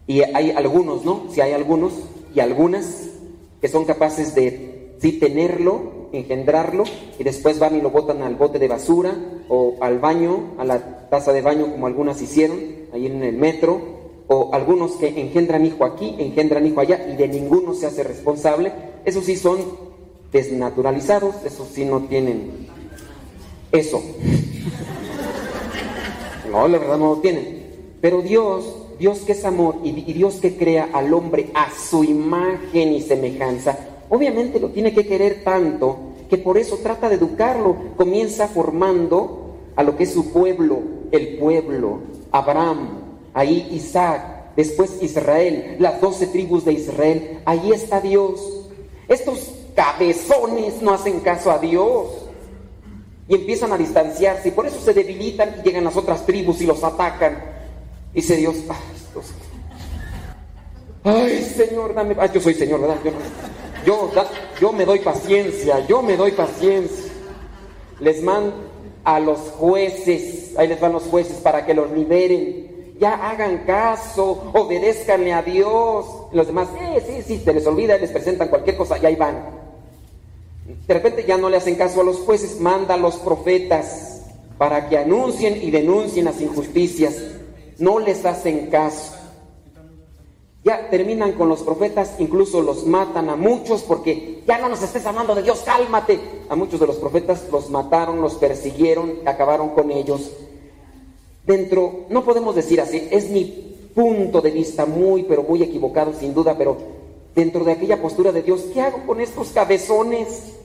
[0.06, 1.27] Y hay algunos, ¿no?
[1.31, 1.93] Si hay algunos
[2.35, 3.09] y algunas
[3.60, 6.85] que son capaces de sí tenerlo engendrarlo
[7.18, 9.14] y después van y lo botan al bote de basura
[9.48, 12.59] o al baño, a la taza de baño como algunas hicieron
[12.93, 17.27] ahí en el metro, o algunos que engendran hijo aquí, engendran hijo allá y de
[17.28, 18.72] ninguno se hace responsable,
[19.05, 19.59] esos sí son
[20.31, 22.68] desnaturalizados, esos sí no tienen
[23.72, 24.01] eso.
[26.51, 27.70] No, la verdad no lo tienen.
[28.01, 28.64] Pero Dios,
[28.98, 33.02] Dios que es amor y, y Dios que crea al hombre a su imagen y
[33.02, 33.78] semejanza,
[34.10, 35.97] Obviamente lo tiene que querer tanto
[36.28, 37.77] que por eso trata de educarlo.
[37.97, 40.81] Comienza formando a lo que es su pueblo,
[41.12, 42.01] el pueblo,
[42.32, 42.89] Abraham,
[43.32, 47.39] ahí Isaac, después Israel, las doce tribus de Israel.
[47.44, 48.68] Ahí está Dios.
[49.06, 52.19] Estos cabezones no hacen caso a Dios
[53.31, 56.66] y empiezan a distanciarse y por eso se debilitan y llegan las otras tribus y
[56.66, 57.43] los atacan.
[58.12, 58.57] Dice Dios,
[61.05, 62.97] ay, Señor, dame, ay, yo soy Señor, ¿verdad?
[63.05, 63.12] Yo
[63.86, 64.11] yo,
[64.61, 67.12] yo me doy paciencia, yo me doy paciencia.
[68.01, 68.52] Les mando
[69.05, 72.97] a los jueces, ahí les van los jueces para que los liberen.
[72.98, 76.05] Ya hagan caso, obedézcanle a Dios.
[76.32, 79.60] Los demás, sí, sí, sí, se les olvida, les presentan cualquier cosa y ahí van.
[80.86, 84.22] De repente ya no le hacen caso a los jueces, manda a los profetas
[84.59, 87.16] para que anuncien y denuncien las injusticias.
[87.78, 89.14] No les hacen caso.
[90.62, 95.06] Ya terminan con los profetas, incluso los matan a muchos porque ya no nos estés
[95.06, 96.20] hablando de Dios, cálmate.
[96.51, 100.30] A muchos de los profetas los mataron, los persiguieron, acabaron con ellos.
[101.47, 103.44] dentro, no podemos decir así, es mi
[103.94, 106.76] punto de vista muy, pero muy equivocado sin duda, pero
[107.40, 110.56] dentro de aquella postura de Dios, ¿qué hago con estos cabezones?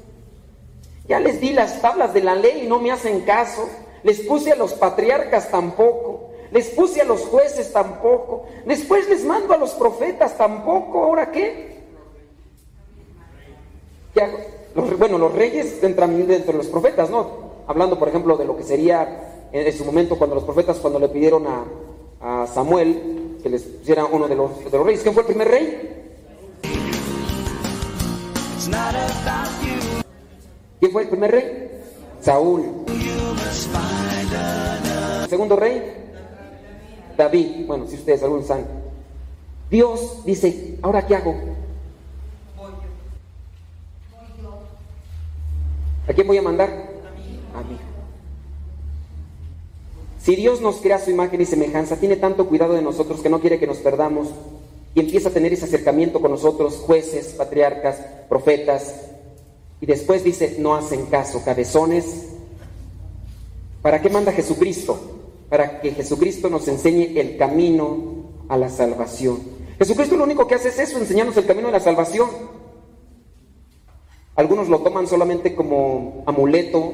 [1.07, 3.69] Ya les di las tablas de la ley y no me hacen caso.
[4.03, 6.31] Les puse a los patriarcas tampoco.
[6.51, 8.43] Les puse a los jueces tampoco.
[8.65, 11.03] Después les mando a los profetas tampoco.
[11.03, 11.79] ¿Ahora qué?
[14.13, 14.37] ¿Qué hago?
[14.75, 17.45] Los- bueno, los reyes entran dentro de los profetas, ¿no?
[17.67, 20.99] Hablando, por ejemplo, de lo que sería en, en su momento cuando los profetas, cuando
[20.99, 21.63] le pidieron a,
[22.43, 25.01] a Samuel que les pusiera uno de los, de los reyes.
[25.01, 26.04] ¿Quién fue el primer rey?
[30.79, 31.71] ¿Quién fue el primer rey?
[32.21, 32.85] Saúl.
[35.23, 35.81] El segundo rey,
[37.17, 37.67] David.
[37.67, 38.65] Bueno, si ustedes algún saben.
[39.69, 41.35] Dios dice, ¿ahora qué hago?
[46.07, 46.69] ¿A quién voy a mandar?
[47.55, 47.77] A mí.
[50.19, 53.39] Si Dios nos crea su imagen y semejanza, tiene tanto cuidado de nosotros que no
[53.39, 54.29] quiere que nos perdamos
[54.95, 57.97] y empieza a tener ese acercamiento con nosotros, jueces, patriarcas,
[58.29, 58.95] profetas,
[59.81, 62.29] y después dice, no hacen caso, cabezones.
[63.81, 64.97] ¿Para qué manda Jesucristo?
[65.49, 69.39] Para que Jesucristo nos enseñe el camino a la salvación.
[69.77, 72.29] Jesucristo lo único que hace es eso, enseñarnos el camino a la salvación.
[74.35, 76.93] Algunos lo toman solamente como amuleto,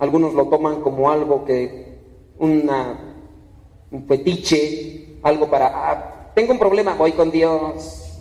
[0.00, 2.00] algunos lo toman como algo que,
[2.40, 3.14] una,
[3.92, 8.20] un fetiche, algo para, ah, tengo un problema, voy con Dios,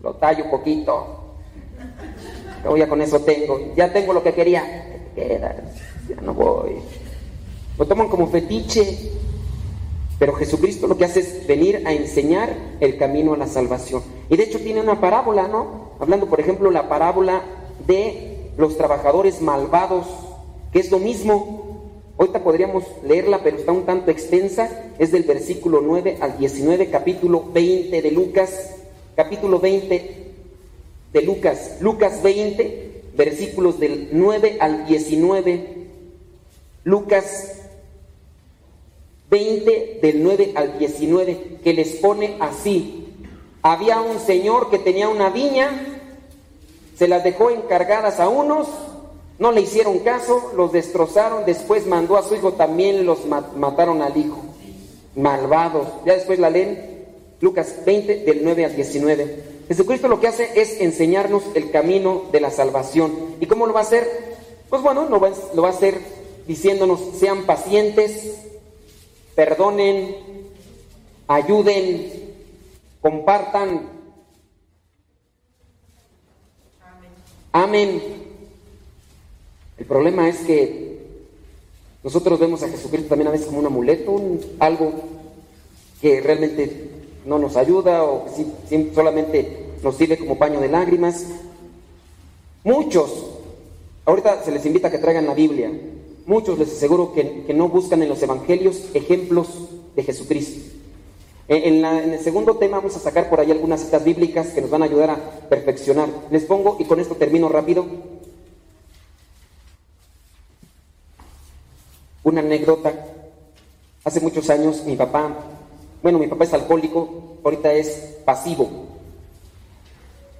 [0.00, 1.26] lo tallo un poquito,
[2.66, 4.64] Luego ya con eso tengo, ya tengo lo que quería,
[5.14, 5.54] ¿qué te quedas?
[6.08, 6.78] Ya no voy.
[7.78, 9.12] Lo toman como fetiche,
[10.18, 14.02] pero Jesucristo lo que hace es venir a enseñar el camino a la salvación.
[14.28, 15.92] Y de hecho tiene una parábola, ¿no?
[16.00, 17.42] Hablando, por ejemplo, la parábola
[17.86, 20.06] de los trabajadores malvados,
[20.72, 21.65] que es lo mismo.
[22.18, 24.70] Ahorita podríamos leerla, pero está un tanto extensa.
[24.98, 28.70] Es del versículo 9 al 19, capítulo 20 de Lucas.
[29.14, 30.26] Capítulo 20
[31.12, 35.76] de Lucas, Lucas 20, versículos del 9 al 19.
[36.84, 37.52] Lucas
[39.30, 43.08] 20 del 9 al 19, que les pone así.
[43.62, 45.70] Había un señor que tenía una viña,
[46.96, 48.68] se las dejó encargadas a unos,
[49.38, 54.00] no le hicieron caso, los destrozaron, después mandó a su hijo, también los ma- mataron
[54.02, 54.38] al hijo.
[55.14, 55.88] Malvados.
[56.04, 57.04] Ya después la leen,
[57.40, 59.44] Lucas 20 del 9 al 19.
[59.68, 63.12] Jesucristo lo que hace es enseñarnos el camino de la salvación.
[63.40, 64.36] ¿Y cómo lo va a hacer?
[64.70, 65.98] Pues bueno, lo va, lo va a hacer
[66.46, 68.36] diciéndonos, sean pacientes,
[69.34, 70.16] perdonen,
[71.26, 72.12] ayuden,
[73.00, 73.90] compartan.
[77.52, 78.25] Amén.
[79.78, 80.96] El problema es que
[82.02, 84.16] nosotros vemos a Jesucristo también a veces como un amuleto,
[84.58, 84.92] algo
[86.00, 86.90] que realmente
[87.26, 88.26] no nos ayuda o
[88.68, 91.26] que solamente nos sirve como paño de lágrimas.
[92.64, 93.26] Muchos,
[94.04, 95.70] ahorita se les invita a que traigan la Biblia,
[96.26, 99.48] muchos les aseguro que, no buscan en los evangelios ejemplos
[99.94, 100.74] de Jesucristo.
[101.48, 104.70] En, en el segundo tema vamos a sacar por ahí algunas citas bíblicas que nos
[104.70, 106.08] van a ayudar a perfeccionar.
[106.30, 107.86] Les pongo, y con esto termino rápido,
[112.26, 112.92] una anécdota.
[114.02, 115.32] Hace muchos años mi papá,
[116.02, 118.68] bueno, mi papá es alcohólico, ahorita es pasivo.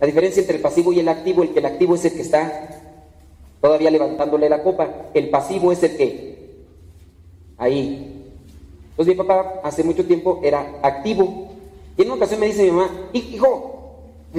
[0.00, 2.22] La diferencia entre el pasivo y el activo, el que el activo es el que
[2.22, 2.82] está
[3.60, 6.64] todavía levantándole la copa, el pasivo es el que
[7.56, 8.24] ahí.
[8.90, 11.52] Entonces mi papá hace mucho tiempo era activo.
[11.96, 13.75] Y en una ocasión me dice mi mamá, hijo,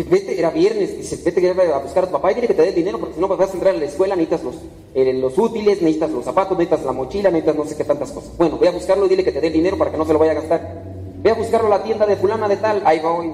[0.04, 2.72] vete, era viernes, dice, vete a buscar a tu papá y dile que te dé
[2.72, 4.56] dinero porque si no vas a entrar a la escuela, necesitas los,
[4.94, 8.38] eh, los útiles, necesitas los zapatos, necesitas la mochila, necesitas no sé qué tantas cosas.
[8.38, 10.14] Bueno, voy a buscarlo y dile que te dé el dinero para que no se
[10.14, 10.84] lo vaya a gastar.
[11.24, 13.34] Ve a buscarlo a la tienda de fulana de tal, ahí voy.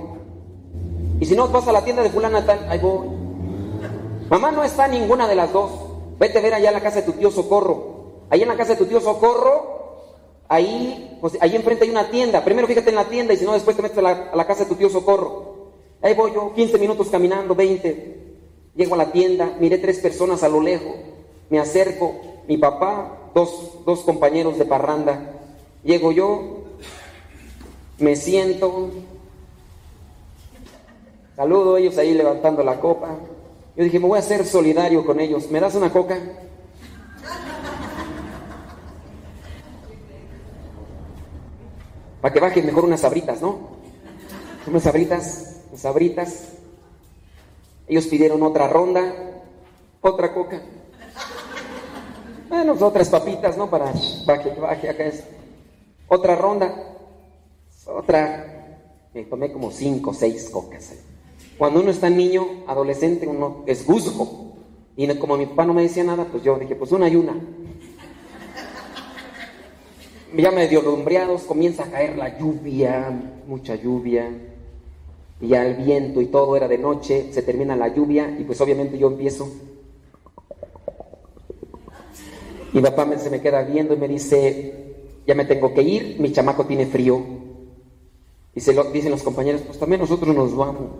[1.19, 3.07] Y si no vas a la tienda de fulana de tal, ahí voy.
[4.29, 5.71] Mamá no está ninguna de las dos.
[6.17, 8.23] Vete a ver allá en la casa de tu tío Socorro.
[8.29, 9.99] Ahí en la casa de tu tío Socorro,
[10.47, 12.43] ahí, pues, ahí enfrente hay una tienda.
[12.43, 14.69] Primero fíjate en la tienda y si no después te metes a la casa de
[14.69, 15.52] tu tío Socorro.
[16.03, 18.35] Ahí voy yo, 15 minutos caminando, 20.
[18.75, 20.93] Llego a la tienda, miré tres personas a lo lejos.
[21.49, 22.13] Me acerco,
[22.45, 25.31] mi papá, dos, dos compañeros de parranda.
[25.81, 26.65] Llego yo,
[27.99, 28.89] me siento,
[31.37, 33.17] saludo a ellos ahí levantando la copa.
[33.77, 35.49] Yo dije, me voy a hacer solidario con ellos.
[35.49, 36.19] ¿Me das una coca?
[42.21, 43.71] Para que bajen mejor unas sabritas, ¿no?
[44.67, 46.49] Unas sabritas, unas sabritas.
[47.87, 49.41] Ellos pidieron otra ronda,
[50.01, 50.61] otra coca.
[52.47, 53.69] Bueno, pues otras papitas, ¿no?
[53.71, 53.91] Para
[54.27, 55.23] baje, baje acá es.
[56.07, 56.75] Otra ronda,
[57.87, 58.79] otra,
[59.15, 60.93] me tomé como cinco o seis cocas.
[61.57, 64.53] Cuando uno está niño, adolescente, uno es guzgo.
[64.95, 67.35] Y como mi papá no me decía nada, pues yo dije, pues una y una.
[70.35, 73.09] Ya medio lumbreados, comienza a caer la lluvia,
[73.47, 74.52] mucha lluvia.
[75.43, 78.61] Y ya el viento y todo era de noche, se termina la lluvia y pues
[78.61, 79.49] obviamente yo empiezo.
[82.71, 84.95] Mi papá se me queda viendo y me dice,
[85.27, 87.21] ya me tengo que ir, mi chamaco tiene frío.
[88.55, 90.91] Y se lo dicen los compañeros, pues también nosotros nos vamos.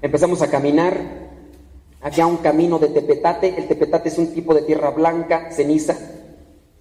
[0.00, 1.28] Empezamos a caminar.
[2.00, 3.58] Había un camino de tepetate.
[3.58, 5.98] El tepetate es un tipo de tierra blanca, ceniza.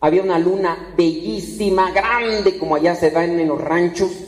[0.01, 4.26] Había una luna bellísima, grande, como allá se da en los ranchos.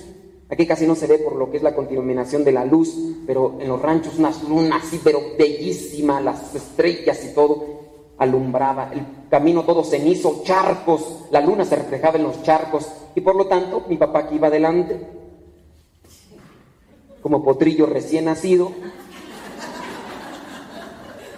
[0.50, 2.96] Aquí casi no se ve por lo que es la contaminación de la luz,
[3.28, 7.80] pero en los ranchos unas lunas así, pero bellísima, las estrellas y todo
[8.18, 13.36] alumbraba, el camino todo cenizo, charcos, la luna se reflejaba en los charcos y por
[13.36, 15.00] lo tanto mi papá que iba adelante,
[17.22, 18.72] como potrillo recién nacido,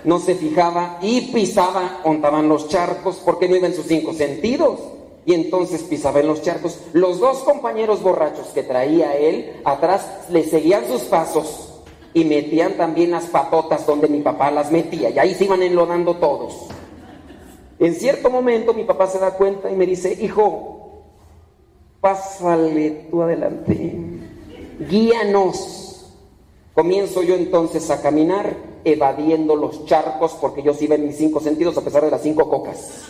[0.04, 4.80] no se fijaba y pisaba, ontaban los charcos porque no iba en sus cinco sentidos.
[5.26, 6.80] Y entonces pisaba en los charcos.
[6.94, 11.72] Los dos compañeros borrachos que traía él atrás le seguían sus pasos
[12.14, 15.10] y metían también las patotas donde mi papá las metía.
[15.10, 16.68] Y ahí se iban enlodando todos.
[17.80, 21.04] En cierto momento mi papá se da cuenta y me dice, hijo,
[22.00, 23.96] pásale tú adelante,
[24.88, 26.14] guíanos.
[26.74, 31.40] Comienzo yo entonces a caminar evadiendo los charcos porque yo sí iba en mis cinco
[31.40, 33.04] sentidos a pesar de las cinco cocas.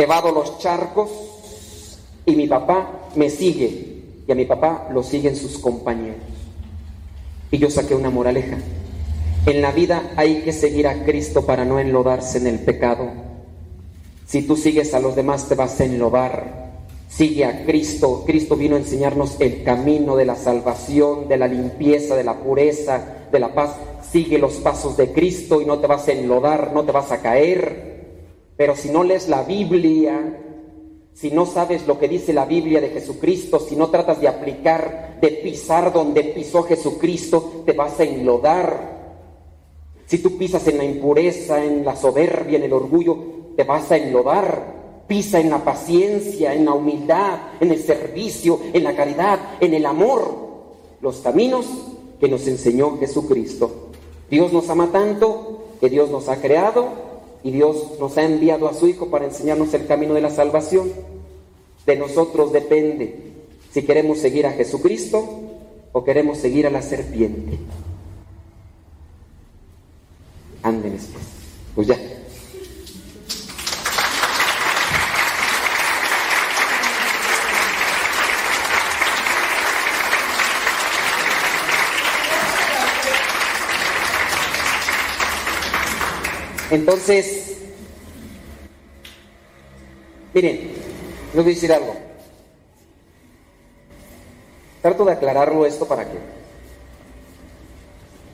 [0.00, 1.10] Evado los charcos
[2.24, 6.16] y mi papá me sigue y a mi papá lo siguen sus compañeros.
[7.50, 8.56] Y yo saqué una moraleja.
[9.44, 13.10] En la vida hay que seguir a Cristo para no enlodarse en el pecado.
[14.26, 16.70] Si tú sigues a los demás te vas a enlodar.
[17.10, 18.24] Sigue a Cristo.
[18.24, 23.04] Cristo vino a enseñarnos el camino de la salvación, de la limpieza, de la pureza,
[23.30, 23.76] de la paz.
[24.10, 27.20] Sigue los pasos de Cristo y no te vas a enlodar, no te vas a
[27.20, 27.99] caer.
[28.60, 30.38] Pero si no lees la Biblia,
[31.14, 35.16] si no sabes lo que dice la Biblia de Jesucristo, si no tratas de aplicar,
[35.18, 39.14] de pisar donde pisó Jesucristo, te vas a enlodar.
[40.04, 43.16] Si tú pisas en la impureza, en la soberbia, en el orgullo,
[43.56, 45.04] te vas a enlodar.
[45.06, 49.86] Pisa en la paciencia, en la humildad, en el servicio, en la caridad, en el
[49.86, 50.36] amor.
[51.00, 51.64] Los caminos
[52.20, 53.88] que nos enseñó Jesucristo.
[54.28, 57.09] Dios nos ama tanto que Dios nos ha creado
[57.42, 60.92] y Dios nos ha enviado a su Hijo para enseñarnos el camino de la salvación.
[61.86, 63.30] De nosotros depende
[63.72, 65.26] si queremos seguir a Jesucristo
[65.92, 67.58] o queremos seguir a la serpiente.
[70.62, 71.08] Anden pues.
[71.74, 72.19] Pues ya.
[86.70, 87.56] Entonces,
[90.32, 90.70] miren,
[91.34, 91.96] les voy a decir algo.
[94.80, 96.18] Trato de aclararlo esto para que...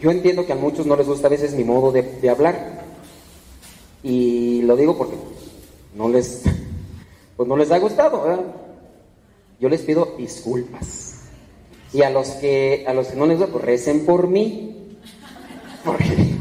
[0.01, 2.85] Yo entiendo que a muchos no les gusta a veces mi modo de, hablar.
[4.03, 5.17] Y lo digo porque
[5.95, 6.43] no les,
[7.37, 8.45] pues no les ha gustado.
[9.59, 11.23] Yo les pido disculpas.
[11.95, 14.99] Y a los que, a los que no les gusta, pues recen por mí.
[15.85, 16.36] Porque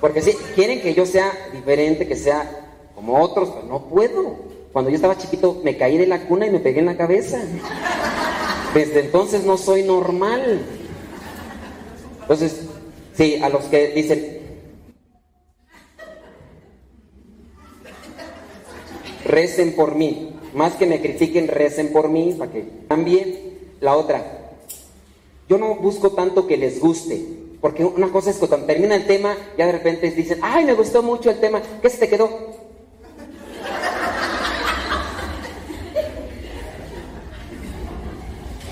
[0.00, 2.48] porque si quieren que yo sea diferente, que sea
[2.94, 4.36] como otros, pero no puedo.
[4.72, 7.40] Cuando yo estaba chiquito me caí de la cuna y me pegué en la cabeza.
[8.74, 10.60] Desde entonces no soy normal.
[12.22, 12.66] Entonces,
[13.14, 14.38] sí, a los que dicen,
[19.24, 20.34] recen por mí.
[20.54, 23.48] Más que me critiquen, recen por mí para que cambie.
[23.80, 24.52] La otra,
[25.48, 27.24] yo no busco tanto que les guste,
[27.60, 30.74] porque una cosa es que cuando termina el tema, ya de repente dicen, ay, me
[30.74, 32.56] gustó mucho el tema, ¿qué se te quedó?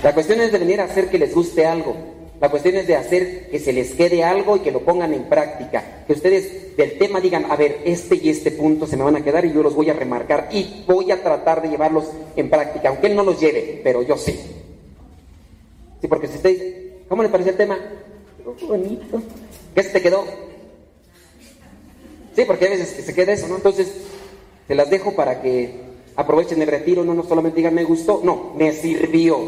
[0.02, 1.96] La cuestión es de venir a hacer que les guste algo.
[2.40, 5.24] La cuestión es de hacer que se les quede algo y que lo pongan en
[5.24, 6.04] práctica.
[6.06, 9.24] Que ustedes del tema digan, a ver, este y este punto se me van a
[9.24, 12.90] quedar y yo los voy a remarcar y voy a tratar de llevarlos en práctica,
[12.90, 14.38] aunque él no los lleve, pero yo sí.
[16.00, 16.74] Sí, porque si ustedes,
[17.08, 17.78] ¿cómo le pareció el tema?
[18.55, 19.23] bonito.
[19.74, 20.24] ¿Qué se te quedó?
[22.35, 23.56] Sí, porque a veces se queda eso, ¿no?
[23.56, 23.90] Entonces,
[24.68, 25.86] te las dejo para que
[26.16, 29.39] aprovechen el retiro, no, no solamente digan me gustó, no, me sirvió,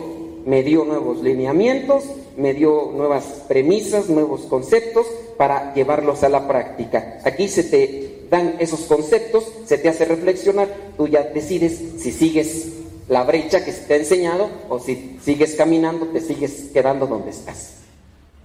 [0.44, 2.04] me dio nuevos lineamientos,
[2.36, 5.06] me dio nuevas premisas, nuevos conceptos
[5.36, 7.20] para llevarlos a la práctica.
[7.24, 12.72] Aquí se te dan esos conceptos, se te hace reflexionar, tú ya decides si sigues
[13.08, 17.30] la brecha que se te ha enseñado o si sigues caminando, te sigues quedando donde
[17.30, 17.78] estás.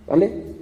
[0.07, 0.52] ¿Vale?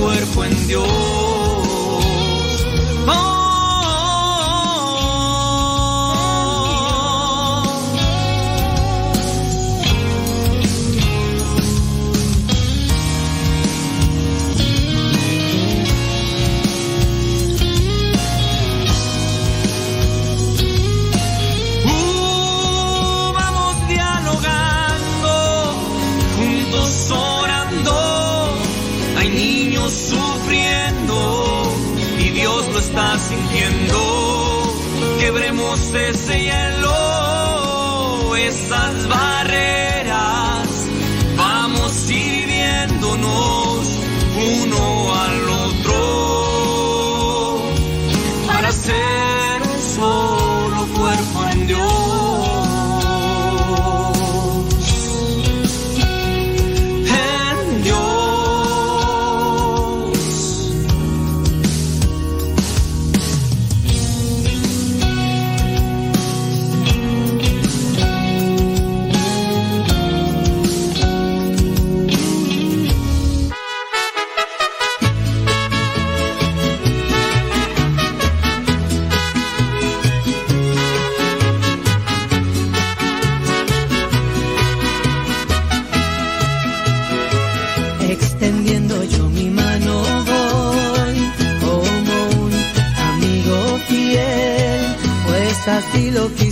[0.00, 0.86] cuerpo en Dios.
[32.90, 34.74] está sintiendo.
[35.18, 39.06] Quebremos ese hielo, esas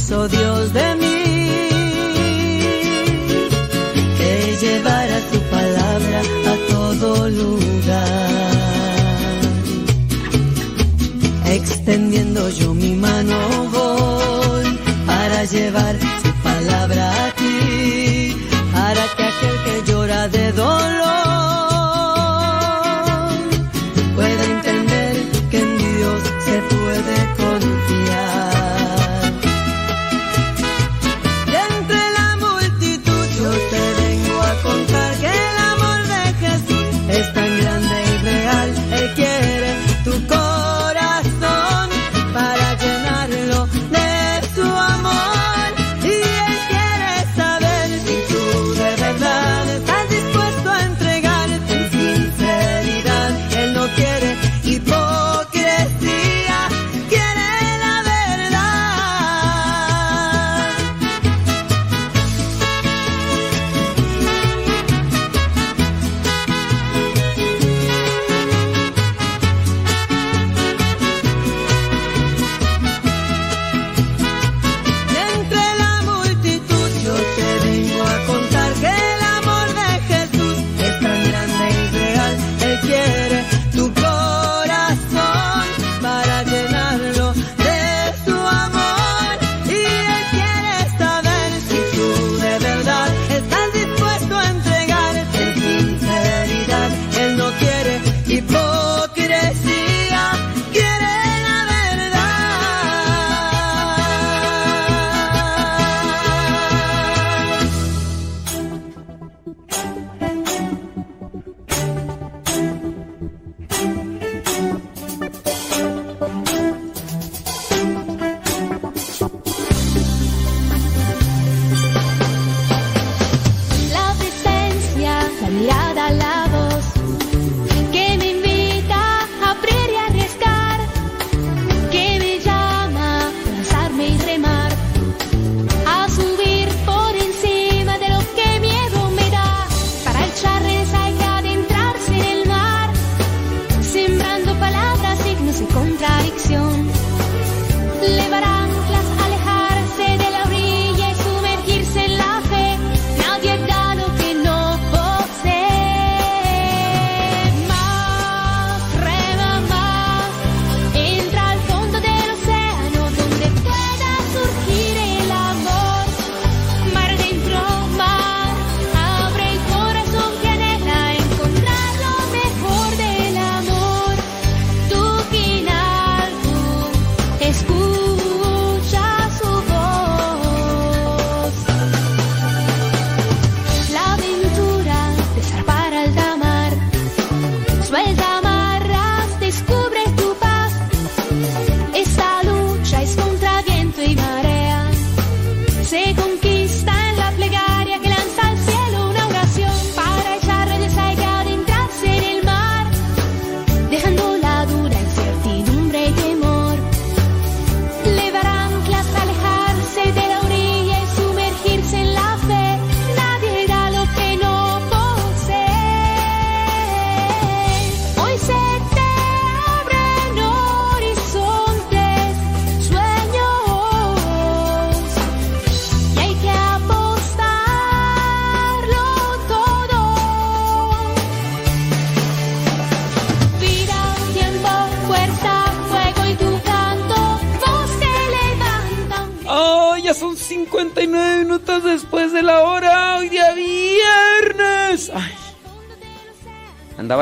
[0.08, 1.68] hizo Dios de mí,
[4.16, 6.22] que llevara tu palabra
[6.52, 8.60] a todo lugar,
[11.44, 13.36] extendiendo yo mi mano
[13.70, 15.94] voy para llevar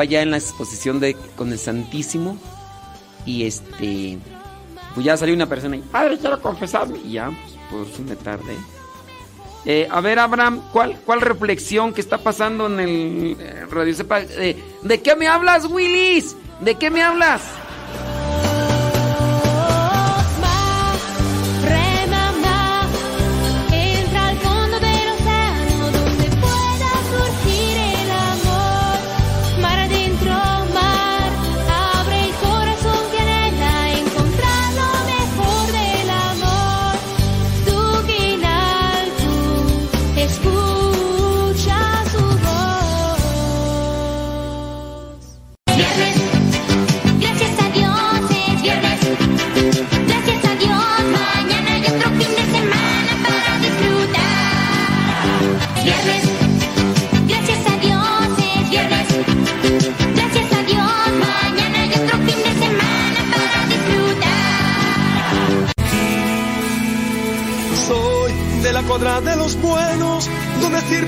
[0.07, 2.37] allá en la exposición de con el Santísimo
[3.25, 4.17] y este
[4.93, 7.29] pues ya salió una persona y padre quiero confesarme y ya
[7.69, 8.55] pues, pues me tardé
[9.65, 14.21] eh, a ver Abraham cuál cuál reflexión que está pasando en el eh, radio sepa
[14.21, 17.41] eh, de qué me hablas Willis de qué me hablas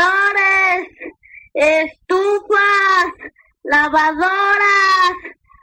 [0.00, 0.88] Refrigeradores,
[1.54, 3.32] estufas,
[3.64, 5.14] lavadoras,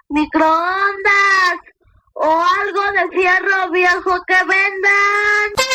[0.10, 1.60] microondas
[2.14, 5.67] o algo de fierro viejo que vendan.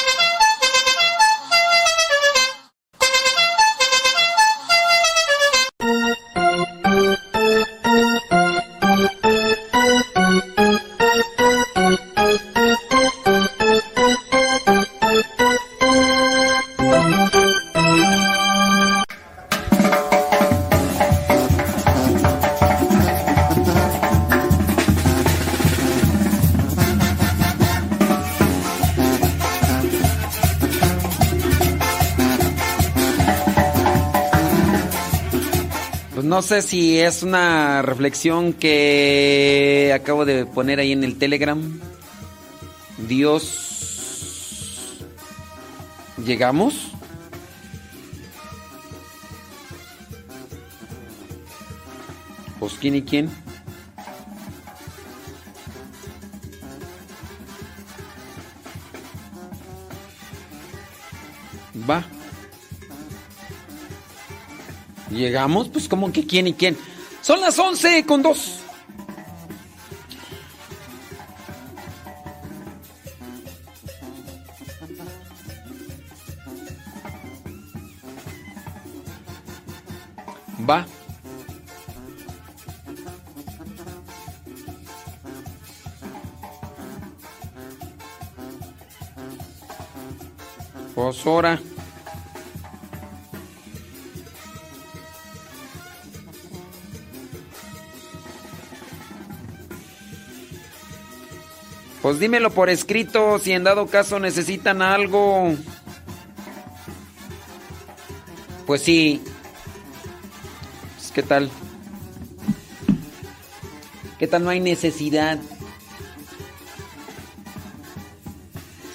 [36.42, 41.80] No sé si es una reflexión que acabo de poner ahí en el Telegram.
[43.06, 44.98] Dios.
[46.26, 46.90] ¿Llegamos?
[52.58, 53.30] Pues quién y quién.
[65.22, 66.76] Llegamos, pues como que quién y quién.
[67.20, 68.58] Son las 11 con dos.
[80.68, 80.84] Va.
[90.96, 91.60] Pues ahora.
[102.12, 105.56] Pues dímelo por escrito si en dado caso necesitan algo.
[108.66, 109.22] Pues sí.
[110.98, 111.50] Pues, ¿Qué tal?
[114.18, 115.38] ¿Qué tal no hay necesidad?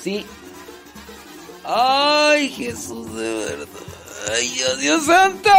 [0.03, 0.23] Sí.
[1.63, 3.67] Ay, Jesús de verdad.
[4.31, 5.49] Ay, Dios, Dios santo.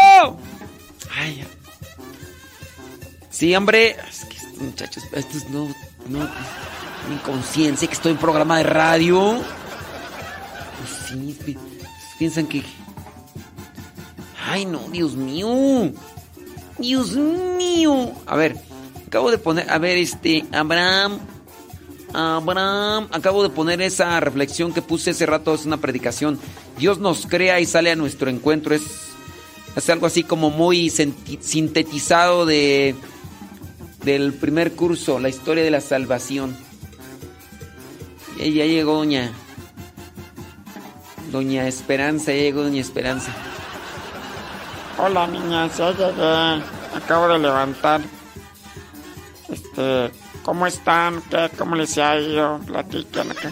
[1.12, 1.44] Ay.
[3.30, 3.96] Sí, hombre.
[4.08, 5.74] Es que estos muchachos, estos no,
[6.06, 6.20] no,
[7.12, 9.36] inconsciencia que estoy en programa de radio.
[10.78, 11.58] Pues sí, pi-
[12.18, 12.62] piensan que.
[14.50, 15.92] Ay, no, Dios mío.
[16.78, 18.12] Dios mío.
[18.26, 18.56] A ver,
[19.06, 19.70] acabo de poner.
[19.70, 20.44] A ver, este.
[20.52, 21.18] Abraham.
[22.14, 23.08] Abraham.
[23.12, 25.54] Acabo de poner esa reflexión que puse hace rato.
[25.54, 26.38] Es una predicación.
[26.78, 28.74] Dios nos crea y sale a nuestro encuentro.
[28.74, 28.82] Es,
[29.76, 32.94] es algo así como muy sintetizado de.
[34.04, 36.56] Del primer curso, la historia de la salvación.
[38.38, 39.32] Ya llegó doña.
[41.32, 43.32] Doña Esperanza, ya llegó Doña Esperanza.
[44.96, 46.62] Hola niñas, ya llegué.
[46.94, 48.00] Acabo de levantar.
[49.48, 50.12] Este,
[50.44, 51.20] ¿cómo están?
[51.22, 51.50] ¿Qué?
[51.58, 52.60] ¿Cómo les ha ido?
[52.60, 53.50] Platiquen acá.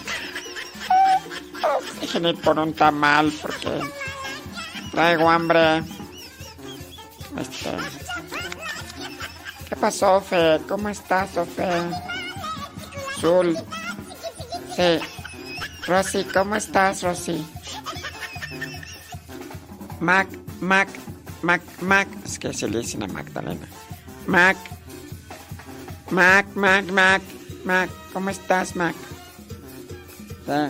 [2.00, 3.80] Dejen ir por un tamal porque
[4.92, 5.82] traigo hambre.
[7.40, 7.70] Este.
[9.68, 10.60] ¿Qué pasó, Fe?
[10.68, 11.66] ¿Cómo estás, Fe?
[13.20, 13.58] Zul.
[14.76, 14.98] Sí.
[15.86, 17.46] Rosy, ¿cómo estás, Rosy?
[20.00, 20.28] Mac,
[20.60, 20.88] Mac,
[21.40, 22.08] Mac, Mac.
[22.26, 23.66] Es que se le dicen a Magdalena.
[24.26, 24.58] Mac.
[26.10, 27.22] Mac, Mac, Mac,
[27.64, 27.90] Mac.
[28.12, 28.94] ¿Cómo estás, Mac?
[30.46, 30.68] Ah.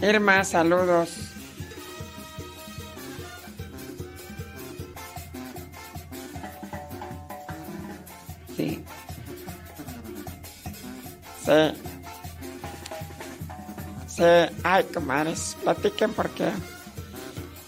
[0.00, 1.10] Irma, saludos.
[8.56, 8.84] Sí.
[11.44, 11.95] Sí.
[14.16, 14.56] Sí.
[14.64, 16.50] Ay, comadres, platiquen porque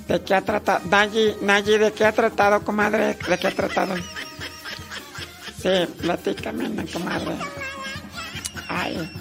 [0.08, 0.80] ¿De qué ha tratado?
[0.88, 3.18] Nayi, Nayi, ¿de qué ha tratado, comadre?
[3.28, 3.94] ¿De qué ha tratado?
[5.60, 7.36] Sí, platícame, comadre.
[8.68, 9.12] Ay,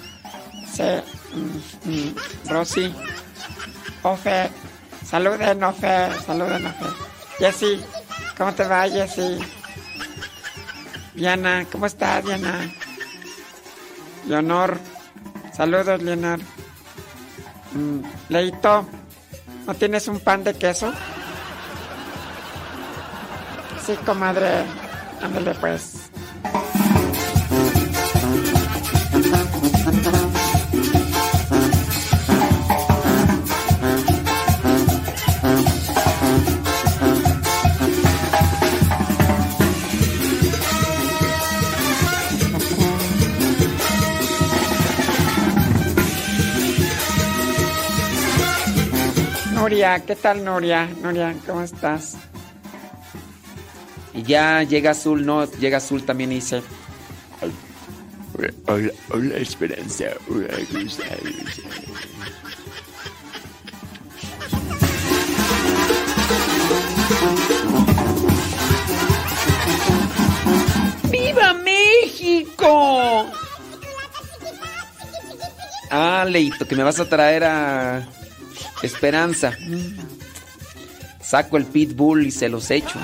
[0.73, 0.83] sí,
[1.33, 2.15] mm, mm,
[2.49, 2.95] Rosy,
[4.03, 4.49] Ofe,
[5.05, 6.85] saluden, Ofe, saluden, Ofe.
[7.39, 7.83] Jessy,
[8.37, 9.39] ¿cómo te va, Jessy?
[11.15, 12.71] Diana, ¿cómo estás, Diana?
[14.25, 14.79] Leonor,
[15.53, 16.39] saludos, Leonor.
[17.73, 17.99] Mm,
[18.29, 18.85] Leito,
[19.65, 20.91] ¿no tienes un pan de queso?
[23.85, 24.65] Sí, comadre,
[25.21, 26.06] ándale pues.
[49.67, 50.87] Nuria, ¿qué tal Nuria?
[51.01, 52.15] Nuria, ¿cómo estás?
[54.13, 56.61] Y ya llega Azul, no, llega Azul también y dice.
[58.33, 60.05] Hola, hola, hola, Esperanza.
[60.29, 60.99] Hola, Cruz.
[71.11, 73.25] ¡Viva México!
[75.91, 78.07] Ah, Leito, que me vas a traer a
[78.81, 79.53] Esperanza.
[81.21, 82.99] Saco el pitbull y se los echo.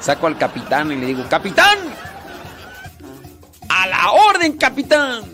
[0.00, 1.78] Saco al capitán y le digo, ¡Capitán!
[3.68, 5.33] ¡A la orden, capitán!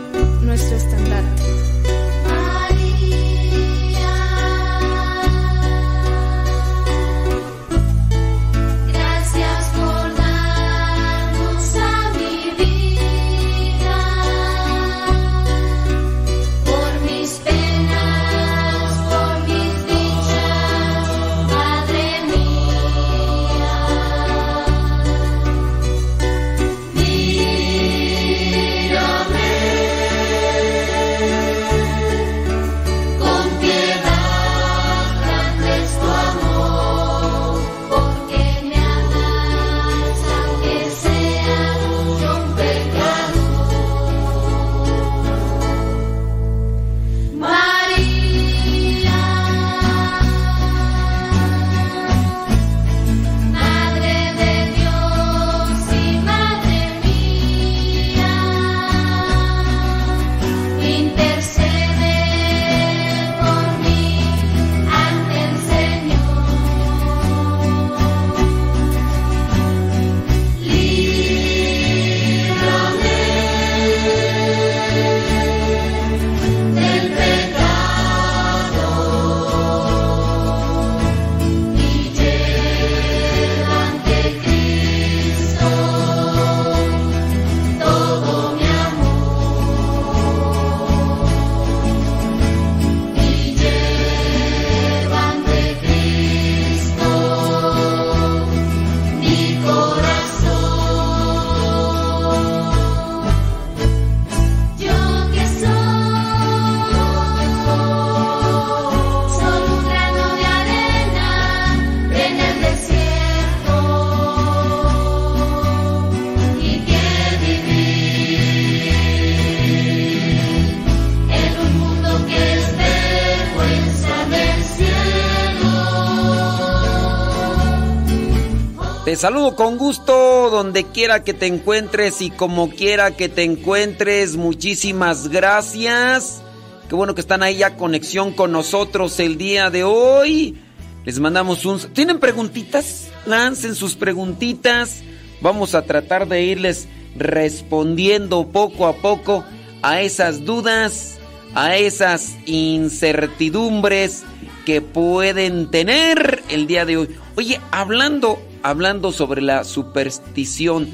[129.21, 134.35] saludo con gusto donde quiera que te encuentres y como quiera que te encuentres.
[134.35, 136.41] Muchísimas gracias.
[136.89, 140.57] Qué bueno que están ahí ya conexión con nosotros el día de hoy.
[141.05, 141.77] Les mandamos un...
[141.93, 143.09] ¿Tienen preguntitas?
[143.27, 145.03] Lancen sus preguntitas.
[145.39, 149.45] Vamos a tratar de irles respondiendo poco a poco
[149.83, 151.19] a esas dudas,
[151.53, 154.23] a esas incertidumbres
[154.65, 157.09] que pueden tener el día de hoy.
[157.35, 160.89] Oye, hablando hablando sobre la superstición,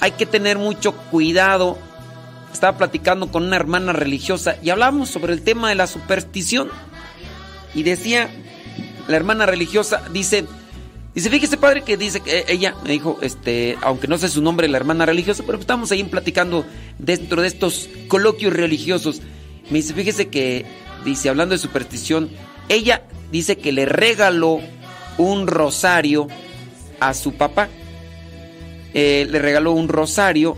[0.00, 1.78] hay que tener mucho cuidado.
[2.52, 6.68] Estaba platicando con una hermana religiosa y hablamos sobre el tema de la superstición.
[7.74, 8.30] Y decía,
[9.06, 10.46] la hermana religiosa dice,
[11.14, 14.68] dice, fíjese padre que dice que ella me dijo, este, aunque no sé su nombre,
[14.68, 16.64] la hermana religiosa, pero estamos ahí platicando
[16.98, 19.20] dentro de estos coloquios religiosos.
[19.70, 20.66] Me dice, fíjese que,
[21.04, 22.30] dice, hablando de superstición,
[22.68, 24.60] ella dice que le regaló
[25.18, 26.26] un rosario
[27.00, 27.68] a su papá.
[28.94, 30.56] Eh, le regaló un rosario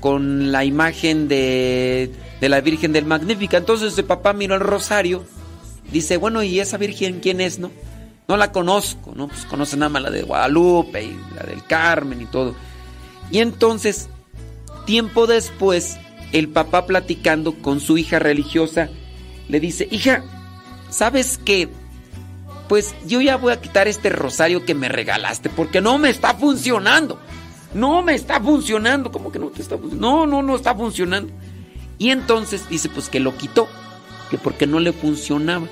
[0.00, 3.56] con la imagen de, de la Virgen del Magnífica.
[3.56, 5.24] Entonces el papá miró el rosario,
[5.92, 7.70] dice, bueno, ¿y esa Virgen quién es, no?
[8.28, 9.28] No la conozco, ¿no?
[9.28, 12.54] Pues conoce nada más la de Guadalupe y la del Carmen y todo.
[13.30, 14.08] Y entonces,
[14.84, 15.98] tiempo después,
[16.32, 18.90] el papá platicando con su hija religiosa,
[19.48, 20.22] le dice, hija,
[20.90, 21.68] ¿sabes qué?
[22.68, 26.34] Pues yo ya voy a quitar este rosario que me regalaste porque no me está
[26.34, 27.18] funcionando.
[27.74, 29.10] No me está funcionando.
[29.10, 30.08] ¿Cómo que no te está funcionando?
[30.08, 31.32] No, no, no está funcionando.
[31.98, 33.68] Y entonces dice, pues que lo quitó,
[34.30, 35.66] que porque no le funcionaba.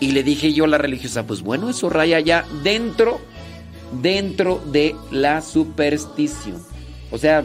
[0.00, 3.20] Y le dije yo a la religiosa, pues bueno, eso raya ya dentro,
[4.00, 6.62] dentro de la superstición.
[7.10, 7.44] O sea,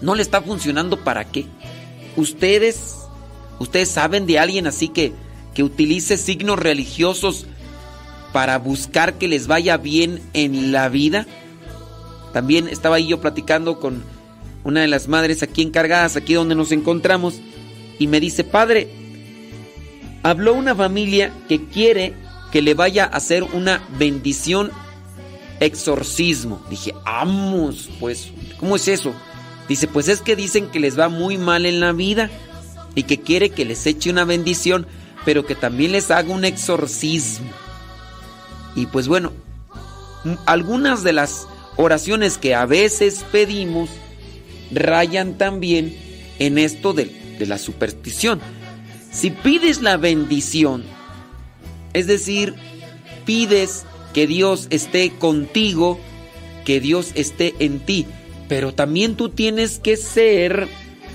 [0.00, 1.46] no le está funcionando para qué.
[2.16, 2.96] Ustedes,
[3.58, 5.12] ustedes saben de alguien así que,
[5.54, 7.46] que utilice signos religiosos
[8.34, 11.24] para buscar que les vaya bien en la vida.
[12.32, 14.02] También estaba ahí yo platicando con
[14.64, 17.36] una de las madres aquí encargadas, aquí donde nos encontramos,
[17.96, 18.88] y me dice, padre,
[20.24, 22.12] habló una familia que quiere
[22.50, 24.72] que le vaya a hacer una bendición
[25.60, 26.60] exorcismo.
[26.68, 29.14] Dije, vamos, pues, ¿cómo es eso?
[29.68, 32.30] Dice, pues es que dicen que les va muy mal en la vida
[32.96, 34.88] y que quiere que les eche una bendición,
[35.24, 37.63] pero que también les haga un exorcismo.
[38.74, 39.32] Y pues bueno,
[40.46, 41.46] algunas de las
[41.76, 43.90] oraciones que a veces pedimos
[44.70, 45.96] rayan también
[46.38, 48.40] en esto de, de la superstición.
[49.12, 50.84] Si pides la bendición,
[51.92, 52.54] es decir,
[53.24, 56.00] pides que Dios esté contigo,
[56.64, 58.06] que Dios esté en ti,
[58.48, 60.68] pero también tú tienes que ser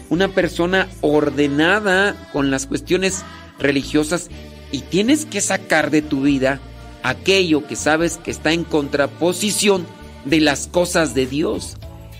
[0.10, 3.24] una persona ordenada con las cuestiones
[3.60, 4.30] religiosas
[4.72, 6.60] y tienes que sacar de tu vida
[7.04, 9.86] aquello que sabes que está en contraposición
[10.26, 11.78] de las cosas de Dios.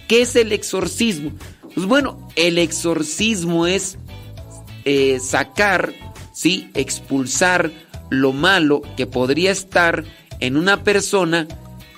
[0.08, 1.32] ¿Qué es el exorcismo?
[1.74, 3.98] Pues bueno, el exorcismo es
[4.86, 5.94] eh, sacar,
[6.34, 6.70] ¿sí?
[6.74, 7.72] Expulsar
[8.10, 10.04] lo malo que podría estar
[10.40, 11.48] en una persona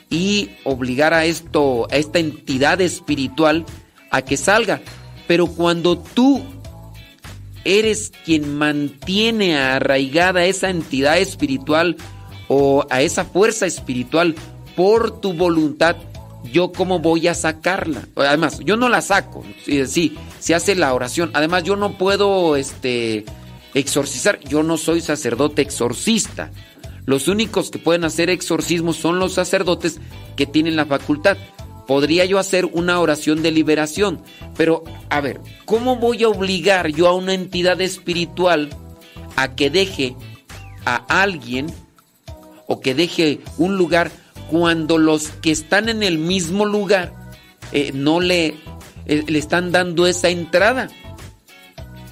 [0.10, 3.66] y obligar a esto, a esta entidad espiritual
[4.10, 4.82] a que salga.
[5.28, 6.44] Pero cuando tú
[7.64, 11.96] eres quien mantiene arraigada esa entidad espiritual
[12.54, 14.36] o a esa fuerza espiritual
[14.76, 15.96] por tu voluntad,
[16.52, 18.10] yo cómo voy a sacarla.
[18.18, 19.46] Además, yo no la saco.
[19.64, 21.32] Sí, sí, se hace la oración.
[21.34, 23.24] Además, yo no puedo este
[23.74, 24.38] exorcizar.
[24.42, 26.52] Yo no soy sacerdote exorcista.
[27.06, 30.02] Los únicos que pueden hacer exorcismos son los sacerdotes
[30.36, 31.38] que tienen la facultad.
[31.88, 34.22] Podría yo hacer una oración de liberación,
[34.58, 38.70] pero a ver, ¿cómo voy a obligar yo a una entidad espiritual
[39.38, 40.18] a que deje
[40.86, 41.68] a alguien
[42.68, 44.12] o que deje un lugar
[44.50, 47.14] cuando los que están en el mismo lugar
[47.72, 48.56] eh, no le,
[49.06, 50.90] eh, le están dando esa entrada?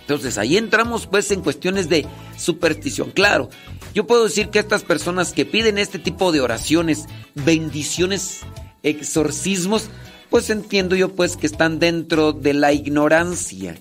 [0.02, 2.06] Entonces ahí entramos pues en cuestiones de
[2.36, 3.12] superstición.
[3.12, 3.50] Claro,
[3.94, 7.06] yo puedo decir que estas personas que piden este tipo de oraciones,
[7.36, 8.40] bendiciones,
[8.82, 9.90] exorcismos,
[10.30, 13.76] pues entiendo yo pues que están dentro de la ignorancia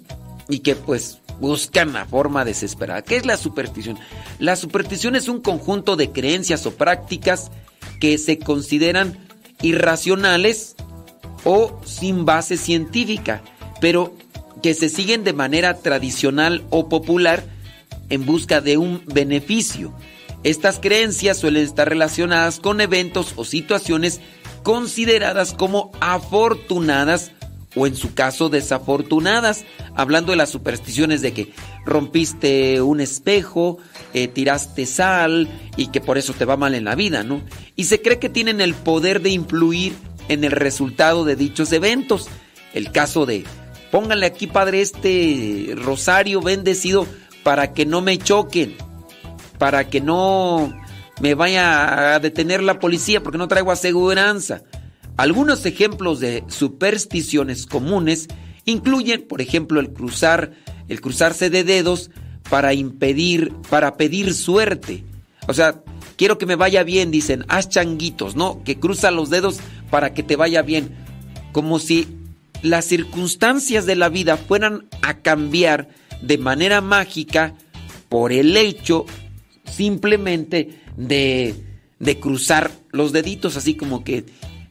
[0.48, 3.02] y que pues buscan la forma desesperada.
[3.02, 3.98] ¿Qué es la superstición?
[4.38, 7.50] La superstición es un conjunto de creencias o prácticas
[8.00, 9.18] que se consideran
[9.62, 10.76] irracionales
[11.44, 13.42] o sin base científica,
[13.80, 14.14] pero
[14.62, 17.44] que se siguen de manera tradicional o popular
[18.10, 19.92] en busca de un beneficio.
[20.44, 24.20] Estas creencias suelen estar relacionadas con eventos o situaciones
[24.62, 27.32] consideradas como afortunadas
[27.78, 31.52] o en su caso desafortunadas, hablando de las supersticiones de que
[31.86, 33.78] rompiste un espejo,
[34.14, 37.40] eh, tiraste sal y que por eso te va mal en la vida, ¿no?
[37.76, 39.94] Y se cree que tienen el poder de influir
[40.28, 42.26] en el resultado de dichos eventos.
[42.74, 43.44] El caso de,
[43.92, 47.06] pónganle aquí padre este rosario bendecido
[47.44, 48.76] para que no me choquen,
[49.58, 50.74] para que no
[51.20, 54.62] me vaya a detener la policía porque no traigo aseguranza.
[55.18, 58.28] Algunos ejemplos de supersticiones comunes
[58.66, 60.52] incluyen, por ejemplo, el cruzar,
[60.86, 62.12] el cruzarse de dedos
[62.48, 65.02] para impedir, para pedir suerte.
[65.48, 65.82] O sea,
[66.14, 68.62] quiero que me vaya bien, dicen, haz changuitos, ¿no?
[68.62, 69.58] Que cruza los dedos
[69.90, 70.94] para que te vaya bien.
[71.50, 72.06] Como si
[72.62, 75.88] las circunstancias de la vida fueran a cambiar
[76.22, 77.54] de manera mágica
[78.08, 79.04] por el hecho
[79.68, 81.56] simplemente de,
[81.98, 84.24] de cruzar los deditos, así como que,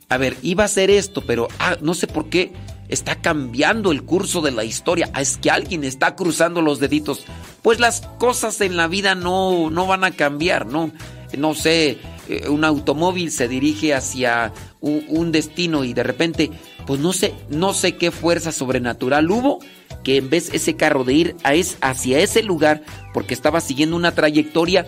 [0.09, 2.53] a ver, iba a ser esto, pero ah, no sé por qué
[2.87, 5.09] está cambiando el curso de la historia.
[5.13, 7.25] Ah, es que alguien está cruzando los deditos.
[7.61, 10.91] Pues las cosas en la vida no, no van a cambiar, ¿no?
[11.37, 11.97] No sé,
[12.29, 16.51] eh, un automóvil se dirige hacia un, destino y de repente,
[16.85, 19.59] pues no sé, no sé qué fuerza sobrenatural hubo
[20.03, 23.97] que en vez ese carro de ir a es, hacia ese lugar porque estaba siguiendo
[23.97, 24.85] una trayectoria,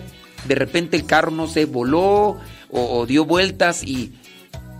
[0.48, 2.38] de repente el carro no se voló
[2.70, 4.14] o, o dio vueltas y,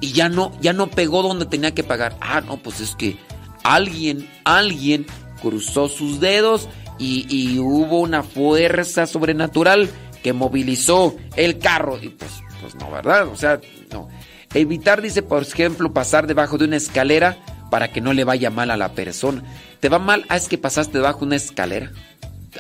[0.01, 2.17] y ya no, ya no pegó donde tenía que pagar.
[2.21, 3.17] Ah, no, pues es que
[3.63, 5.07] alguien, alguien
[5.41, 9.91] cruzó sus dedos y, y hubo una fuerza sobrenatural
[10.23, 11.99] que movilizó el carro.
[12.01, 12.31] Y pues,
[12.61, 13.29] pues no, ¿verdad?
[13.29, 13.61] O sea,
[13.93, 14.09] no.
[14.55, 17.37] Evitar, dice, por ejemplo, pasar debajo de una escalera
[17.71, 19.43] para que no le vaya mal a la persona.
[19.79, 20.27] ¿Te va mal?
[20.29, 21.93] Ah, es que pasaste debajo de una escalera.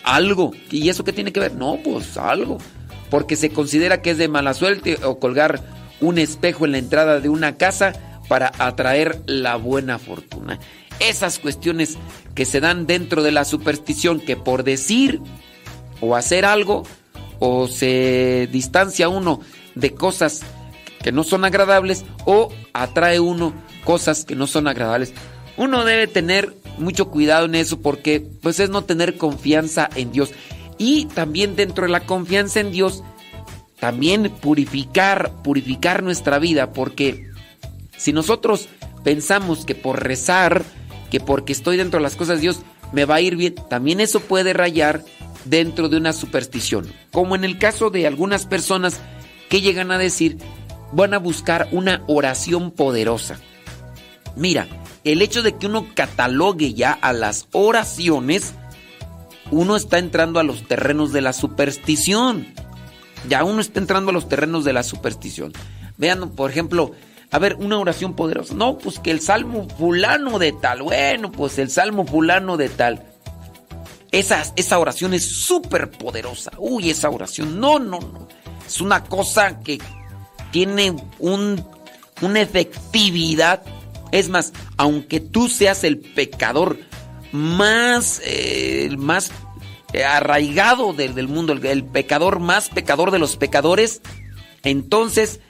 [0.04, 0.52] Algo.
[0.70, 1.54] ¿Y eso qué tiene que ver?
[1.54, 2.58] No, pues algo.
[3.10, 5.60] Porque se considera que es de mala suerte o colgar
[6.00, 7.92] un espejo en la entrada de una casa
[8.28, 10.58] para atraer la buena fortuna.
[10.98, 11.98] Esas cuestiones
[12.34, 15.20] que se dan dentro de la superstición que por decir
[16.00, 16.84] o hacer algo
[17.38, 19.40] o se distancia uno
[19.74, 20.42] de cosas
[21.02, 23.52] que no son agradables o atrae uno
[23.84, 25.12] cosas que no son agradables.
[25.56, 30.30] Uno debe tener mucho cuidado en eso porque pues es no tener confianza en Dios.
[30.78, 33.02] Y también dentro de la confianza en Dios,
[33.80, 37.30] también purificar, purificar nuestra vida porque
[37.96, 38.68] si nosotros
[39.02, 40.64] pensamos que por rezar,
[41.10, 42.60] que porque estoy dentro de las cosas de Dios
[42.92, 45.02] me va a ir bien, también eso puede rayar
[45.44, 46.92] dentro de una superstición.
[47.10, 49.00] Como en el caso de algunas personas
[49.48, 50.38] que llegan a decir,
[50.92, 53.38] van a buscar una oración poderosa.
[54.36, 54.66] Mira,
[55.04, 58.54] el hecho de que uno catalogue ya a las oraciones,
[59.50, 62.46] uno está entrando a los terrenos de la superstición.
[63.28, 65.52] Ya uno está entrando a los terrenos de la superstición.
[65.96, 66.92] Vean, por ejemplo,
[67.30, 68.54] a ver, una oración poderosa.
[68.54, 70.82] No, pues que el salmo fulano de tal.
[70.82, 73.04] Bueno, pues el salmo fulano de tal.
[74.10, 76.50] Esa, esa oración es súper poderosa.
[76.58, 77.60] Uy, esa oración.
[77.60, 78.28] No, no, no.
[78.66, 79.78] Es una cosa que
[80.50, 81.64] tiene un,
[82.20, 83.62] una efectividad.
[84.10, 86.78] Es más, aunque tú seas el pecador
[87.30, 89.30] más, eh, más
[90.06, 94.00] arraigado del, del mundo, el, el, pecador más pecador de los pecadores,
[94.62, 95.40] entonces,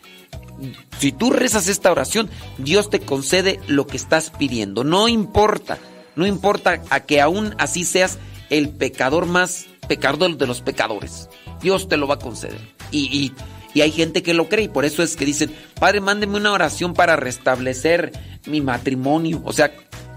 [0.98, 4.84] si tú rezas esta oración, Dios te concede lo que estás pidiendo.
[4.84, 5.78] No importa,
[6.16, 8.18] no importa a que aún así seas
[8.50, 11.28] el pecador más pecador de los pecadores.
[11.60, 12.60] Dios te lo va a conceder.
[12.90, 13.32] Y, y
[13.74, 16.52] y hay gente que lo cree y por eso es que dicen, Padre, mándeme una
[16.52, 18.12] oración para restablecer
[18.46, 19.42] mi matrimonio.
[19.44, 19.72] O sea,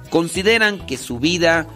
[0.09, 1.67] consideran que su vida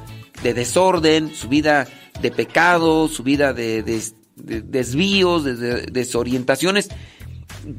[0.43, 1.87] de desorden, su vida
[2.21, 4.01] de pecado, su vida de, de,
[4.35, 6.89] de desvíos, de, de desorientaciones,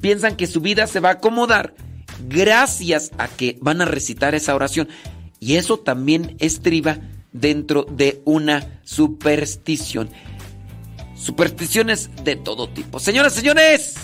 [0.01, 1.75] piensan que su vida se va a acomodar
[2.29, 4.89] gracias a que van a recitar esa oración.
[5.41, 6.99] Y eso también estriba
[7.33, 10.11] dentro de una superstición.
[11.15, 13.01] Supersticiones de todo tipo.
[13.01, 13.95] Señoras, señores,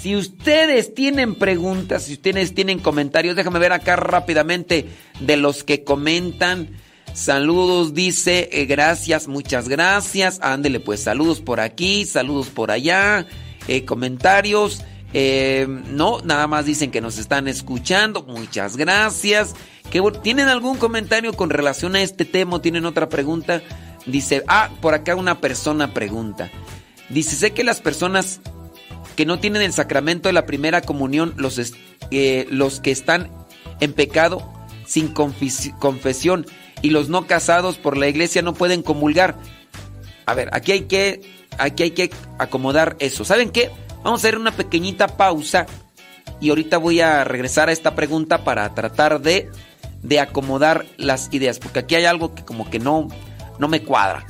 [0.00, 4.86] si ustedes tienen preguntas, si ustedes tienen comentarios, déjame ver acá rápidamente
[5.20, 6.68] de los que comentan.
[7.14, 10.38] Saludos, dice, eh, gracias, muchas gracias.
[10.42, 13.26] Ándele, pues saludos por aquí, saludos por allá,
[13.66, 14.82] eh, comentarios.
[15.12, 18.22] Eh, no, nada más dicen que nos están escuchando.
[18.22, 19.54] Muchas gracias.
[20.22, 22.60] ¿Tienen algún comentario con relación a este tema?
[22.60, 23.62] ¿Tienen otra pregunta?
[24.06, 26.50] Dice, ah, por acá una persona pregunta.
[27.08, 28.40] Dice, sé que las personas
[29.16, 31.58] que no tienen el sacramento de la primera comunión, los,
[32.50, 33.30] los que están
[33.80, 34.52] en pecado
[34.86, 36.46] sin confesión
[36.82, 39.36] y los no casados por la iglesia no pueden comulgar.
[40.26, 43.24] A ver, aquí hay que, aquí hay que acomodar eso.
[43.24, 43.70] ¿Saben qué?
[44.02, 45.66] Vamos a hacer una pequeñita pausa
[46.40, 49.50] y ahorita voy a regresar a esta pregunta para tratar de,
[50.02, 53.08] de acomodar las ideas, porque aquí hay algo que como que no,
[53.58, 54.24] no me cuadra.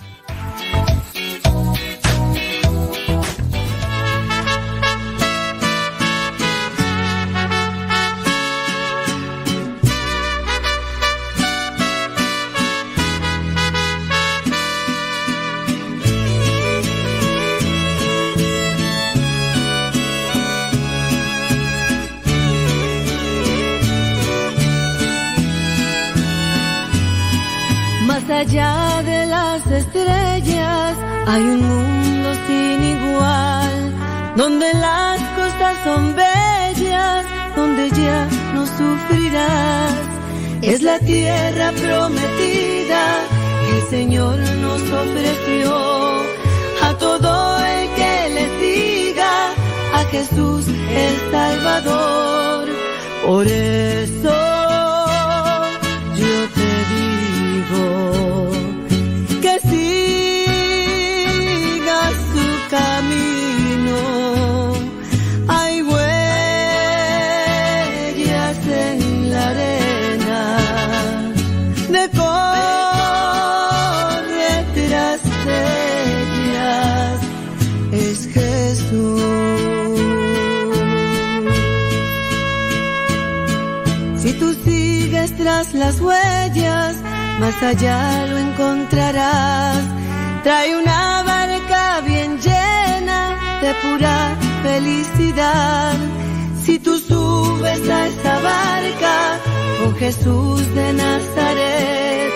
[28.39, 33.77] Allá de las estrellas hay un mundo sin igual,
[34.37, 37.25] donde las costas son bellas,
[37.57, 39.93] donde ya no sufrirás.
[40.63, 43.03] Es la tierra prometida
[43.65, 45.75] que el Señor nos ofreció
[46.87, 49.35] a todo el que le diga
[49.95, 50.65] a Jesús
[51.05, 52.69] el Salvador.
[53.27, 54.37] Por eso
[56.21, 58.18] yo te digo
[62.69, 63.99] camino.
[65.49, 66.09] Hay huellas
[68.67, 70.43] en la arena
[71.89, 73.07] de corre
[74.75, 75.21] tras
[76.27, 77.19] ellas.
[77.93, 79.23] Es Jesús.
[84.23, 86.97] Si tú sigues tras las huellas,
[87.41, 89.83] más allá lo encontrarás.
[90.45, 91.28] Trae una
[93.61, 95.95] de pura felicidad.
[96.65, 99.41] Si tú subes a esa barca
[99.81, 102.33] con Jesús de Nazaret,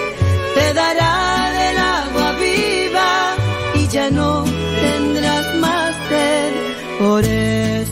[0.55, 3.12] te dará del agua viva
[3.75, 4.44] y ya no
[4.81, 6.52] tendrás más sed.
[6.99, 7.91] Por eso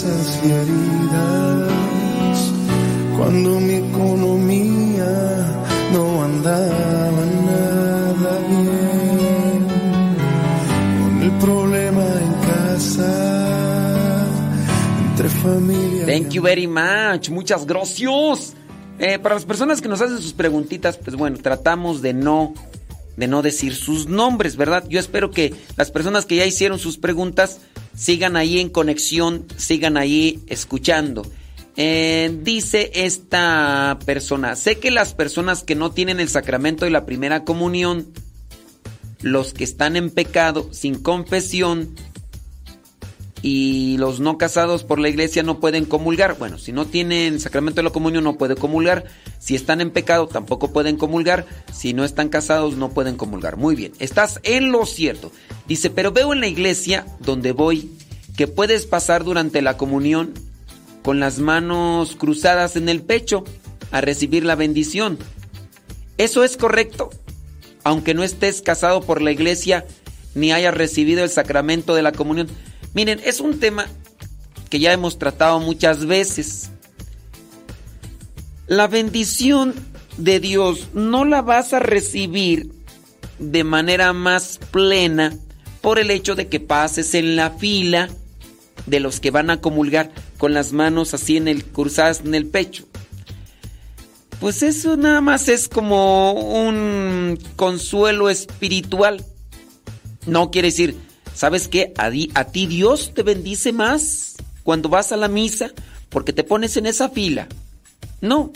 [0.00, 1.72] tristezas y heridas,
[3.16, 5.46] cuando mi economía
[5.92, 9.66] no andaba nada bien,
[11.02, 14.26] con el problema en casa,
[15.10, 16.06] entre familia.
[16.06, 17.30] Thank you very much.
[17.30, 18.54] Muchas gracias.
[18.98, 22.54] Eh, para las personas que nos hacen sus preguntitas, pues bueno, tratamos de no
[23.16, 24.84] de no decir sus nombres, ¿verdad?
[24.88, 27.58] Yo espero que las personas que ya hicieron sus preguntas
[28.00, 31.30] sigan ahí en conexión, sigan ahí escuchando.
[31.76, 37.04] Eh, dice esta persona, sé que las personas que no tienen el sacramento de la
[37.04, 38.06] primera comunión,
[39.20, 41.94] los que están en pecado, sin confesión,
[43.42, 46.36] y los no casados por la iglesia no pueden comulgar.
[46.38, 49.04] Bueno, si no tienen sacramento de la comunión no puede comulgar.
[49.38, 51.46] Si están en pecado tampoco pueden comulgar.
[51.72, 53.56] Si no están casados no pueden comulgar.
[53.56, 55.32] Muy bien, estás en lo cierto.
[55.66, 57.90] Dice, pero veo en la iglesia donde voy
[58.36, 60.34] que puedes pasar durante la comunión
[61.02, 63.44] con las manos cruzadas en el pecho
[63.90, 65.18] a recibir la bendición.
[66.18, 67.10] ¿Eso es correcto?
[67.84, 69.86] Aunque no estés casado por la iglesia
[70.34, 72.48] ni hayas recibido el sacramento de la comunión.
[72.94, 73.86] Miren, es un tema
[74.68, 76.70] que ya hemos tratado muchas veces.
[78.66, 79.74] La bendición
[80.16, 82.70] de Dios no la vas a recibir
[83.38, 85.36] de manera más plena
[85.80, 88.08] por el hecho de que pases en la fila
[88.86, 92.46] de los que van a comulgar con las manos así en el cruzadas en el
[92.46, 92.86] pecho.
[94.40, 99.24] Pues eso nada más es como un consuelo espiritual.
[100.26, 100.96] No quiere decir
[101.34, 101.92] ¿Sabes qué?
[101.96, 105.70] A, ti Dios te bendice más cuando vas a la misa
[106.08, 107.48] porque te pones en esa fila.
[108.20, 108.52] No,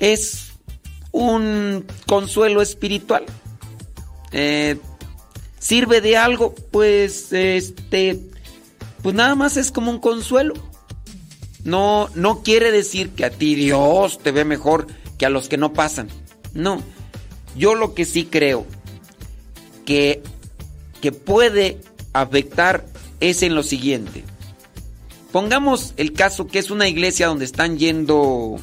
[0.00, 0.52] es
[1.10, 3.24] un consuelo espiritual.
[4.32, 4.78] Eh,
[5.58, 6.54] ¿Sirve de algo?
[6.70, 8.18] Pues este,
[9.02, 10.54] pues nada más es como un consuelo.
[11.64, 14.86] No, no quiere decir que a ti Dios te ve mejor
[15.18, 16.08] que a los que no pasan.
[16.54, 16.82] No,
[17.56, 18.66] yo lo que sí creo
[19.84, 20.22] que
[21.02, 21.78] que puede
[22.14, 22.86] afectar
[23.20, 24.24] es en lo siguiente.
[25.32, 28.56] Pongamos el caso que es una iglesia donde están yendo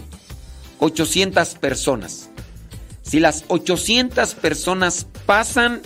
[0.80, 2.30] 800 personas.
[3.04, 5.82] Si las 800 personas pasan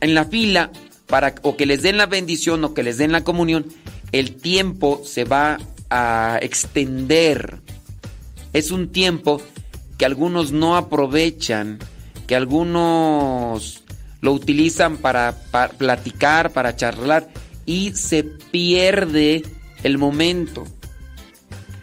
[0.00, 0.70] en la fila
[1.06, 3.66] para o que les den la bendición o que les den la comunión,
[4.12, 5.58] el tiempo se va
[5.90, 7.60] a extender.
[8.52, 9.40] Es un tiempo
[9.98, 11.78] que algunos no aprovechan,
[12.26, 13.84] que algunos
[14.20, 15.36] lo utilizan para,
[15.76, 17.28] platicar, para charlar
[17.66, 19.42] y se pierde
[19.82, 20.64] el momento.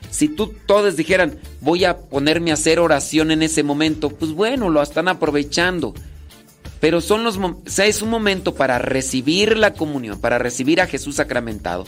[0.10, 4.70] Si tú todos dijeran, voy a ponerme a hacer oración en ese momento, pues bueno,
[4.70, 5.94] lo están aprovechando.
[6.80, 7.40] Pero son los
[7.80, 11.86] es un momento para recibir la comunión, para recibir a Jesús sacramentado.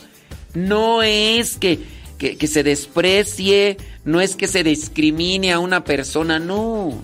[0.53, 1.79] No es que,
[2.17, 7.03] que se desprecie, no es que se discrimine a una persona, no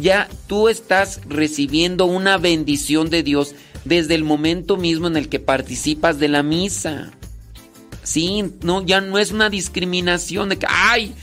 [0.00, 3.54] ya tú estás recibiendo una bendición de Dios
[3.84, 7.12] desde el momento mismo en el que participas de la misa.
[8.02, 11.14] Sí, no, ya no es una discriminación de que, ay,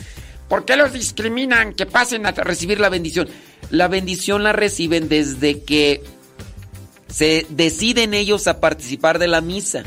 [0.48, 3.28] ¿por qué los discriminan que pasen a recibir la bendición?
[3.70, 6.02] La bendición la reciben desde que
[7.08, 9.84] se deciden ellos a participar de la misa.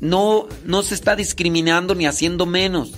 [0.00, 2.92] No, no se está discriminando ni haciendo menos.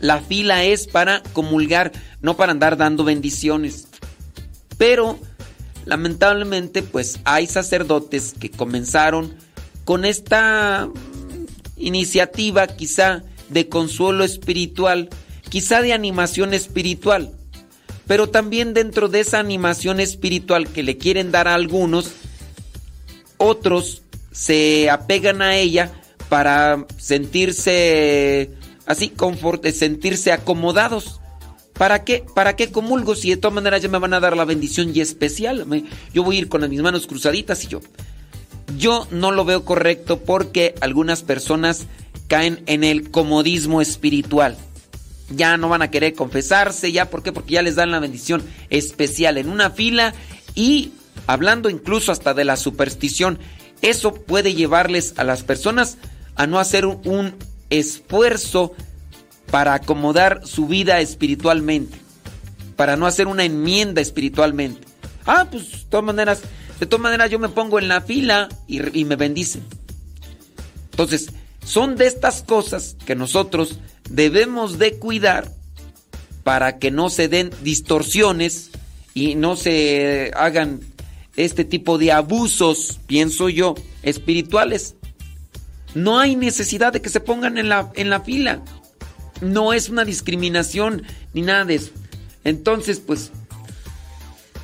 [0.00, 3.88] La fila es para comulgar, no para andar dando bendiciones.
[4.78, 5.18] Pero
[5.84, 9.34] lamentablemente pues hay sacerdotes que comenzaron
[9.84, 10.88] con esta
[11.76, 15.10] iniciativa quizá de consuelo espiritual,
[15.48, 17.32] quizá de animación espiritual,
[18.06, 22.12] pero también dentro de esa animación espiritual que le quieren dar a algunos,
[23.36, 25.92] otros se apegan a ella
[26.28, 28.50] para sentirse
[28.86, 29.12] así,
[29.72, 31.20] sentirse acomodados.
[31.74, 32.24] ¿Para qué?
[32.34, 35.00] ¿Para qué comulgo si de todas maneras ya me van a dar la bendición y
[35.00, 35.66] especial?
[36.12, 37.80] Yo voy a ir con mis manos cruzaditas y yo.
[38.78, 41.86] Yo no lo veo correcto porque algunas personas
[42.28, 44.56] caen en el comodismo espiritual.
[45.30, 47.32] Ya no van a querer confesarse, ya, ¿por qué?
[47.32, 50.14] Porque ya les dan la bendición especial en una fila
[50.54, 50.92] y
[51.26, 53.38] hablando incluso hasta de la superstición,
[53.82, 55.98] eso puede llevarles a las personas
[56.36, 57.34] a no hacer un
[57.70, 58.72] esfuerzo
[59.54, 61.96] para acomodar su vida espiritualmente,
[62.74, 64.84] para no hacer una enmienda espiritualmente.
[65.26, 66.42] Ah, pues de todas maneras,
[66.80, 69.62] de todas maneras yo me pongo en la fila y, me bendicen.
[70.90, 71.30] Entonces,
[71.64, 73.78] son de estas cosas que nosotros
[74.10, 75.52] debemos de cuidar
[76.42, 78.72] para que no se den distorsiones
[79.14, 80.80] y no se hagan
[81.36, 84.96] este tipo de abusos, pienso yo, espirituales.
[85.94, 88.60] No hay necesidad de que se pongan en la, en la fila.
[89.44, 91.90] No es una discriminación ni nada de eso.
[92.44, 93.30] Entonces, pues,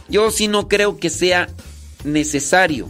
[0.09, 1.49] yo sí no creo que sea
[2.05, 2.89] necesario.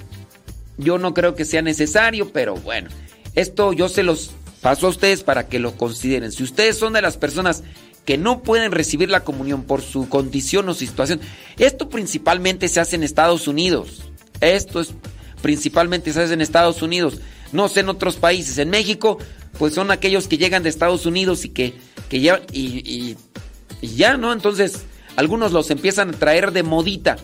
[0.78, 2.88] Yo no creo que sea necesario, pero bueno,
[3.34, 4.30] esto yo se los
[4.62, 6.32] paso a ustedes para que lo consideren.
[6.32, 7.62] Si ustedes son de las personas
[8.04, 11.20] que no pueden recibir la comunión por su condición o situación,
[11.58, 14.02] esto principalmente se hace en Estados Unidos.
[14.40, 14.94] Esto es
[15.42, 16.30] principalmente ¿sabes?
[16.30, 17.20] en Estados Unidos,
[17.52, 18.58] no sé en otros países.
[18.58, 19.18] En México,
[19.60, 21.74] pues son aquellos que llegan de Estados Unidos y que,
[22.08, 23.16] que ya, y, y-
[23.82, 24.32] y ya, ¿no?
[24.32, 24.84] Entonces,
[25.16, 27.18] algunos los empiezan a traer de modita,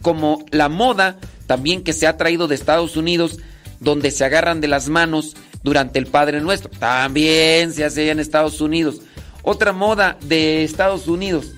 [0.00, 3.38] como la moda también que se ha traído de Estados Unidos,
[3.78, 6.70] donde se agarran de las manos durante el Padre Nuestro.
[6.70, 9.02] También se hace en Estados Unidos.
[9.42, 11.52] Otra moda de Estados Unidos,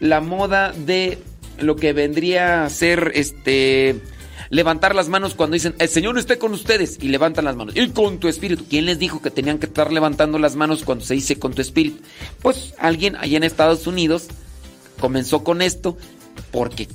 [0.00, 1.18] la moda de
[1.58, 4.00] lo que vendría a ser este
[4.50, 7.88] levantar las manos cuando dicen el Señor esté con ustedes y levantan las manos y
[7.90, 8.64] con tu espíritu.
[8.68, 11.62] ¿Quién les dijo que tenían que estar levantando las manos cuando se dice con tu
[11.62, 12.02] espíritu?
[12.42, 14.28] Pues alguien allá en Estados Unidos
[15.00, 15.96] comenzó con esto
[16.50, 16.88] porque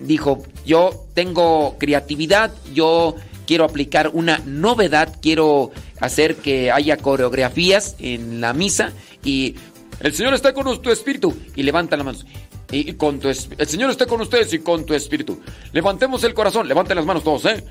[0.00, 3.16] dijo, yo tengo creatividad, yo
[3.46, 8.92] quiero aplicar una novedad, quiero hacer que haya coreografías en la misa
[9.22, 9.56] y
[10.00, 12.26] el Señor está con tu espíritu y levanta las manos.
[12.74, 15.40] Y con tu el Señor está con ustedes y con tu espíritu.
[15.72, 17.64] Levantemos el corazón, levanten las manos todos, ¿eh?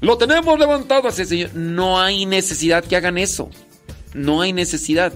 [0.00, 1.50] Lo tenemos levantado hacia.
[1.54, 3.50] No hay necesidad que hagan eso.
[4.14, 5.12] No hay necesidad.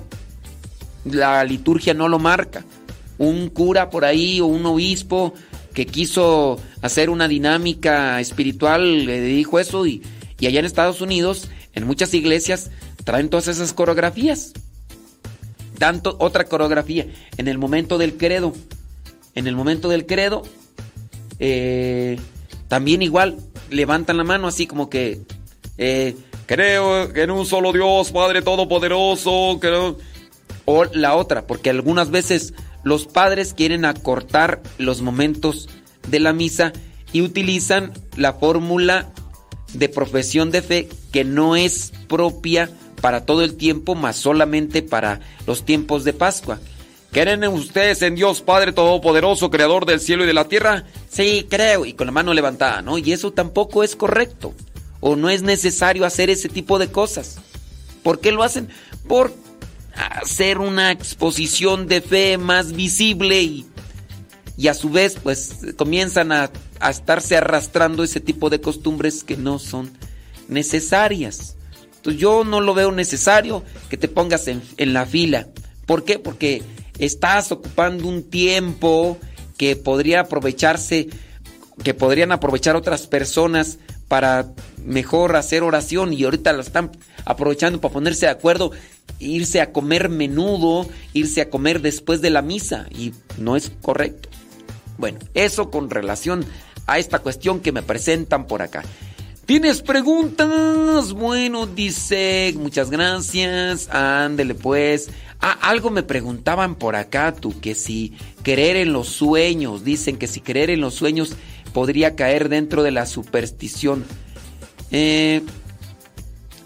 [1.05, 2.65] La liturgia no lo marca.
[3.19, 5.35] Un cura por ahí o un obispo
[5.73, 10.03] que quiso hacer una dinámica espiritual le dijo eso y,
[10.41, 12.71] y allá en Estados Unidos, en muchas iglesias,
[13.05, 14.53] traen todas esas coreografías.
[15.79, 18.53] Tanto otra coreografía en el momento del credo.
[19.37, 20.43] En el momento del credo,
[21.39, 22.19] eh,
[22.67, 23.37] también igual
[23.71, 25.21] levantan la mano así como que
[25.79, 26.17] eh,
[26.47, 29.59] creo en un solo Dios, Padre Todopoderoso.
[29.61, 29.99] Creo.
[30.65, 35.69] O la otra, porque algunas veces los padres quieren acortar los momentos
[36.09, 36.73] de la misa
[37.13, 39.13] y utilizan la fórmula
[39.75, 42.69] de profesión de fe que no es propia
[43.01, 46.59] para todo el tiempo, más solamente para los tiempos de Pascua.
[47.17, 50.85] ¿Creen ustedes en Dios Padre Todopoderoso, Creador del cielo y de la tierra?
[51.09, 52.99] Sí, creo, y con la mano levantada, ¿no?
[52.99, 54.53] Y eso tampoco es correcto,
[55.01, 57.39] o no es necesario hacer ese tipo de cosas.
[58.03, 58.69] ¿Por qué lo hacen?
[59.09, 59.33] Por
[59.95, 63.65] hacer una exposición de fe más visible y,
[64.59, 69.39] y a su vez pues comienzan a, a estarse arrastrando ese tipo de costumbres que
[69.39, 69.91] no son
[70.49, 71.57] necesarias.
[71.97, 75.49] Entonces yo no lo veo necesario que te pongas en, en la fila.
[75.87, 76.19] ¿Por qué?
[76.19, 76.63] Porque
[76.99, 79.19] estás ocupando un tiempo
[79.57, 81.09] que podría aprovecharse,
[81.83, 84.53] que podrían aprovechar otras personas para
[84.85, 86.93] mejor hacer oración y ahorita lo están
[87.25, 88.71] aprovechando para ponerse de acuerdo,
[89.19, 94.29] irse a comer menudo, irse a comer después de la misa y no es correcto.
[94.99, 96.45] Bueno, eso con relación
[96.87, 98.83] a esta cuestión que me presentan por acá.
[99.45, 101.13] ¿Tienes preguntas?
[101.13, 103.89] Bueno, dice, muchas gracias.
[103.91, 105.09] Ándele pues.
[105.41, 110.27] Ah, algo me preguntaban por acá, tú, que si creer en los sueños, dicen que
[110.27, 111.35] si creer en los sueños
[111.73, 114.05] podría caer dentro de la superstición.
[114.91, 115.43] Eh,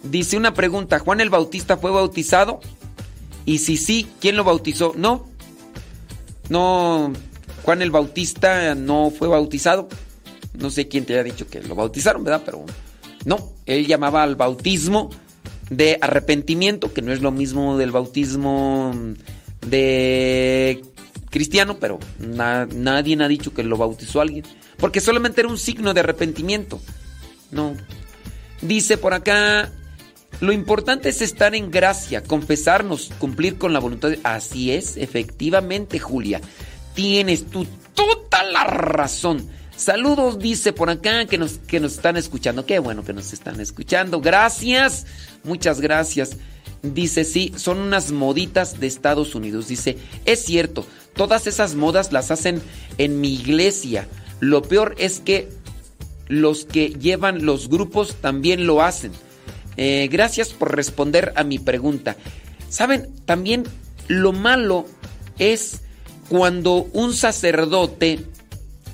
[0.04, 2.60] dice una pregunta, ¿Juan el Bautista fue bautizado?
[3.44, 4.94] Y si sí, ¿quién lo bautizó?
[4.96, 5.26] No.
[6.48, 7.12] No,
[7.62, 9.88] Juan el Bautista no fue bautizado.
[10.54, 12.42] No sé quién te haya dicho que lo bautizaron, ¿verdad?
[12.44, 12.64] Pero
[13.24, 15.10] no, él llamaba al bautismo
[15.70, 18.92] de arrepentimiento, que no es lo mismo del bautismo
[19.66, 20.82] de
[21.30, 24.44] cristiano, pero na- nadie ha dicho que lo bautizó alguien,
[24.78, 26.80] porque solamente era un signo de arrepentimiento.
[27.50, 27.74] No.
[28.62, 29.70] Dice por acá,
[30.40, 34.12] lo importante es estar en gracia, confesarnos, cumplir con la voluntad.
[34.22, 36.40] Así es, efectivamente, Julia.
[36.94, 39.46] Tienes tú toda la razón.
[39.80, 42.66] Saludos, dice por acá, que nos, que nos están escuchando.
[42.66, 44.20] Qué bueno que nos están escuchando.
[44.20, 45.06] Gracias,
[45.42, 46.36] muchas gracias.
[46.82, 49.68] Dice, sí, son unas moditas de Estados Unidos.
[49.68, 50.84] Dice, es cierto,
[51.14, 52.60] todas esas modas las hacen
[52.98, 54.06] en mi iglesia.
[54.38, 55.48] Lo peor es que
[56.28, 59.12] los que llevan los grupos también lo hacen.
[59.78, 62.16] Eh, gracias por responder a mi pregunta.
[62.68, 63.64] Saben, también
[64.08, 64.84] lo malo
[65.38, 65.80] es
[66.28, 68.26] cuando un sacerdote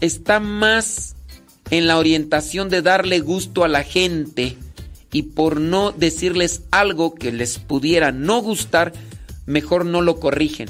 [0.01, 1.17] está más
[1.71, 4.57] en la orientación de darle gusto a la gente
[5.13, 8.93] y por no decirles algo que les pudiera no gustar,
[9.47, 10.69] mejor no lo corrigen.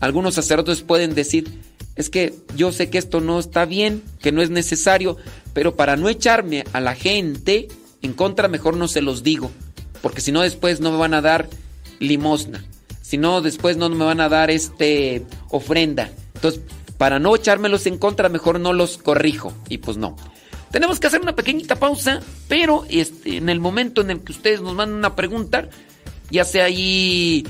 [0.00, 1.60] Algunos sacerdotes pueden decir,
[1.94, 5.16] es que yo sé que esto no está bien, que no es necesario,
[5.52, 7.68] pero para no echarme a la gente
[8.00, 9.50] en contra, mejor no se los digo,
[10.00, 11.48] porque si no después no me van a dar
[12.00, 12.64] limosna,
[13.02, 16.10] si no después no me van a dar este ofrenda.
[16.34, 16.62] Entonces,
[17.02, 19.52] para no echármelos en contra, mejor no los corrijo.
[19.68, 20.14] Y pues no.
[20.70, 24.60] Tenemos que hacer una pequeñita pausa, pero este, en el momento en el que ustedes
[24.60, 25.68] nos mandan una pregunta,
[26.30, 27.44] ya sea ahí,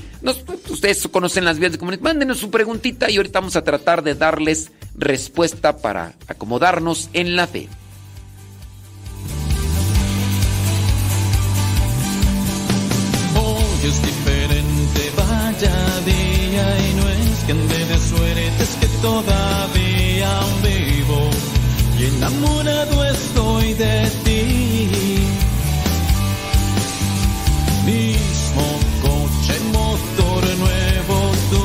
[0.71, 4.15] ustedes conocen las vías de comunicación, mándenos su preguntita y ahorita vamos a tratar de
[4.15, 7.69] darles respuesta para acomodarnos en la fe.
[13.35, 17.82] Hoy es diferente, vaya día y no es que
[18.17, 21.29] suerte es que todavía aún vivo
[21.99, 24.89] y enamorado estoy de ti.
[27.85, 28.65] Mismo
[29.01, 31.17] coche, motor nuevo,
[31.51, 31.63] tú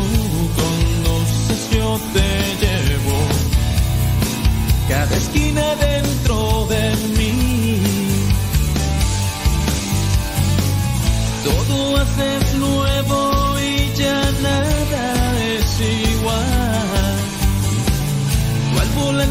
[0.60, 2.28] conoces, yo te
[2.62, 3.18] llevo.
[4.88, 5.97] Cada esquina dentro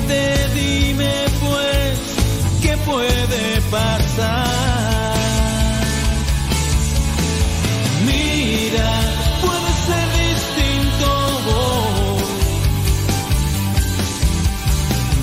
[0.08, 2.00] dime pues,
[2.62, 4.48] ¿qué puede pasar?
[8.06, 8.92] Mira,
[9.42, 11.10] puede ser distinto.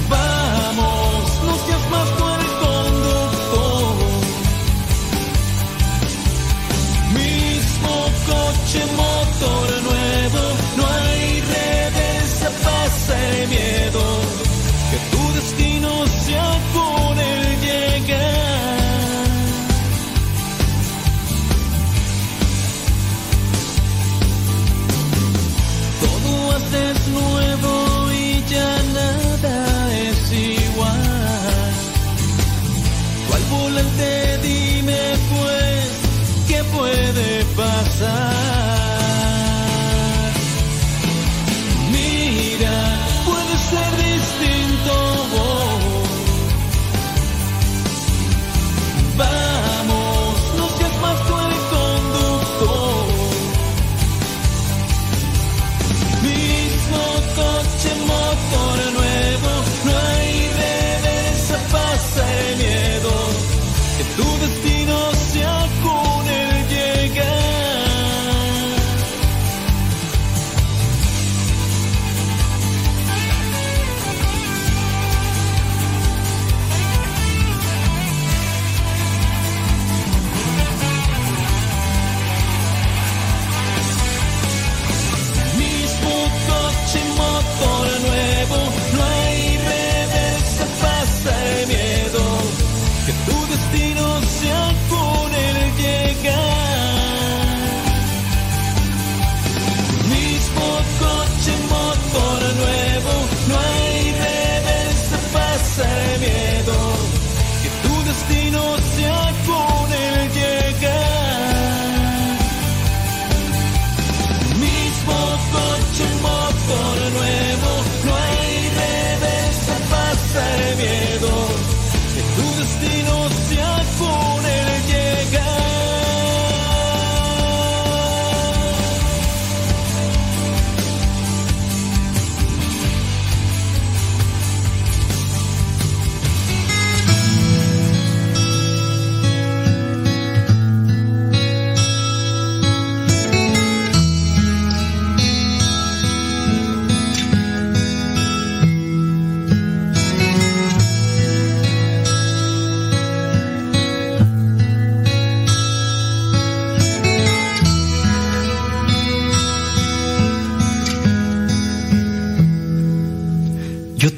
[0.09, 3.97] Vamos, no seas más tú el conductor.
[7.15, 7.95] Mismo
[8.27, 9.74] coche, motor
[34.43, 35.89] dime pues,
[36.49, 38.35] ¿qué puede pasar?
[41.93, 42.77] Mira,
[43.25, 44.95] puede ser distinto.
[49.17, 50.04] Vamos,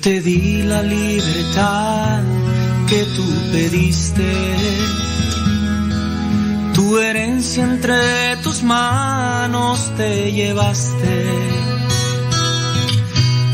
[0.07, 2.23] te di la libertad
[2.87, 4.33] que tú pediste,
[6.75, 11.25] tu herencia entre tus manos te llevaste.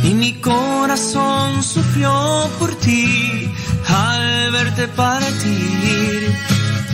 [0.04, 2.12] Y mi corazón sufrió
[2.58, 3.50] por ti
[3.88, 6.36] al verte partir.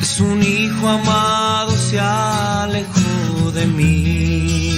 [0.01, 4.78] Es un hijo amado se alejó de mí.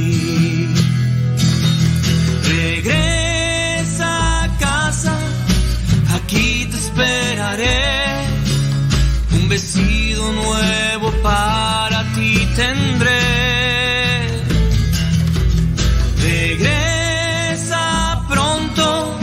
[7.53, 14.29] Un vestido nuevo para ti tendré.
[16.21, 19.19] Regresa pronto,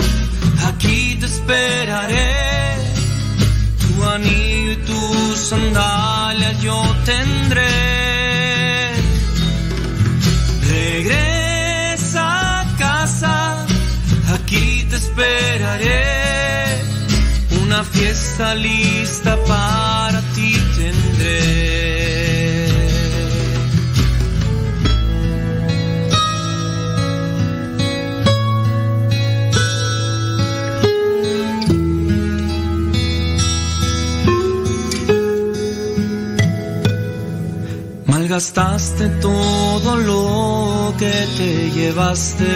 [0.66, 2.76] aquí te esperaré.
[3.81, 7.38] Tu anillo y tus sandalias yo tendré.
[18.39, 21.39] Lista para ti tendré.
[38.07, 42.47] Malgastaste todo lo que te llevaste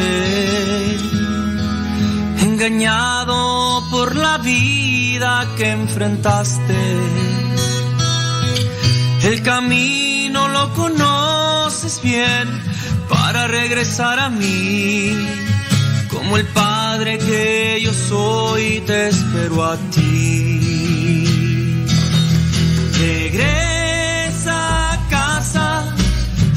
[2.40, 4.81] engañado por la vida
[5.56, 6.80] que enfrentaste.
[9.22, 12.48] El camino lo conoces bien
[13.08, 15.16] para regresar a mí.
[16.10, 21.84] Como el Padre que yo soy, te espero a ti.
[22.98, 25.94] Regresa a casa,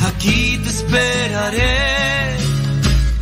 [0.07, 2.35] aquí te esperaré.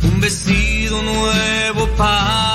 [0.04, 2.53] Un vestido nuevo para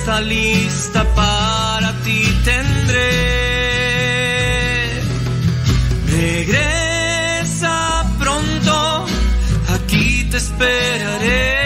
[0.00, 3.10] Fiesta lista para ti tendré.
[6.06, 7.76] Regresa
[8.18, 9.04] pronto,
[9.74, 11.58] aquí te esperaré.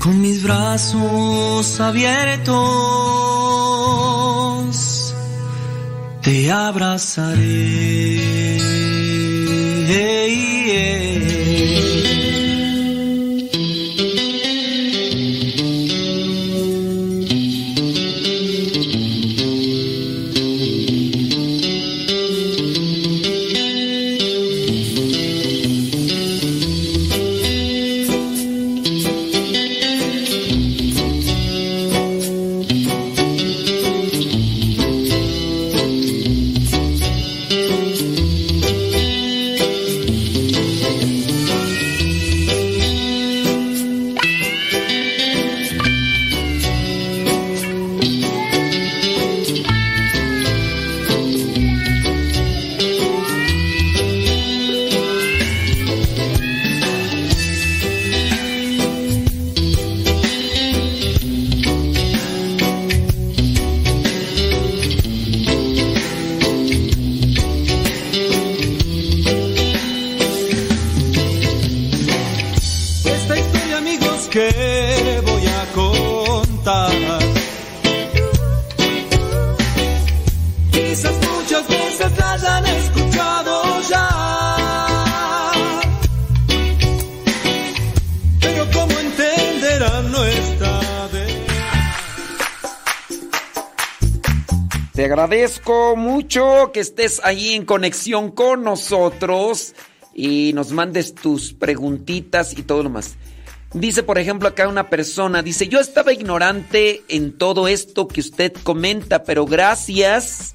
[0.00, 2.48] Con mis brazos abiertos
[6.20, 8.37] te abrazaré.
[95.68, 99.74] Mucho que estés ahí en conexión con nosotros
[100.14, 103.16] y nos mandes tus preguntitas y todo lo más.
[103.74, 108.52] Dice, por ejemplo, acá una persona, dice, yo estaba ignorante en todo esto que usted
[108.62, 110.54] comenta, pero gracias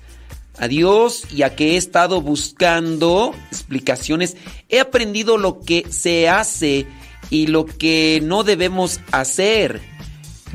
[0.58, 4.36] a Dios y a que he estado buscando explicaciones,
[4.68, 6.88] he aprendido lo que se hace
[7.30, 9.93] y lo que no debemos hacer.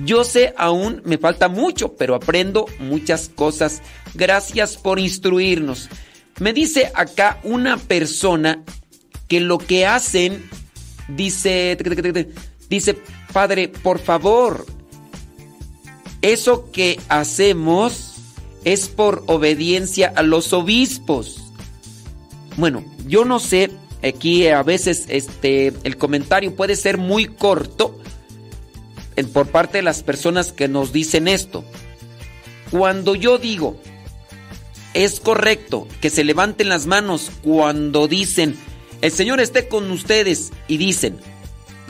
[0.05, 3.83] Yo sé aún, me falta mucho, pero aprendo muchas cosas.
[4.15, 5.89] Gracias por instruirnos.
[6.39, 8.62] Me dice acá una persona
[9.27, 10.49] que lo que hacen,
[11.09, 11.77] dice,
[12.68, 12.99] dice,
[13.33, 14.65] Padre, por favor,
[16.23, 18.15] eso que hacemos
[18.65, 21.43] es por obediencia a los obispos.
[22.57, 23.70] Bueno, yo no sé,
[24.02, 27.99] aquí a veces este, el comentario puede ser muy corto
[29.27, 31.65] por parte de las personas que nos dicen esto.
[32.71, 33.81] Cuando yo digo,
[34.95, 38.57] es correcto que se levanten las manos cuando dicen,
[39.01, 41.19] el Señor esté con ustedes y dicen,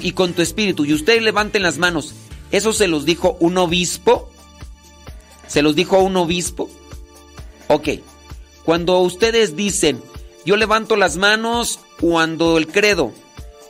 [0.00, 2.14] y con tu espíritu, y ustedes levanten las manos.
[2.50, 4.30] ¿Eso se los dijo un obispo?
[5.46, 6.70] ¿Se los dijo un obispo?
[7.68, 7.88] Ok.
[8.64, 10.02] Cuando ustedes dicen,
[10.44, 13.12] yo levanto las manos cuando el credo,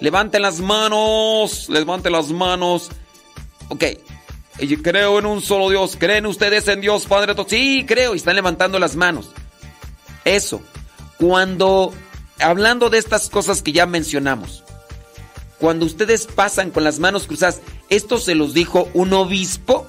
[0.01, 2.91] levanten las manos, levanten las manos.
[3.69, 3.85] Ok.
[4.83, 5.97] Creo en un solo Dios.
[5.99, 7.35] ¿Creen ustedes en Dios Padre?
[7.47, 8.15] Sí, creo.
[8.15, 9.31] Y están levantando las manos.
[10.25, 10.61] Eso.
[11.19, 11.93] Cuando,
[12.41, 14.65] hablando de estas cosas que ya mencionamos,
[15.59, 19.89] cuando ustedes pasan con las manos cruzadas, ¿esto se los dijo un obispo?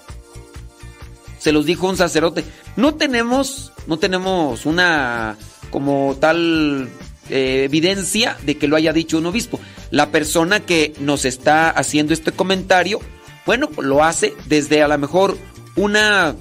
[1.37, 2.43] ¿Se los dijo un sacerdote?
[2.75, 5.37] No tenemos, no tenemos una
[5.69, 6.89] como tal
[7.29, 9.59] eh, evidencia de que lo haya dicho un obispo.
[9.91, 12.99] La persona que nos está haciendo este comentario,
[13.45, 15.37] bueno, lo hace desde a lo mejor
[15.75, 16.35] una,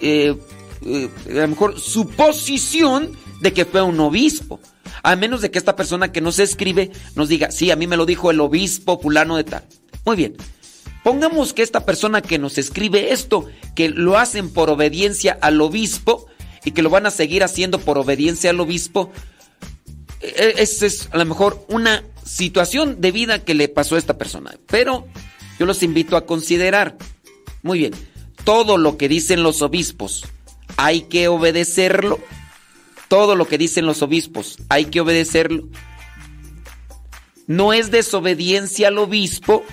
[0.00, 0.36] eh,
[0.84, 4.60] eh, a lo mejor suposición de que fue un obispo.
[5.02, 7.96] A menos de que esta persona que nos escribe nos diga, sí, a mí me
[7.96, 9.64] lo dijo el obispo fulano de tal.
[10.04, 10.36] Muy bien.
[11.04, 16.26] Pongamos que esta persona que nos escribe esto, que lo hacen por obediencia al obispo
[16.64, 19.10] y que lo van a seguir haciendo por obediencia al obispo,
[20.20, 24.18] e-, esa es a lo mejor una situación de vida que le pasó a esta
[24.18, 24.56] persona.
[24.66, 25.06] Pero
[25.58, 26.96] yo los invito a considerar,
[27.62, 27.94] muy bien,
[28.44, 30.24] todo lo que dicen los obispos,
[30.76, 32.20] hay que obedecerlo.
[33.08, 35.68] Todo lo que dicen los obispos, hay que obedecerlo.
[37.46, 39.64] No es desobediencia al obispo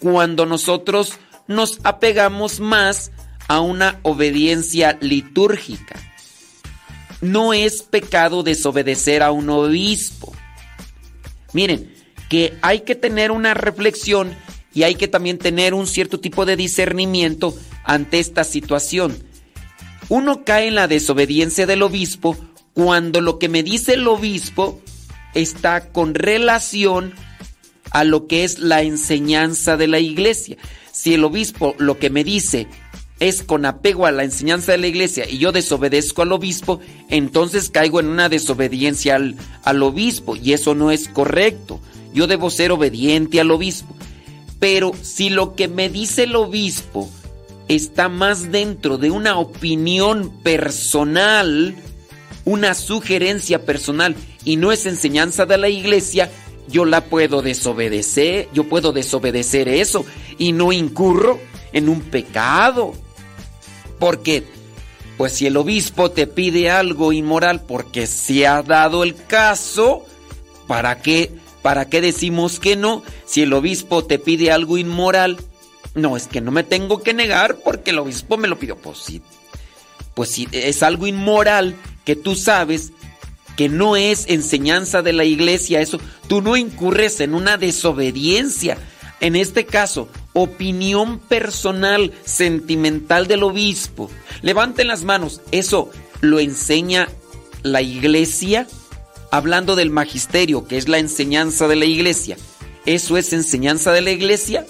[0.00, 1.14] cuando nosotros
[1.46, 3.12] nos apegamos más
[3.48, 5.96] a una obediencia litúrgica.
[7.20, 10.32] No es pecado desobedecer a un obispo.
[11.52, 11.94] Miren,
[12.28, 14.36] que hay que tener una reflexión
[14.72, 19.16] y hay que también tener un cierto tipo de discernimiento ante esta situación.
[20.08, 22.36] Uno cae en la desobediencia del obispo
[22.74, 24.80] cuando lo que me dice el obispo
[25.34, 27.14] está con relación
[27.90, 30.56] a lo que es la enseñanza de la iglesia.
[30.92, 32.66] Si el obispo lo que me dice
[33.20, 37.68] es con apego a la enseñanza de la iglesia y yo desobedezco al obispo, entonces
[37.70, 41.80] caigo en una desobediencia al, al obispo y eso no es correcto.
[42.14, 43.94] Yo debo ser obediente al obispo.
[44.60, 47.10] Pero si lo que me dice el obispo
[47.66, 51.74] está más dentro de una opinión personal,
[52.44, 54.14] una sugerencia personal
[54.44, 56.30] y no es enseñanza de la iglesia,
[56.68, 60.04] yo la puedo desobedecer, yo puedo desobedecer eso
[60.38, 61.40] y no incurro
[61.72, 62.92] en un pecado.
[63.98, 64.44] Porque,
[65.16, 70.04] pues si el obispo te pide algo inmoral porque se ha dado el caso,
[70.66, 71.32] ¿para qué,
[71.62, 73.02] para qué decimos que no?
[73.26, 75.38] Si el obispo te pide algo inmoral,
[75.94, 78.76] no, es que no me tengo que negar porque el obispo me lo pidió.
[78.76, 79.22] Pues sí,
[80.14, 82.92] pues si es algo inmoral que tú sabes
[83.56, 88.78] que no es enseñanza de la iglesia, eso, tú no incurres en una desobediencia.
[89.20, 94.10] En este caso, opinión personal, sentimental del obispo.
[94.40, 95.90] Levanten las manos, eso
[96.22, 97.08] lo enseña
[97.62, 98.66] la iglesia,
[99.30, 102.36] hablando del magisterio, que es la enseñanza de la iglesia.
[102.86, 104.66] ¿Eso es enseñanza de la iglesia?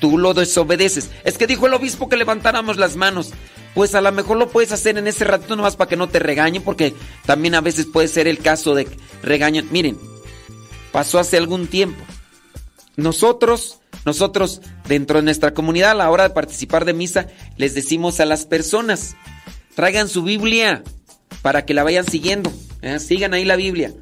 [0.00, 1.10] Tú lo desobedeces.
[1.24, 3.32] Es que dijo el obispo que levantáramos las manos
[3.76, 6.18] pues a lo mejor lo puedes hacer en ese ratito nomás para que no te
[6.18, 6.94] regañen, porque
[7.26, 8.88] también a veces puede ser el caso de
[9.22, 9.68] regañan.
[9.70, 9.98] Miren,
[10.92, 12.02] pasó hace algún tiempo.
[12.96, 17.26] Nosotros, nosotros dentro de nuestra comunidad a la hora de participar de misa,
[17.58, 19.14] les decimos a las personas,
[19.74, 20.82] traigan su Biblia
[21.46, 22.52] para que la vayan siguiendo,
[22.82, 22.98] ¿eh?
[22.98, 23.94] sigan ahí la Biblia.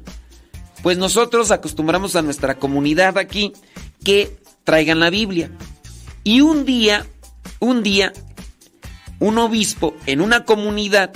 [0.81, 3.53] Pues nosotros acostumbramos a nuestra comunidad aquí
[4.03, 5.51] que traigan la Biblia.
[6.23, 7.05] Y un día,
[7.59, 8.13] un día
[9.19, 11.13] un obispo en una comunidad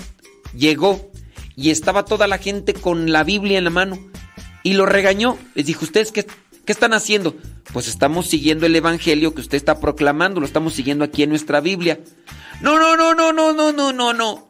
[0.56, 1.10] llegó
[1.56, 3.98] y estaba toda la gente con la Biblia en la mano
[4.62, 5.36] y lo regañó.
[5.56, 6.28] Les dijo, ¿ustedes qué,
[6.64, 7.38] qué están haciendo?
[7.74, 11.60] Pues estamos siguiendo el Evangelio que usted está proclamando, lo estamos siguiendo aquí en nuestra
[11.60, 12.00] Biblia.
[12.62, 14.49] No, no, no, no, no, no, no, no, no.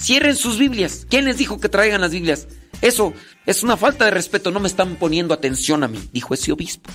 [0.00, 1.06] Cierren sus Biblias.
[1.08, 2.48] ¿Quién les dijo que traigan las Biblias?
[2.80, 3.12] Eso
[3.46, 6.90] es una falta de respeto, no me están poniendo atención a mí, dijo ese obispo.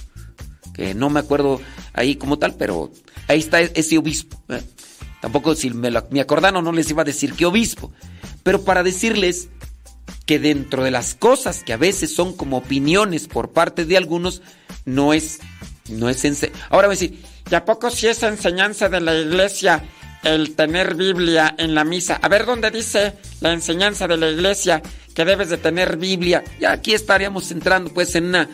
[0.74, 1.62] Que no me acuerdo
[1.94, 2.92] ahí como tal, pero
[3.28, 4.42] ahí está ese obispo.
[4.50, 4.62] ¿eh?
[5.22, 7.92] Tampoco si me, me acordaron no les iba a decir qué obispo.
[8.44, 9.50] Pero para decirles
[10.26, 14.42] que dentro de las cosas que a veces son como opiniones por parte de algunos,
[14.86, 15.40] no es,
[15.90, 16.24] no es
[16.70, 19.84] Ahora voy a decir, ¿y a poco si es enseñanza de la iglesia
[20.26, 22.20] el tener Biblia en la misa?
[22.22, 24.82] A ver dónde dice la enseñanza de la iglesia
[25.14, 26.44] que debes de tener Biblia.
[26.60, 28.50] Ya aquí estaríamos entrando pues en una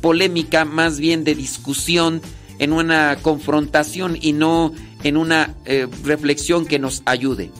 [0.00, 2.22] polémica más bien de discusión,
[2.58, 4.72] en una confrontación y no
[5.04, 7.50] en una eh, reflexión que nos ayude.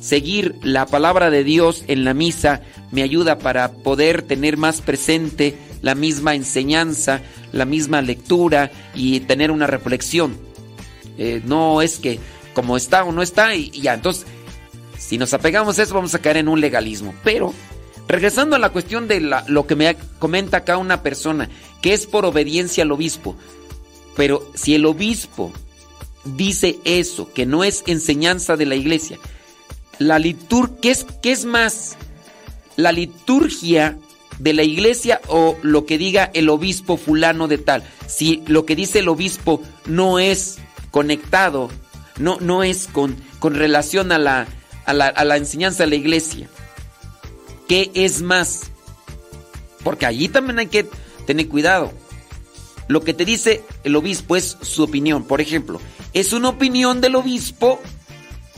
[0.00, 2.60] Seguir la palabra de Dios en la misa
[2.90, 9.50] me ayuda para poder tener más presente la misma enseñanza, la misma lectura y tener
[9.50, 10.36] una reflexión.
[11.18, 12.18] Eh, no es que
[12.54, 14.26] como está o no está y, ya, entonces
[14.98, 17.14] si nos apegamos a eso vamos a caer en un legalismo.
[17.24, 17.52] Pero
[18.08, 21.48] regresando a la cuestión de lo que me comenta acá una persona,
[21.80, 23.36] que es por obediencia al obispo,
[24.16, 25.52] pero si el obispo
[26.24, 29.18] dice eso, que no es enseñanza de la iglesia.
[29.98, 31.96] La liturgia, ¿qué es, ¿qué es más?
[32.76, 33.98] ¿La liturgia
[34.38, 37.82] de la iglesia o lo que diga el obispo fulano de tal?
[38.06, 40.58] Si lo que dice el obispo no es
[40.90, 41.70] conectado,
[42.18, 44.46] no, no es con, con relación a la,
[44.84, 46.48] a la, a la enseñanza de la iglesia.
[47.68, 48.70] ¿Qué es más?
[49.82, 50.88] Porque allí también hay que
[51.26, 51.92] tener cuidado.
[52.88, 55.24] Lo que te dice el obispo es su opinión.
[55.24, 55.80] Por ejemplo,
[56.12, 57.80] es una opinión del obispo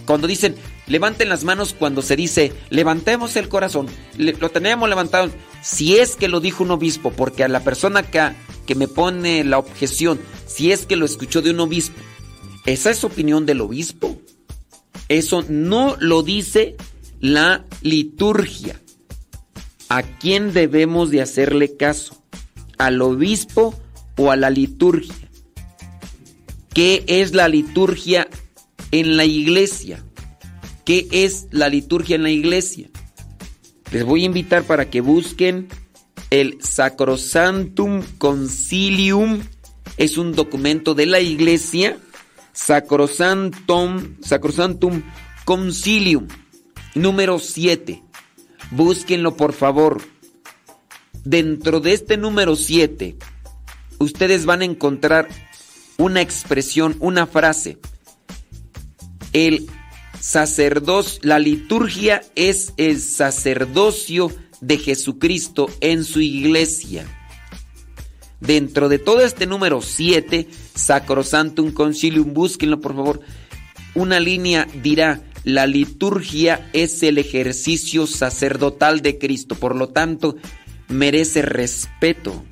[0.07, 3.87] cuando dicen levanten las manos cuando se dice levantemos el corazón.
[4.17, 5.31] lo tenemos levantado.
[5.63, 8.33] Si es que lo dijo un obispo, porque a la persona que,
[8.67, 11.97] que me pone la objeción, si es que lo escuchó de un obispo,
[12.67, 14.21] esa es opinión del obispo.
[15.09, 16.77] Eso no lo dice
[17.21, 18.81] la liturgia.
[19.89, 22.23] ¿A quién debemos de hacerle caso?
[22.79, 23.75] ¿Al obispo
[24.17, 25.15] o a la liturgia?
[26.73, 28.29] ¿Qué es la liturgia
[28.91, 30.03] en la iglesia?
[30.85, 32.89] ¿Qué es la liturgia en la iglesia?
[33.93, 35.69] Les voy a invitar para que busquen
[36.31, 39.41] el Sacrosantum Concilium.
[39.97, 41.97] Es un documento de la iglesia.
[42.55, 45.03] Sacrosantum, Sacrosantum
[45.45, 46.29] Concilium.
[46.95, 48.03] Número 7.
[48.71, 50.01] Búsquenlo por favor.
[51.25, 53.17] Dentro de este número 7,
[53.99, 55.29] ustedes van a encontrar
[55.99, 57.79] una expresión, una frase.
[59.33, 59.67] El
[60.21, 67.07] sacerdocio, la liturgia es el sacerdocio de Jesucristo en su iglesia.
[68.47, 73.21] Dentro de todo este número 7, Sacrosantum Concilium, búsquenlo por favor.
[73.95, 80.37] Una línea dirá, la liturgia es el ejercicio sacerdotal de Cristo, por lo tanto,
[80.89, 82.45] merece respeto,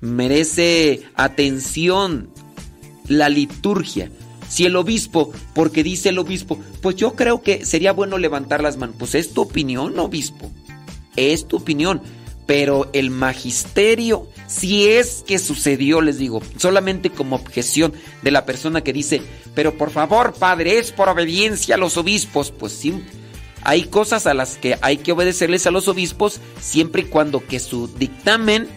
[0.00, 2.30] merece atención
[3.06, 4.10] la liturgia.
[4.48, 8.76] Si el obispo, porque dice el obispo, pues yo creo que sería bueno levantar las
[8.76, 8.96] manos.
[8.98, 10.50] Pues es tu opinión, obispo.
[11.16, 12.02] Es tu opinión.
[12.46, 18.82] Pero el magisterio, si es que sucedió, les digo, solamente como objeción de la persona
[18.82, 19.22] que dice,
[19.54, 22.50] pero por favor, padre, es por obediencia a los obispos.
[22.50, 23.02] Pues sí,
[23.62, 27.58] hay cosas a las que hay que obedecerles a los obispos siempre y cuando que
[27.58, 28.68] su dictamen,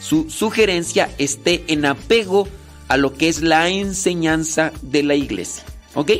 [0.00, 2.46] su sugerencia esté en apego
[2.88, 5.64] a lo que es la enseñanza de la iglesia.
[5.94, 6.10] ¿Ok?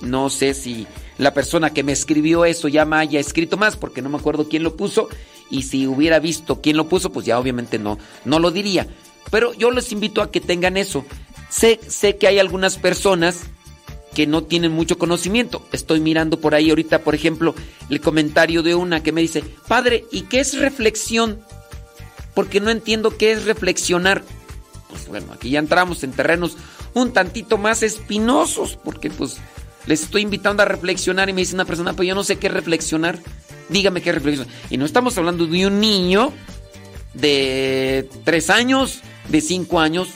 [0.00, 0.86] No sé si
[1.18, 4.48] la persona que me escribió eso ya me haya escrito más porque no me acuerdo
[4.48, 5.08] quién lo puso
[5.52, 8.88] y si hubiera visto quién lo puso pues ya obviamente no, no lo diría.
[9.30, 11.04] Pero yo les invito a que tengan eso.
[11.48, 13.44] Sé, sé que hay algunas personas
[14.14, 15.64] que no tienen mucho conocimiento.
[15.70, 17.54] Estoy mirando por ahí ahorita, por ejemplo,
[17.88, 21.40] el comentario de una que me dice, padre, ¿y qué es reflexión?
[22.34, 24.24] Porque no entiendo qué es reflexionar
[24.92, 26.56] pues bueno, aquí ya entramos en terrenos
[26.92, 29.38] un tantito más espinosos, porque pues
[29.86, 32.50] les estoy invitando a reflexionar y me dice una persona, pues yo no sé qué
[32.50, 33.18] reflexionar,
[33.72, 34.52] dígame qué reflexionar.
[34.70, 36.32] Y no estamos hablando de un niño
[37.14, 40.08] de tres años, de cinco años,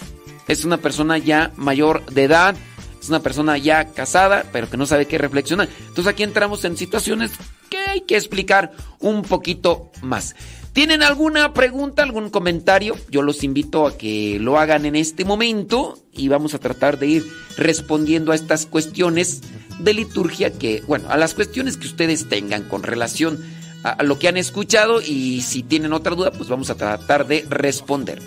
[0.49, 2.57] es una persona ya mayor de edad,
[3.01, 5.69] es una persona ya casada, pero que no sabe qué reflexionar.
[5.81, 7.33] Entonces aquí entramos en situaciones
[7.69, 10.37] que hay que explicar un poquito más.
[10.73, 12.97] ¿Tienen alguna pregunta, algún comentario?
[13.11, 17.07] Yo los invito a que lo hagan en este momento y vamos a tratar de
[17.07, 19.41] ir respondiendo a estas cuestiones
[19.79, 23.39] de liturgia que, bueno, a las cuestiones que ustedes tengan con relación
[23.85, 27.47] a, lo que han escuchado y si tienen otra duda, pues vamos a tratar de
[27.49, 28.23] responder.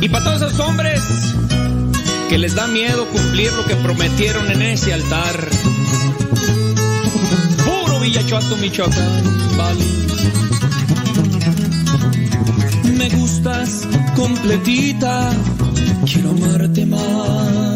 [0.00, 1.02] Y para todos esos hombres
[2.28, 5.48] que les da miedo cumplir lo que prometieron en ese altar.
[7.64, 10.06] Puro Villachuato, Michoacán, vale
[12.96, 13.86] me gustas
[14.16, 15.30] completita,
[16.06, 17.75] quiero amarte más.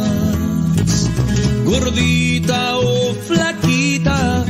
[1.71, 4.45] Gordita o flaquita,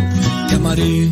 [0.49, 1.11] te amaré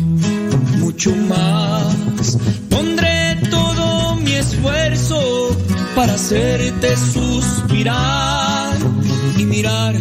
[0.79, 2.37] mucho más.
[2.69, 5.55] Pondré todo mi esfuerzo
[5.95, 8.75] para hacerte suspirar
[9.37, 9.95] y mirar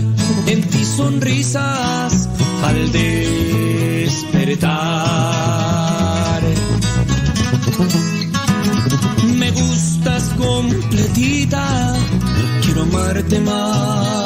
[0.47, 2.29] en ti sonrisas
[2.63, 4.49] al despertar
[9.51, 11.95] gustas completita,
[12.63, 14.18] quiero amarte más.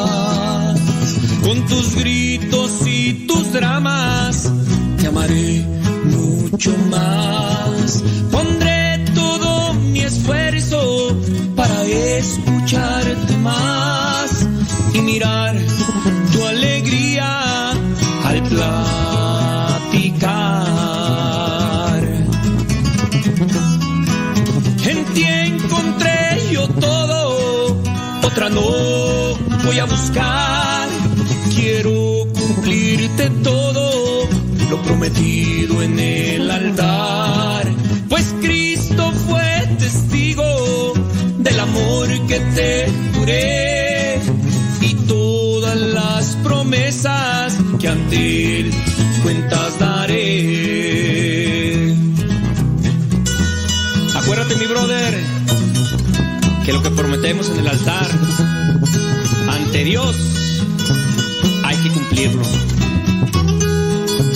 [1.52, 4.50] Con tus gritos y tus dramas,
[4.96, 5.62] te amaré
[6.04, 8.02] mucho más.
[8.30, 11.14] Pondré todo mi esfuerzo
[11.54, 14.48] para escucharte más
[14.94, 15.54] y mirar
[16.32, 17.72] tu alegría
[18.24, 18.72] al platicar.
[28.24, 28.62] otra no
[29.66, 30.71] voy a buscar
[33.22, 34.28] ante todo
[34.70, 37.70] lo prometido en el altar,
[38.08, 40.92] pues Cristo fue testigo
[41.38, 44.20] del amor que te juré
[44.80, 48.72] y todas las promesas que ante él
[49.22, 51.14] cuentas daré.
[54.16, 55.14] Acuérdate mi brother,
[56.64, 58.08] que lo que prometemos en el altar
[59.48, 60.16] ante Dios
[61.64, 62.42] hay que cumplirlo.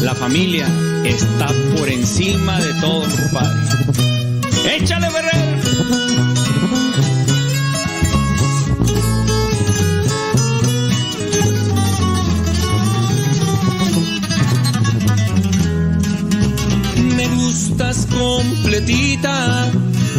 [0.07, 0.69] La familia
[1.05, 3.59] está por encima de todo, compadre.
[4.77, 5.57] ¡Échale, Ferrer!
[17.17, 19.73] Me gustas completita,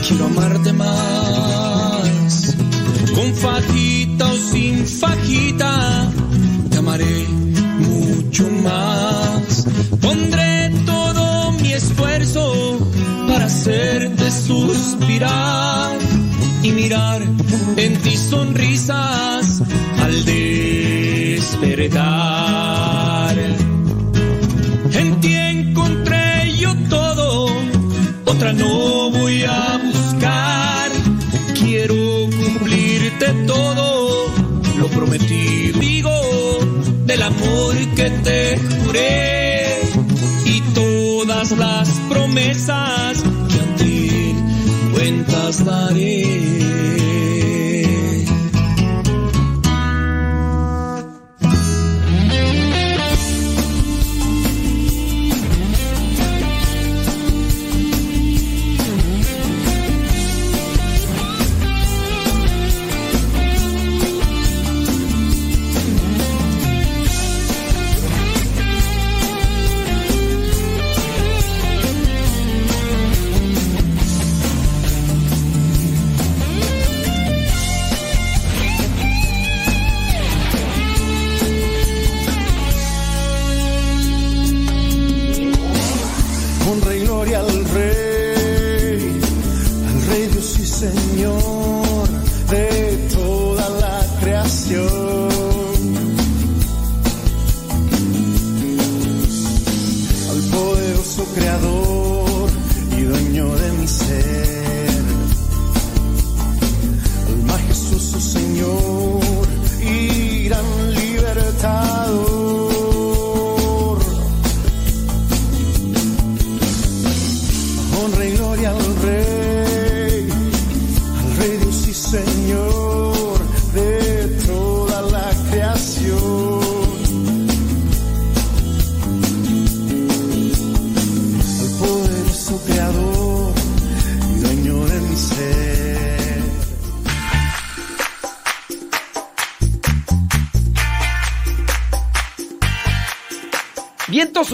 [0.06, 2.58] quiero amarte más.
[3.16, 5.67] Con fajita o sin fajita,
[14.48, 15.98] suspirar
[16.64, 17.22] y mirar
[17.76, 19.62] en ti sonrisas
[20.00, 21.98] al despertar.
[24.94, 27.48] En ti encontré yo todo,
[28.26, 30.92] otra no voy a buscar.
[31.60, 31.96] Quiero
[32.40, 34.28] cumplirte todo,
[34.80, 35.80] lo prometido.
[35.80, 36.12] Digo
[37.06, 39.82] del amor que te juré
[40.46, 43.24] y todas las promesas
[45.64, 47.37] cuentas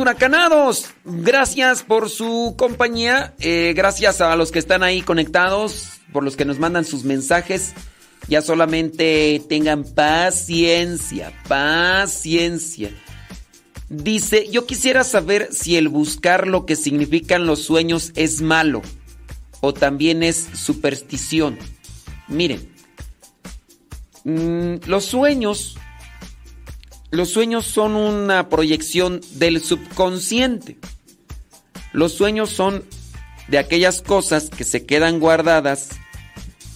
[0.04, 6.36] huracanados, gracias por su compañía, eh, gracias a los que están ahí conectados, por los
[6.36, 7.74] que nos mandan sus mensajes.
[8.28, 12.92] Ya solamente tengan paciencia, paciencia.
[13.88, 18.82] Dice, yo quisiera saber si el buscar lo que significan los sueños es malo
[19.62, 21.58] o también es superstición.
[22.28, 22.70] Miren,
[24.26, 25.78] mm, los sueños
[27.14, 30.80] los sueños son una proyección del subconsciente.
[31.92, 32.84] Los sueños son
[33.48, 35.90] de aquellas cosas que se quedan guardadas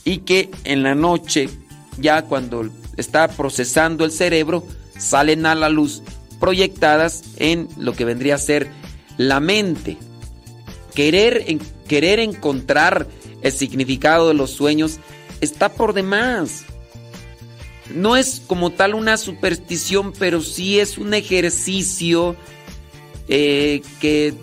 [0.05, 1.49] y que en la noche,
[1.97, 4.63] ya cuando está procesando el cerebro,
[4.95, 6.03] salen a la luz
[6.39, 8.69] proyectadas en lo que vendría a ser
[9.17, 9.97] la mente.
[10.93, 11.45] Querer,
[11.87, 13.07] querer encontrar
[13.41, 14.99] el significado de los sueños
[15.41, 16.63] está por demás
[17.93, 22.35] no es como tal una superstición, pero sí es un ejercicio
[23.27, 24.33] eh, que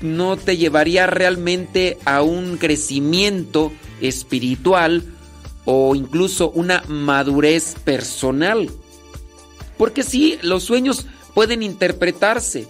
[0.00, 5.04] no te llevaría realmente a un crecimiento espiritual
[5.64, 8.70] o incluso una madurez personal.
[9.76, 12.66] Porque sí, los sueños pueden interpretarse,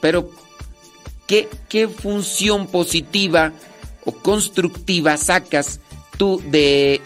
[0.00, 0.30] pero
[1.26, 3.52] ¿qué, qué función positiva
[4.04, 5.80] o constructiva sacas
[6.16, 7.00] tú de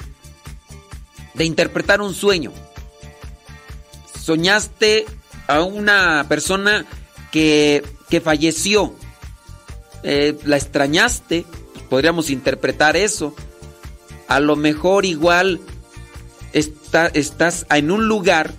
[1.35, 2.52] de interpretar un sueño.
[4.23, 5.07] Soñaste
[5.47, 6.86] a una persona
[7.31, 8.94] que, que falleció.
[10.02, 11.44] Eh, la extrañaste.
[11.89, 13.35] Podríamos interpretar eso.
[14.28, 15.61] A lo mejor igual
[16.52, 18.52] está- estás en un lugar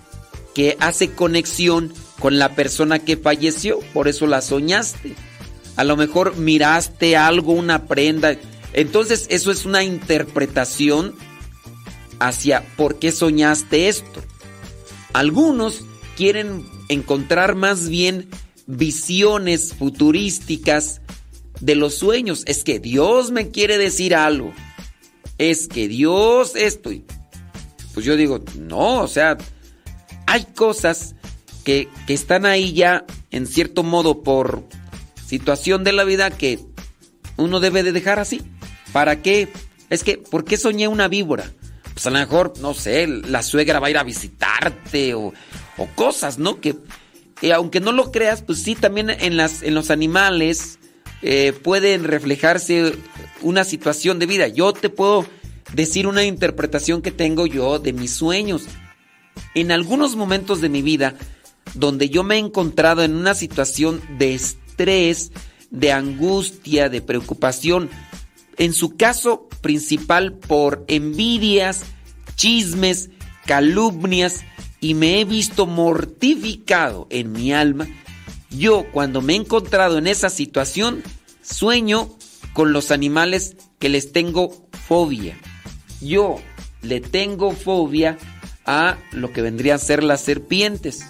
[0.54, 3.80] que hace conexión con la persona que falleció.
[3.92, 5.14] Por eso la soñaste.
[5.76, 8.36] A lo mejor miraste algo, una prenda.
[8.72, 11.14] Entonces eso es una interpretación
[12.18, 14.22] hacia por qué soñaste esto.
[15.12, 15.84] Algunos
[16.16, 18.28] quieren encontrar más bien
[18.66, 21.00] visiones futurísticas
[21.60, 22.42] de los sueños.
[22.46, 24.52] Es que Dios me quiere decir algo.
[25.38, 26.90] es que Dios esto.
[27.92, 29.36] Pues yo digo, no, o sea,
[30.26, 31.14] hay cosas
[31.64, 34.64] que, que están ahí ya en cierto modo por
[35.26, 36.60] situación de la vida que
[37.36, 38.42] uno debe de dejar así.
[38.92, 39.48] ¿Para qué?
[39.90, 41.50] Es que, ¿por qué soñé una víbora?
[41.94, 45.32] Pues a lo mejor, no sé, la suegra va a ir a visitarte o,
[45.78, 46.60] o cosas, ¿no?
[46.60, 46.76] Que,
[47.54, 50.78] aunque no lo creas, pues sí, también en, las, en los animales
[51.22, 52.94] eh, pueden reflejarse
[53.42, 54.48] una situación de vida.
[54.48, 55.26] Yo te puedo
[55.72, 58.64] decir una interpretación que tengo yo de mis sueños.
[59.54, 61.14] En algunos momentos de mi vida,
[61.74, 65.32] donde yo me he encontrado en una situación de estrés,
[65.70, 67.90] de angustia, de preocupación,
[68.58, 71.82] en su caso principal por envidias,
[72.36, 73.10] chismes,
[73.46, 74.44] calumnias,
[74.80, 77.86] y me he visto mortificado en mi alma,
[78.50, 81.02] yo cuando me he encontrado en esa situación,
[81.42, 82.10] sueño
[82.52, 85.38] con los animales que les tengo fobia.
[86.00, 86.36] Yo
[86.82, 88.18] le tengo fobia
[88.66, 91.04] a lo que vendrían a ser las serpientes,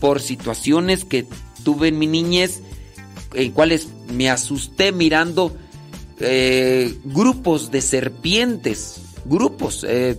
[0.00, 1.26] por situaciones que
[1.64, 2.62] tuve en mi niñez,
[3.34, 5.56] en cuales me asusté mirando
[6.20, 9.84] eh, grupos de serpientes, grupos.
[9.88, 10.18] Eh,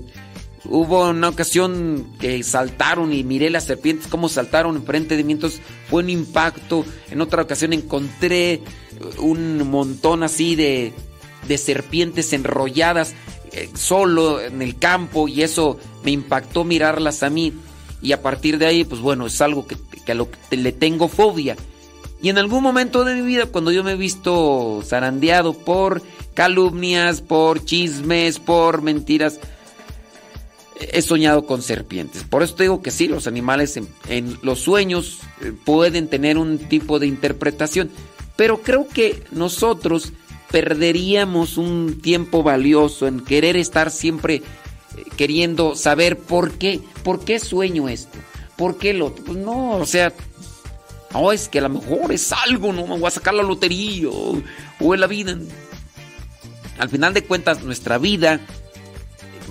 [0.65, 5.61] hubo una ocasión que saltaron y miré las serpientes cómo saltaron enfrente de mí, entonces
[5.89, 6.85] fue un impacto.
[7.09, 8.61] En otra ocasión encontré
[9.19, 10.93] un montón así de,
[11.47, 13.13] de serpientes enrolladas
[13.51, 17.53] eh, solo en el campo y eso me impactó mirarlas a mí.
[18.01, 20.71] Y a partir de ahí, pues bueno, es algo que, que a lo que le
[20.71, 21.55] tengo fobia.
[22.23, 26.01] Y en algún momento de mi vida, cuando yo me he visto zarandeado por
[26.33, 29.41] calumnias, por chismes, por mentiras,
[30.79, 32.23] he soñado con serpientes.
[32.23, 33.77] Por eso digo que sí, los animales
[34.07, 37.91] en, los sueños eh, pueden tener un tipo de interpretación.
[38.37, 40.13] Pero creo que nosotros
[40.49, 44.41] perderíamos un tiempo valioso en querer estar siempre eh,
[45.17, 48.17] queriendo saber por qué, por qué sueño esto,
[48.55, 49.13] por qué lo...
[49.13, 50.13] Pues no, o sea,
[51.13, 54.09] no, es que a lo mejor es algo, no me voy a sacar la lotería
[54.09, 54.41] o,
[54.93, 55.37] en la vida.
[56.79, 58.39] Al final de cuentas, nuestra vida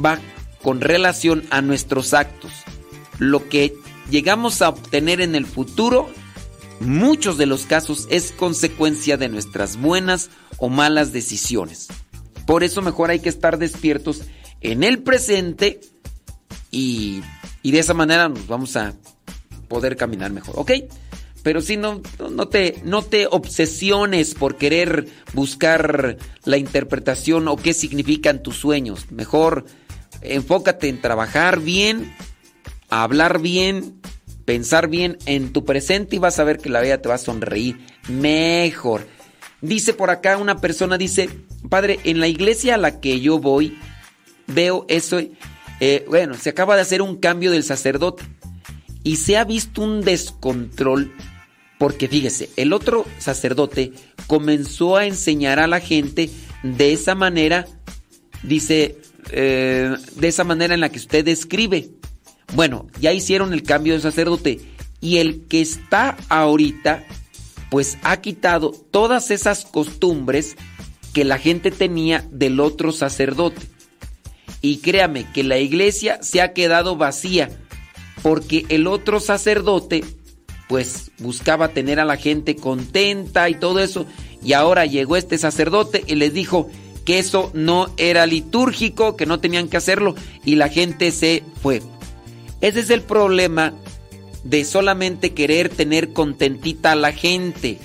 [0.04, 0.18] va
[0.62, 2.50] con relación a nuestros actos.
[3.18, 3.74] Lo que
[4.10, 6.10] llegamos a obtener en el futuro,
[6.80, 11.88] muchos de los casos es consecuencia de nuestras buenas o malas decisiones.
[12.46, 14.22] Por eso mejor hay que estar despiertos
[14.60, 15.80] en el presente
[16.72, 17.22] y,
[17.62, 18.94] y de esa manera nos vamos a
[19.68, 20.72] poder caminar mejor, ¿ok?
[21.42, 27.74] Pero si no, no, te, no te obsesiones por querer buscar la interpretación o qué
[27.74, 29.10] significan tus sueños.
[29.10, 29.64] Mejor
[30.20, 32.14] enfócate en trabajar bien,
[32.90, 34.00] hablar bien,
[34.44, 37.18] pensar bien en tu presente y vas a ver que la vida te va a
[37.18, 39.06] sonreír mejor.
[39.60, 41.30] Dice por acá una persona, dice,
[41.68, 43.78] padre, en la iglesia a la que yo voy,
[44.46, 45.20] veo eso,
[45.80, 48.24] eh, bueno, se acaba de hacer un cambio del sacerdote
[49.04, 51.12] y se ha visto un descontrol
[51.82, 53.90] porque fíjese, el otro sacerdote
[54.28, 56.30] comenzó a enseñar a la gente
[56.62, 57.66] de esa manera,
[58.44, 58.98] dice,
[59.32, 61.90] eh, de esa manera en la que usted describe.
[62.54, 64.60] Bueno, ya hicieron el cambio de sacerdote
[65.00, 67.04] y el que está ahorita,
[67.68, 70.54] pues ha quitado todas esas costumbres
[71.12, 73.60] que la gente tenía del otro sacerdote.
[74.60, 77.50] Y créame que la iglesia se ha quedado vacía
[78.22, 80.04] porque el otro sacerdote
[80.72, 84.06] pues buscaba tener a la gente contenta y todo eso.
[84.42, 86.70] Y ahora llegó este sacerdote y les dijo
[87.04, 90.14] que eso no era litúrgico, que no tenían que hacerlo
[90.46, 91.82] y la gente se fue.
[92.62, 93.74] Ese es el problema
[94.44, 97.78] de solamente querer tener contentita a la gente.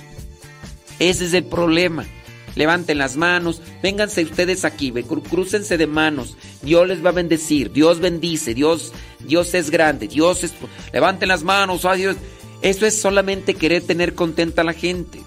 [0.98, 2.06] Ese es el problema.
[2.54, 4.94] Levanten las manos, vénganse ustedes aquí,
[5.28, 6.38] crúcense de manos.
[6.62, 10.54] Dios les va a bendecir, Dios bendice, Dios, Dios es grande, Dios es.
[10.90, 12.16] Levanten las manos, Dios.
[12.62, 15.20] Eso es solamente querer tener contenta a la gente.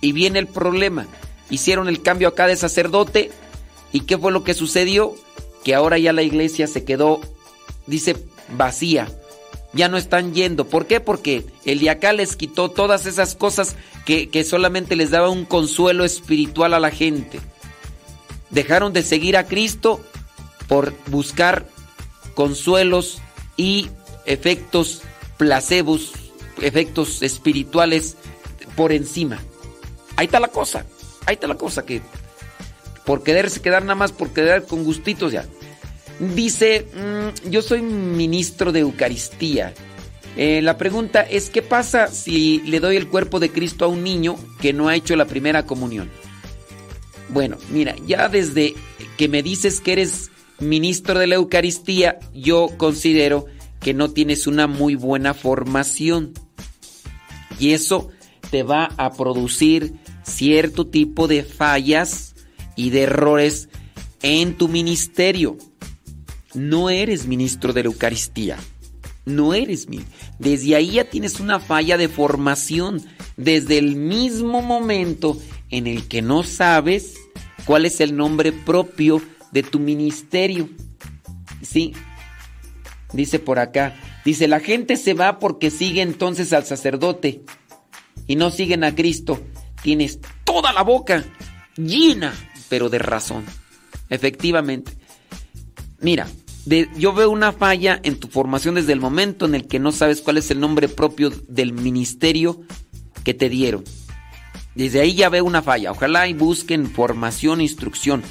[0.00, 1.06] Y viene el problema.
[1.50, 3.30] Hicieron el cambio acá de sacerdote.
[3.92, 5.14] ¿Y qué fue lo que sucedió?
[5.64, 7.20] Que ahora ya la iglesia se quedó,
[7.86, 8.16] dice,
[8.56, 9.08] vacía.
[9.72, 10.66] Ya no están yendo.
[10.66, 11.00] ¿Por qué?
[11.00, 13.76] Porque el de acá les quitó todas esas cosas
[14.06, 17.40] que, que solamente les daba un consuelo espiritual a la gente.
[18.50, 20.00] Dejaron de seguir a Cristo
[20.68, 21.66] por buscar
[22.34, 23.18] consuelos
[23.56, 23.88] y
[24.24, 25.02] efectos
[25.36, 26.12] placebos
[26.60, 28.16] efectos espirituales
[28.74, 29.38] por encima.
[30.16, 30.86] Ahí está la cosa,
[31.26, 32.00] ahí está la cosa que
[33.04, 35.46] por quererse quedar nada más, por quedar con gustitos ya.
[36.18, 39.74] Dice, mm, yo soy ministro de Eucaristía.
[40.36, 44.02] Eh, la pregunta es, ¿qué pasa si le doy el cuerpo de Cristo a un
[44.02, 46.10] niño que no ha hecho la primera comunión?
[47.28, 48.74] Bueno, mira, ya desde
[49.16, 53.46] que me dices que eres ministro de la Eucaristía, yo considero
[53.80, 56.32] que no tienes una muy buena formación.
[57.58, 58.10] Y eso
[58.50, 62.34] te va a producir cierto tipo de fallas
[62.76, 63.68] y de errores
[64.22, 65.56] en tu ministerio.
[66.54, 68.58] No eres ministro de la Eucaristía.
[69.24, 70.00] No eres mi.
[70.38, 73.02] Desde ahí ya tienes una falla de formación.
[73.36, 75.36] Desde el mismo momento
[75.70, 77.14] en el que no sabes
[77.64, 79.20] cuál es el nombre propio
[79.52, 80.68] de tu ministerio.
[81.62, 81.92] Sí.
[83.12, 83.94] Dice por acá.
[84.26, 87.42] Dice, la gente se va porque sigue entonces al sacerdote
[88.26, 89.40] y no siguen a Cristo.
[89.84, 91.24] Tienes toda la boca
[91.76, 92.34] llena,
[92.68, 93.44] pero de razón.
[94.10, 94.90] Efectivamente.
[96.00, 96.26] Mira,
[96.98, 100.22] yo veo una falla en tu formación desde el momento en el que no sabes
[100.22, 102.62] cuál es el nombre propio del ministerio
[103.22, 103.84] que te dieron.
[104.74, 105.92] Desde ahí ya veo una falla.
[105.92, 108.24] Ojalá y busquen formación, instrucción.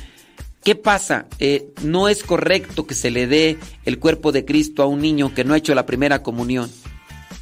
[0.66, 1.27] ¿Qué pasa?
[1.38, 5.32] Eh, no es correcto que se le dé el cuerpo de Cristo a un niño
[5.32, 6.72] que no ha hecho la primera comunión.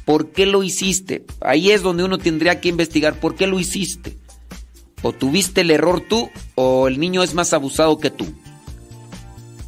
[0.04, 1.24] ¿Por qué lo hiciste?
[1.40, 4.18] Ahí es donde uno tendría que investigar por qué lo hiciste.
[5.00, 8.26] O tuviste el error tú o el niño es más abusado que tú.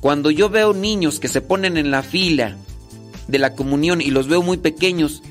[0.00, 2.58] Cuando yo veo niños que se ponen en la fila
[3.26, 5.22] de la comunión y los veo muy pequeños,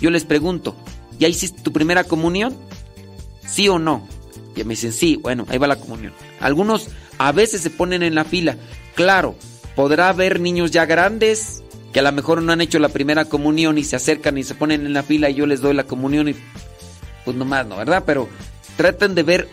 [0.00, 0.74] yo les pregunto,
[1.18, 2.56] ¿ya hiciste tu primera comunión?
[3.46, 4.08] ¿Sí o no?
[4.56, 6.14] Y me dicen, sí, bueno, ahí va la comunión.
[6.40, 6.88] Algunos
[7.20, 8.56] a veces se ponen en la fila.
[8.94, 9.34] Claro,
[9.76, 13.76] podrá haber niños ya grandes que a lo mejor no han hecho la primera comunión
[13.76, 16.30] y se acercan y se ponen en la fila y yo les doy la comunión
[16.30, 16.34] y
[17.26, 17.76] pues nomás, ¿no?
[17.76, 18.04] ¿Verdad?
[18.06, 18.26] Pero
[18.78, 19.48] traten de ver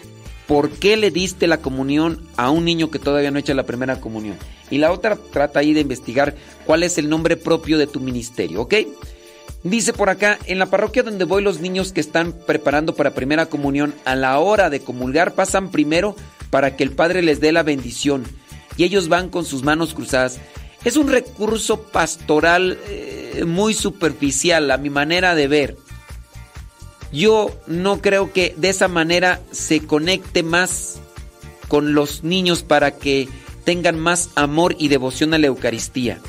[0.47, 3.65] por qué le diste la comunión a un niño que todavía no ha hecho la
[3.65, 4.37] primera comunión.
[4.69, 8.61] Y la otra trata ahí de investigar cuál es el nombre propio de tu ministerio,
[8.61, 8.75] ¿ok?
[9.63, 13.47] Dice por acá, en la parroquia donde voy los niños que están preparando para primera
[13.47, 16.15] comunión, a la hora de comulgar pasan primero
[16.49, 18.23] para que el Padre les dé la bendición
[18.77, 20.39] y ellos van con sus manos cruzadas.
[20.85, 25.77] Es un recurso pastoral eh, muy superficial a mi manera de ver.
[27.11, 30.99] Yo no creo que de esa manera se conecte más
[31.67, 33.27] con los niños para que
[33.63, 36.19] tengan más amor y devoción a la Eucaristía.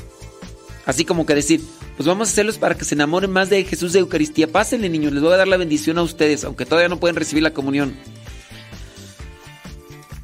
[0.85, 1.61] Así como que decir,
[1.95, 4.51] pues vamos a hacerlos para que se enamoren más de Jesús de Eucaristía.
[4.51, 7.43] Pásenle niños, les voy a dar la bendición a ustedes, aunque todavía no pueden recibir
[7.43, 7.95] la comunión.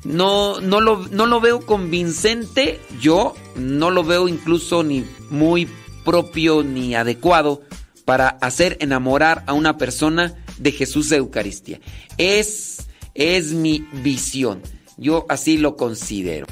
[0.06, 5.68] No, no, lo, no lo veo convincente, yo no lo veo incluso ni muy
[6.06, 7.62] propio ni adecuado
[8.06, 11.82] para hacer enamorar a una persona de Jesús de Eucaristía.
[12.18, 14.62] Es, es mi visión.
[14.98, 16.46] Yo así lo considero.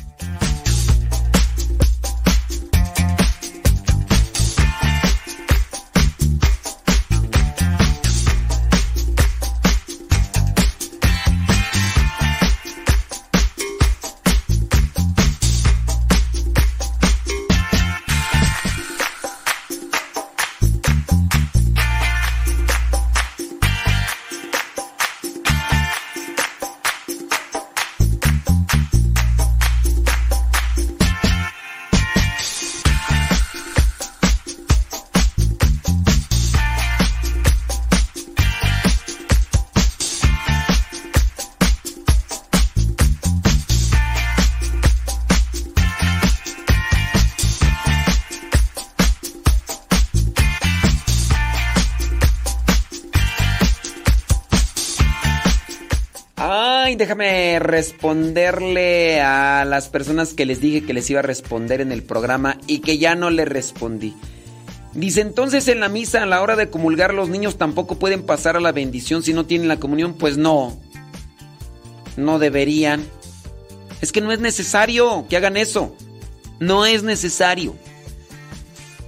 [57.84, 62.58] Responderle a las personas que les dije que les iba a responder en el programa
[62.66, 64.16] y que ya no le respondí.
[64.94, 68.56] Dice entonces en la misa a la hora de comulgar los niños tampoco pueden pasar
[68.56, 70.14] a la bendición si no tienen la comunión.
[70.14, 70.80] Pues no,
[72.16, 73.04] no deberían.
[74.00, 75.94] Es que no es necesario que hagan eso.
[76.62, 77.76] No es necesario.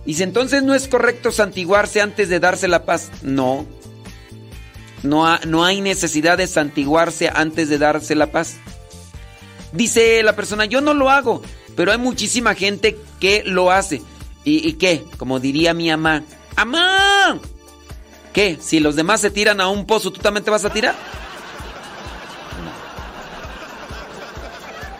[0.06, 3.10] Dice entonces no es correcto santiguarse antes de darse la paz.
[3.22, 3.66] No,
[5.06, 8.56] no, hay necesidad de santiguarse antes de darse la paz.
[9.72, 11.42] Dice la persona, yo no lo hago,
[11.76, 14.02] pero hay muchísima gente que lo hace.
[14.44, 15.04] ¿Y, qué?
[15.18, 16.24] Como diría mi mamá,
[16.56, 17.40] ¡Amá!
[18.32, 18.58] ¿Qué?
[18.62, 20.96] Si los demás se tiran a un pozo, ¿tú también te vas a tirar?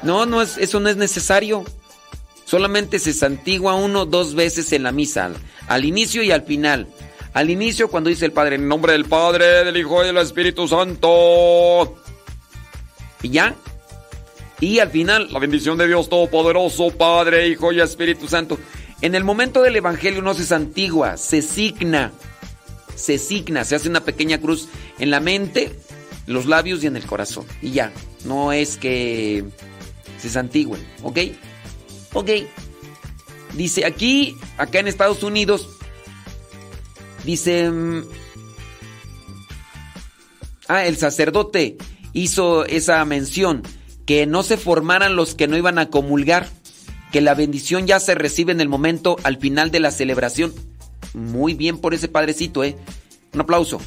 [0.04, 1.64] No, no es, eso no es necesario.
[2.46, 5.32] Solamente se santigua uno dos veces en la misa,
[5.68, 6.88] al inicio y al final.
[7.36, 10.70] Al inicio, cuando dice el Padre, en nombre del Padre, del Hijo y del Espíritu
[10.70, 11.98] Santo.
[13.22, 13.54] Y ya.
[14.62, 18.58] Y al final, la bendición de Dios Todopoderoso, Padre, Hijo y Espíritu Santo.
[19.02, 22.14] En el momento del Evangelio no se santigua, se signa.
[22.96, 25.78] Se signa, se hace una pequeña cruz en la mente
[26.28, 27.46] los labios y en el corazón.
[27.62, 27.92] Y ya,
[28.24, 29.44] no es que
[30.22, 31.20] se santigüen, ¿ok?
[32.14, 32.30] Ok.
[33.56, 35.75] Dice aquí, acá en Estados Unidos,
[37.26, 37.70] dice...
[37.70, 38.04] mm,
[40.68, 41.78] Ah, el sacerdote
[42.14, 43.62] hizo esa mención,
[44.06, 46.50] que no se formaran los que no iban a comulgar,
[47.12, 50.54] que la bendición ya se recibe en el momento al final de la celebración.
[51.14, 52.76] Muy bien por ese padrecito, ¿eh?
[53.34, 53.80] Un aplauso.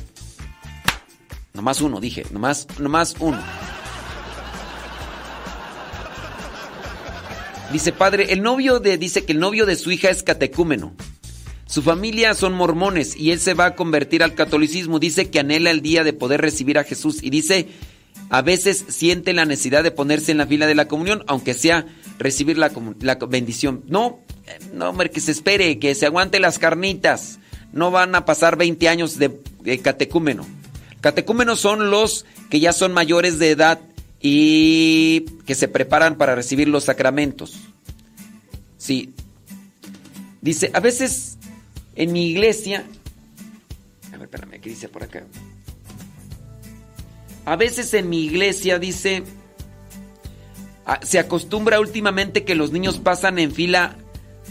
[1.52, 3.42] Nomás uno, dije, nomás, nomás uno.
[7.72, 10.94] Dice padre, el novio de, dice que el novio de su hija es catecúmeno.
[11.68, 14.98] Su familia son mormones y él se va a convertir al catolicismo.
[14.98, 17.68] Dice que anhela el día de poder recibir a Jesús y dice,
[18.30, 21.84] a veces siente la necesidad de ponerse en la fila de la comunión, aunque sea
[22.18, 23.84] recibir la, la bendición.
[23.86, 24.20] No,
[24.72, 27.38] no, hombre, que se espere, que se aguante las carnitas.
[27.74, 30.46] No van a pasar 20 años de, de catecúmeno.
[31.02, 33.78] Catecúmenos son los que ya son mayores de edad
[34.22, 37.56] y que se preparan para recibir los sacramentos.
[38.78, 39.12] Sí.
[40.40, 41.37] Dice, a veces
[41.98, 42.84] en mi iglesia...
[44.08, 45.24] A ver, espérame, ¿qué dice por acá?
[47.44, 49.24] A veces en mi iglesia dice...
[50.86, 53.96] ah, Se acostumbra últimamente que los niños pasan en fila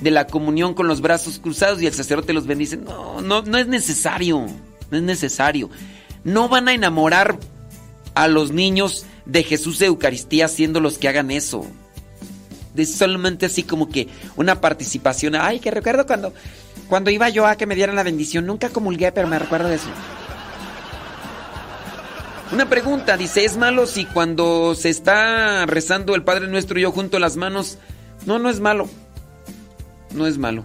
[0.01, 2.75] de la comunión con los brazos cruzados y el sacerdote los bendice.
[2.75, 4.45] No, no, no es necesario.
[4.91, 5.69] No es necesario.
[6.25, 7.39] No van a enamorar
[8.13, 11.65] a los niños de Jesús de Eucaristía siendo los que hagan eso.
[12.75, 15.35] Es solamente así como que una participación.
[15.35, 16.33] Ay, que recuerdo cuando,
[16.87, 18.45] cuando iba yo a que me dieran la bendición.
[18.45, 19.89] Nunca comulgué, pero me recuerdo de eso.
[22.51, 26.91] Una pregunta, dice, ¿es malo si cuando se está rezando el Padre Nuestro y yo
[26.91, 27.77] junto las manos?
[28.25, 28.87] No, no es malo.
[30.13, 30.63] No es malo.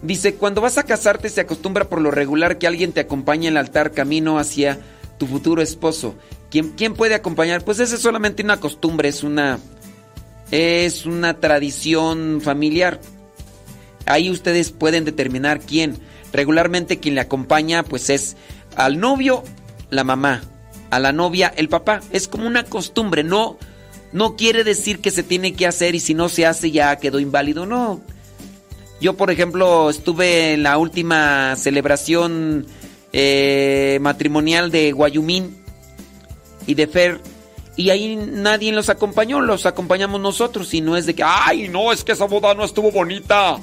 [0.00, 3.54] Dice, cuando vas a casarte se acostumbra por lo regular que alguien te acompañe en
[3.54, 4.78] el altar camino hacia
[5.18, 6.14] tu futuro esposo.
[6.50, 7.64] ¿Quién, quién puede acompañar?
[7.64, 9.58] Pues esa es solamente una costumbre, es una,
[10.52, 13.00] es una tradición familiar.
[14.06, 15.98] Ahí ustedes pueden determinar quién.
[16.32, 18.36] Regularmente quien le acompaña pues es
[18.76, 19.44] al novio
[19.90, 20.42] la mamá,
[20.90, 22.00] a la novia el papá.
[22.10, 23.58] Es como una costumbre, no,
[24.12, 27.20] no quiere decir que se tiene que hacer y si no se hace ya quedó
[27.20, 28.00] inválido, no.
[29.00, 32.66] Yo, por ejemplo, estuve en la última celebración
[33.12, 35.56] eh, matrimonial de Guayumín
[36.66, 37.20] y de Fer.
[37.76, 40.72] Y ahí nadie los acompañó, los acompañamos nosotros.
[40.74, 43.58] Y no es de que, ay, no, es que esa boda no estuvo bonita.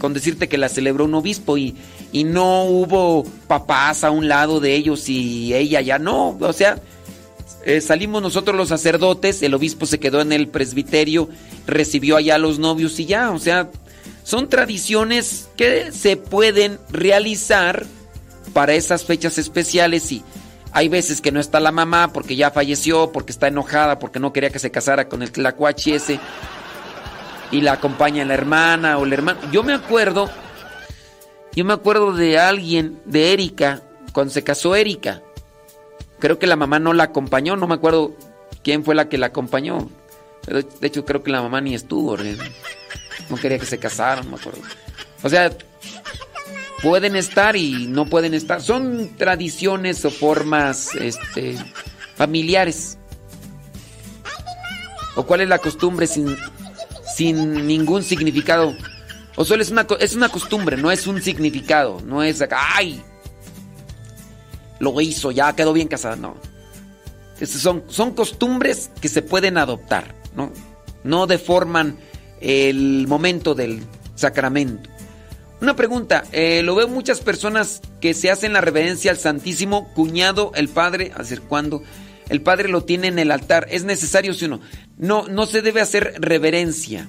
[0.00, 1.76] Con decirte que la celebró un obispo y,
[2.12, 6.36] y no hubo papás a un lado de ellos y ella ya no.
[6.40, 6.80] O sea,
[7.64, 11.28] eh, salimos nosotros los sacerdotes, el obispo se quedó en el presbiterio,
[11.66, 13.30] recibió allá a los novios y ya.
[13.30, 13.70] O sea,
[14.22, 17.86] son tradiciones que se pueden realizar
[18.52, 20.22] para esas fechas especiales y
[20.72, 24.32] hay veces que no está la mamá porque ya falleció, porque está enojada, porque no
[24.32, 26.20] quería que se casara con el tlacuachi ese
[27.50, 29.38] y la acompaña la hermana o el hermano.
[29.52, 30.30] Yo me acuerdo,
[31.54, 35.22] yo me acuerdo de alguien, de Erika, cuando se casó Erika.
[36.18, 38.14] Creo que la mamá no la acompañó, no me acuerdo
[38.62, 39.88] quién fue la que la acompañó.
[40.46, 42.18] De hecho, creo que la mamá ni estuvo.
[42.18, 42.36] ¿eh?
[43.28, 44.60] No quería que se casaran, me acuerdo.
[45.22, 45.50] O sea,
[46.82, 48.62] pueden estar y no pueden estar.
[48.62, 51.58] Son tradiciones o formas este,
[52.14, 52.98] familiares.
[55.16, 56.36] ¿O cuál es la costumbre sin,
[57.14, 58.74] sin ningún significado?
[59.36, 62.00] O solo es una, es una costumbre, no es un significado.
[62.04, 63.02] No es ¡ay!
[64.78, 66.16] Lo hizo, ya quedó bien casada.
[66.16, 66.36] No.
[67.44, 70.52] Son, son costumbres que se pueden adoptar, ¿no?
[71.04, 71.98] No deforman
[72.40, 73.82] el momento del
[74.14, 74.90] sacramento.
[75.60, 80.52] Una pregunta, eh, lo veo muchas personas que se hacen la reverencia al Santísimo, cuñado,
[80.54, 81.82] el Padre, ¿hacer cuándo?
[82.28, 83.66] El Padre lo tiene en el altar.
[83.70, 84.60] ¿Es necesario si uno?
[84.98, 87.08] No, no se debe hacer reverencia.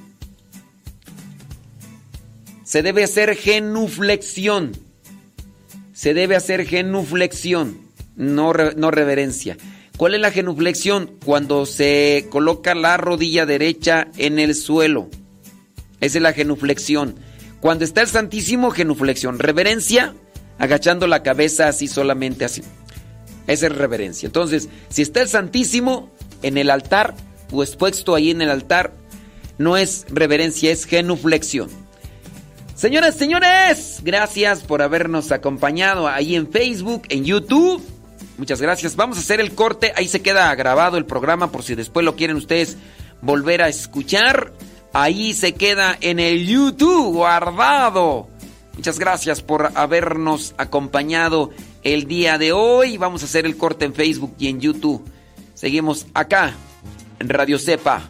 [2.63, 4.73] Se debe hacer genuflexión.
[5.93, 7.79] Se debe hacer genuflexión,
[8.15, 9.57] no, no reverencia.
[9.97, 11.09] ¿Cuál es la genuflexión?
[11.25, 15.09] Cuando se coloca la rodilla derecha en el suelo.
[16.01, 17.15] Esa es la genuflexión.
[17.61, 19.39] Cuando está el Santísimo, genuflexión.
[19.39, 20.13] Reverencia,
[20.59, 22.61] agachando la cabeza así solamente así.
[23.47, 24.27] Esa es reverencia.
[24.27, 26.09] Entonces, si está el Santísimo
[26.43, 27.15] en el altar
[27.51, 28.93] o expuesto ahí en el altar,
[29.57, 31.69] no es reverencia, es genuflexión.
[32.75, 37.81] Señoras, señores, gracias por habernos acompañado ahí en Facebook, en YouTube.
[38.37, 38.95] Muchas gracias.
[38.95, 39.93] Vamos a hacer el corte.
[39.95, 42.77] Ahí se queda grabado el programa por si después lo quieren ustedes
[43.21, 44.53] volver a escuchar.
[44.93, 48.27] Ahí se queda en el YouTube guardado.
[48.75, 51.49] Muchas gracias por habernos acompañado
[51.93, 52.97] el día de hoy.
[52.97, 55.03] Vamos a hacer el corte en Facebook y en YouTube.
[55.53, 56.53] Seguimos acá
[57.19, 58.09] en Radio Cepa.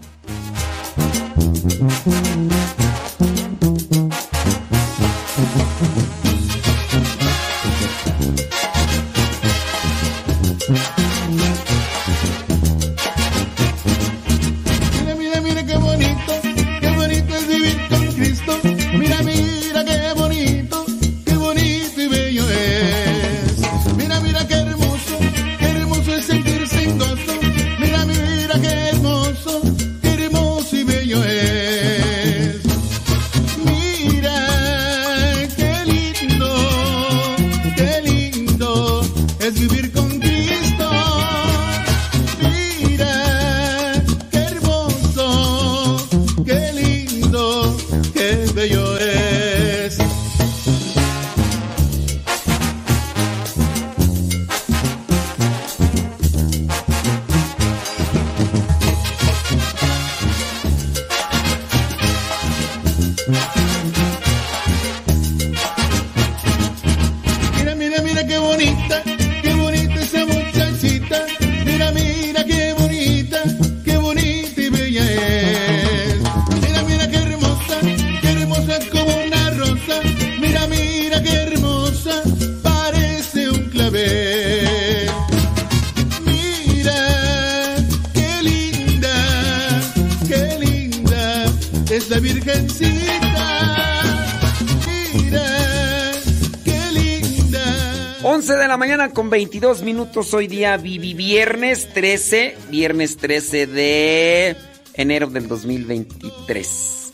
[99.38, 100.33] 22 minutos.
[100.33, 104.56] Hoy día vivi viernes 13, viernes 13 de
[104.95, 107.14] enero del 2023.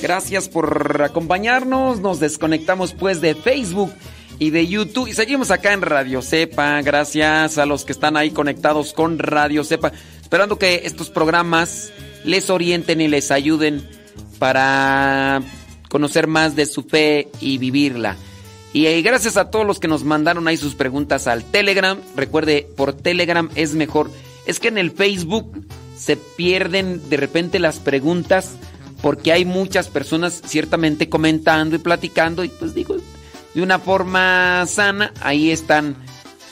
[0.00, 1.98] Gracias por acompañarnos.
[1.98, 3.92] Nos desconectamos pues de Facebook
[4.38, 6.80] y de YouTube y seguimos acá en Radio Cepa.
[6.82, 9.90] Gracias a los que están ahí conectados con Radio Cepa,
[10.22, 13.84] esperando que estos programas les orienten y les ayuden
[14.38, 15.42] para
[15.88, 18.16] conocer más de su fe y vivirla.
[18.74, 21.96] Y eh, gracias a todos los que nos mandaron ahí sus preguntas al Telegram.
[22.16, 24.10] Recuerde, por Telegram es mejor.
[24.46, 25.64] Es que en el Facebook
[25.96, 28.56] se pierden de repente las preguntas
[29.00, 32.96] porque hay muchas personas ciertamente comentando y platicando y pues digo,
[33.54, 35.94] de una forma sana, ahí están,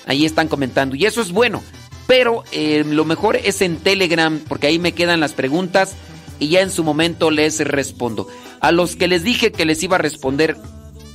[0.07, 0.95] ahí están comentando.
[0.95, 1.61] Y eso es bueno.
[2.07, 5.97] Pero eh, lo mejor es en Telegram porque ahí me quedan las preguntas
[6.39, 8.29] y ya en su momento les respondo.
[8.61, 10.57] A los que les dije que les iba a responder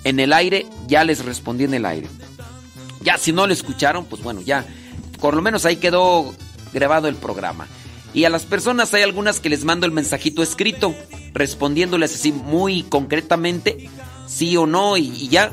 [0.07, 2.07] en el aire, ya les respondí en el aire.
[3.01, 4.65] Ya si no lo escucharon, pues bueno, ya
[5.19, 6.33] por lo menos ahí quedó
[6.73, 7.67] grabado el programa.
[8.13, 10.95] Y a las personas hay algunas que les mando el mensajito escrito,
[11.33, 13.89] respondiéndoles así muy concretamente,
[14.27, 15.51] sí o no, y, ya.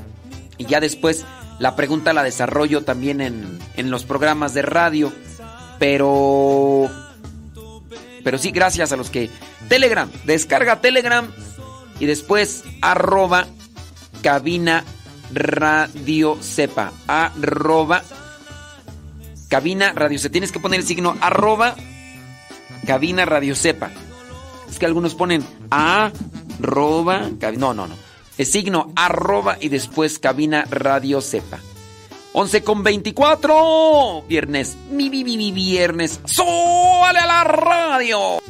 [0.56, 1.24] Y ya después
[1.58, 5.12] la pregunta la desarrollo también en, en los programas de radio.
[5.80, 6.88] Pero...
[8.22, 9.30] Pero sí, gracias a los que...
[9.68, 11.28] Telegram, descarga Telegram
[11.98, 13.46] y después arroba
[14.24, 14.82] cabina
[15.34, 16.92] radio sepa.
[17.06, 18.02] Arroba
[19.48, 20.32] cabina radio sepa.
[20.32, 21.76] Tienes que poner el signo arroba
[22.86, 23.90] cabina radio sepa.
[24.68, 27.28] Es que algunos ponen arroba
[27.58, 27.94] No, no, no.
[28.38, 31.58] El signo arroba y después cabina radio sepa.
[32.32, 34.24] 11 con 24.
[34.26, 34.74] Viernes.
[34.90, 36.18] Mi, mi, mi, mi, viernes.
[36.24, 38.40] ¡Súbale a la radio!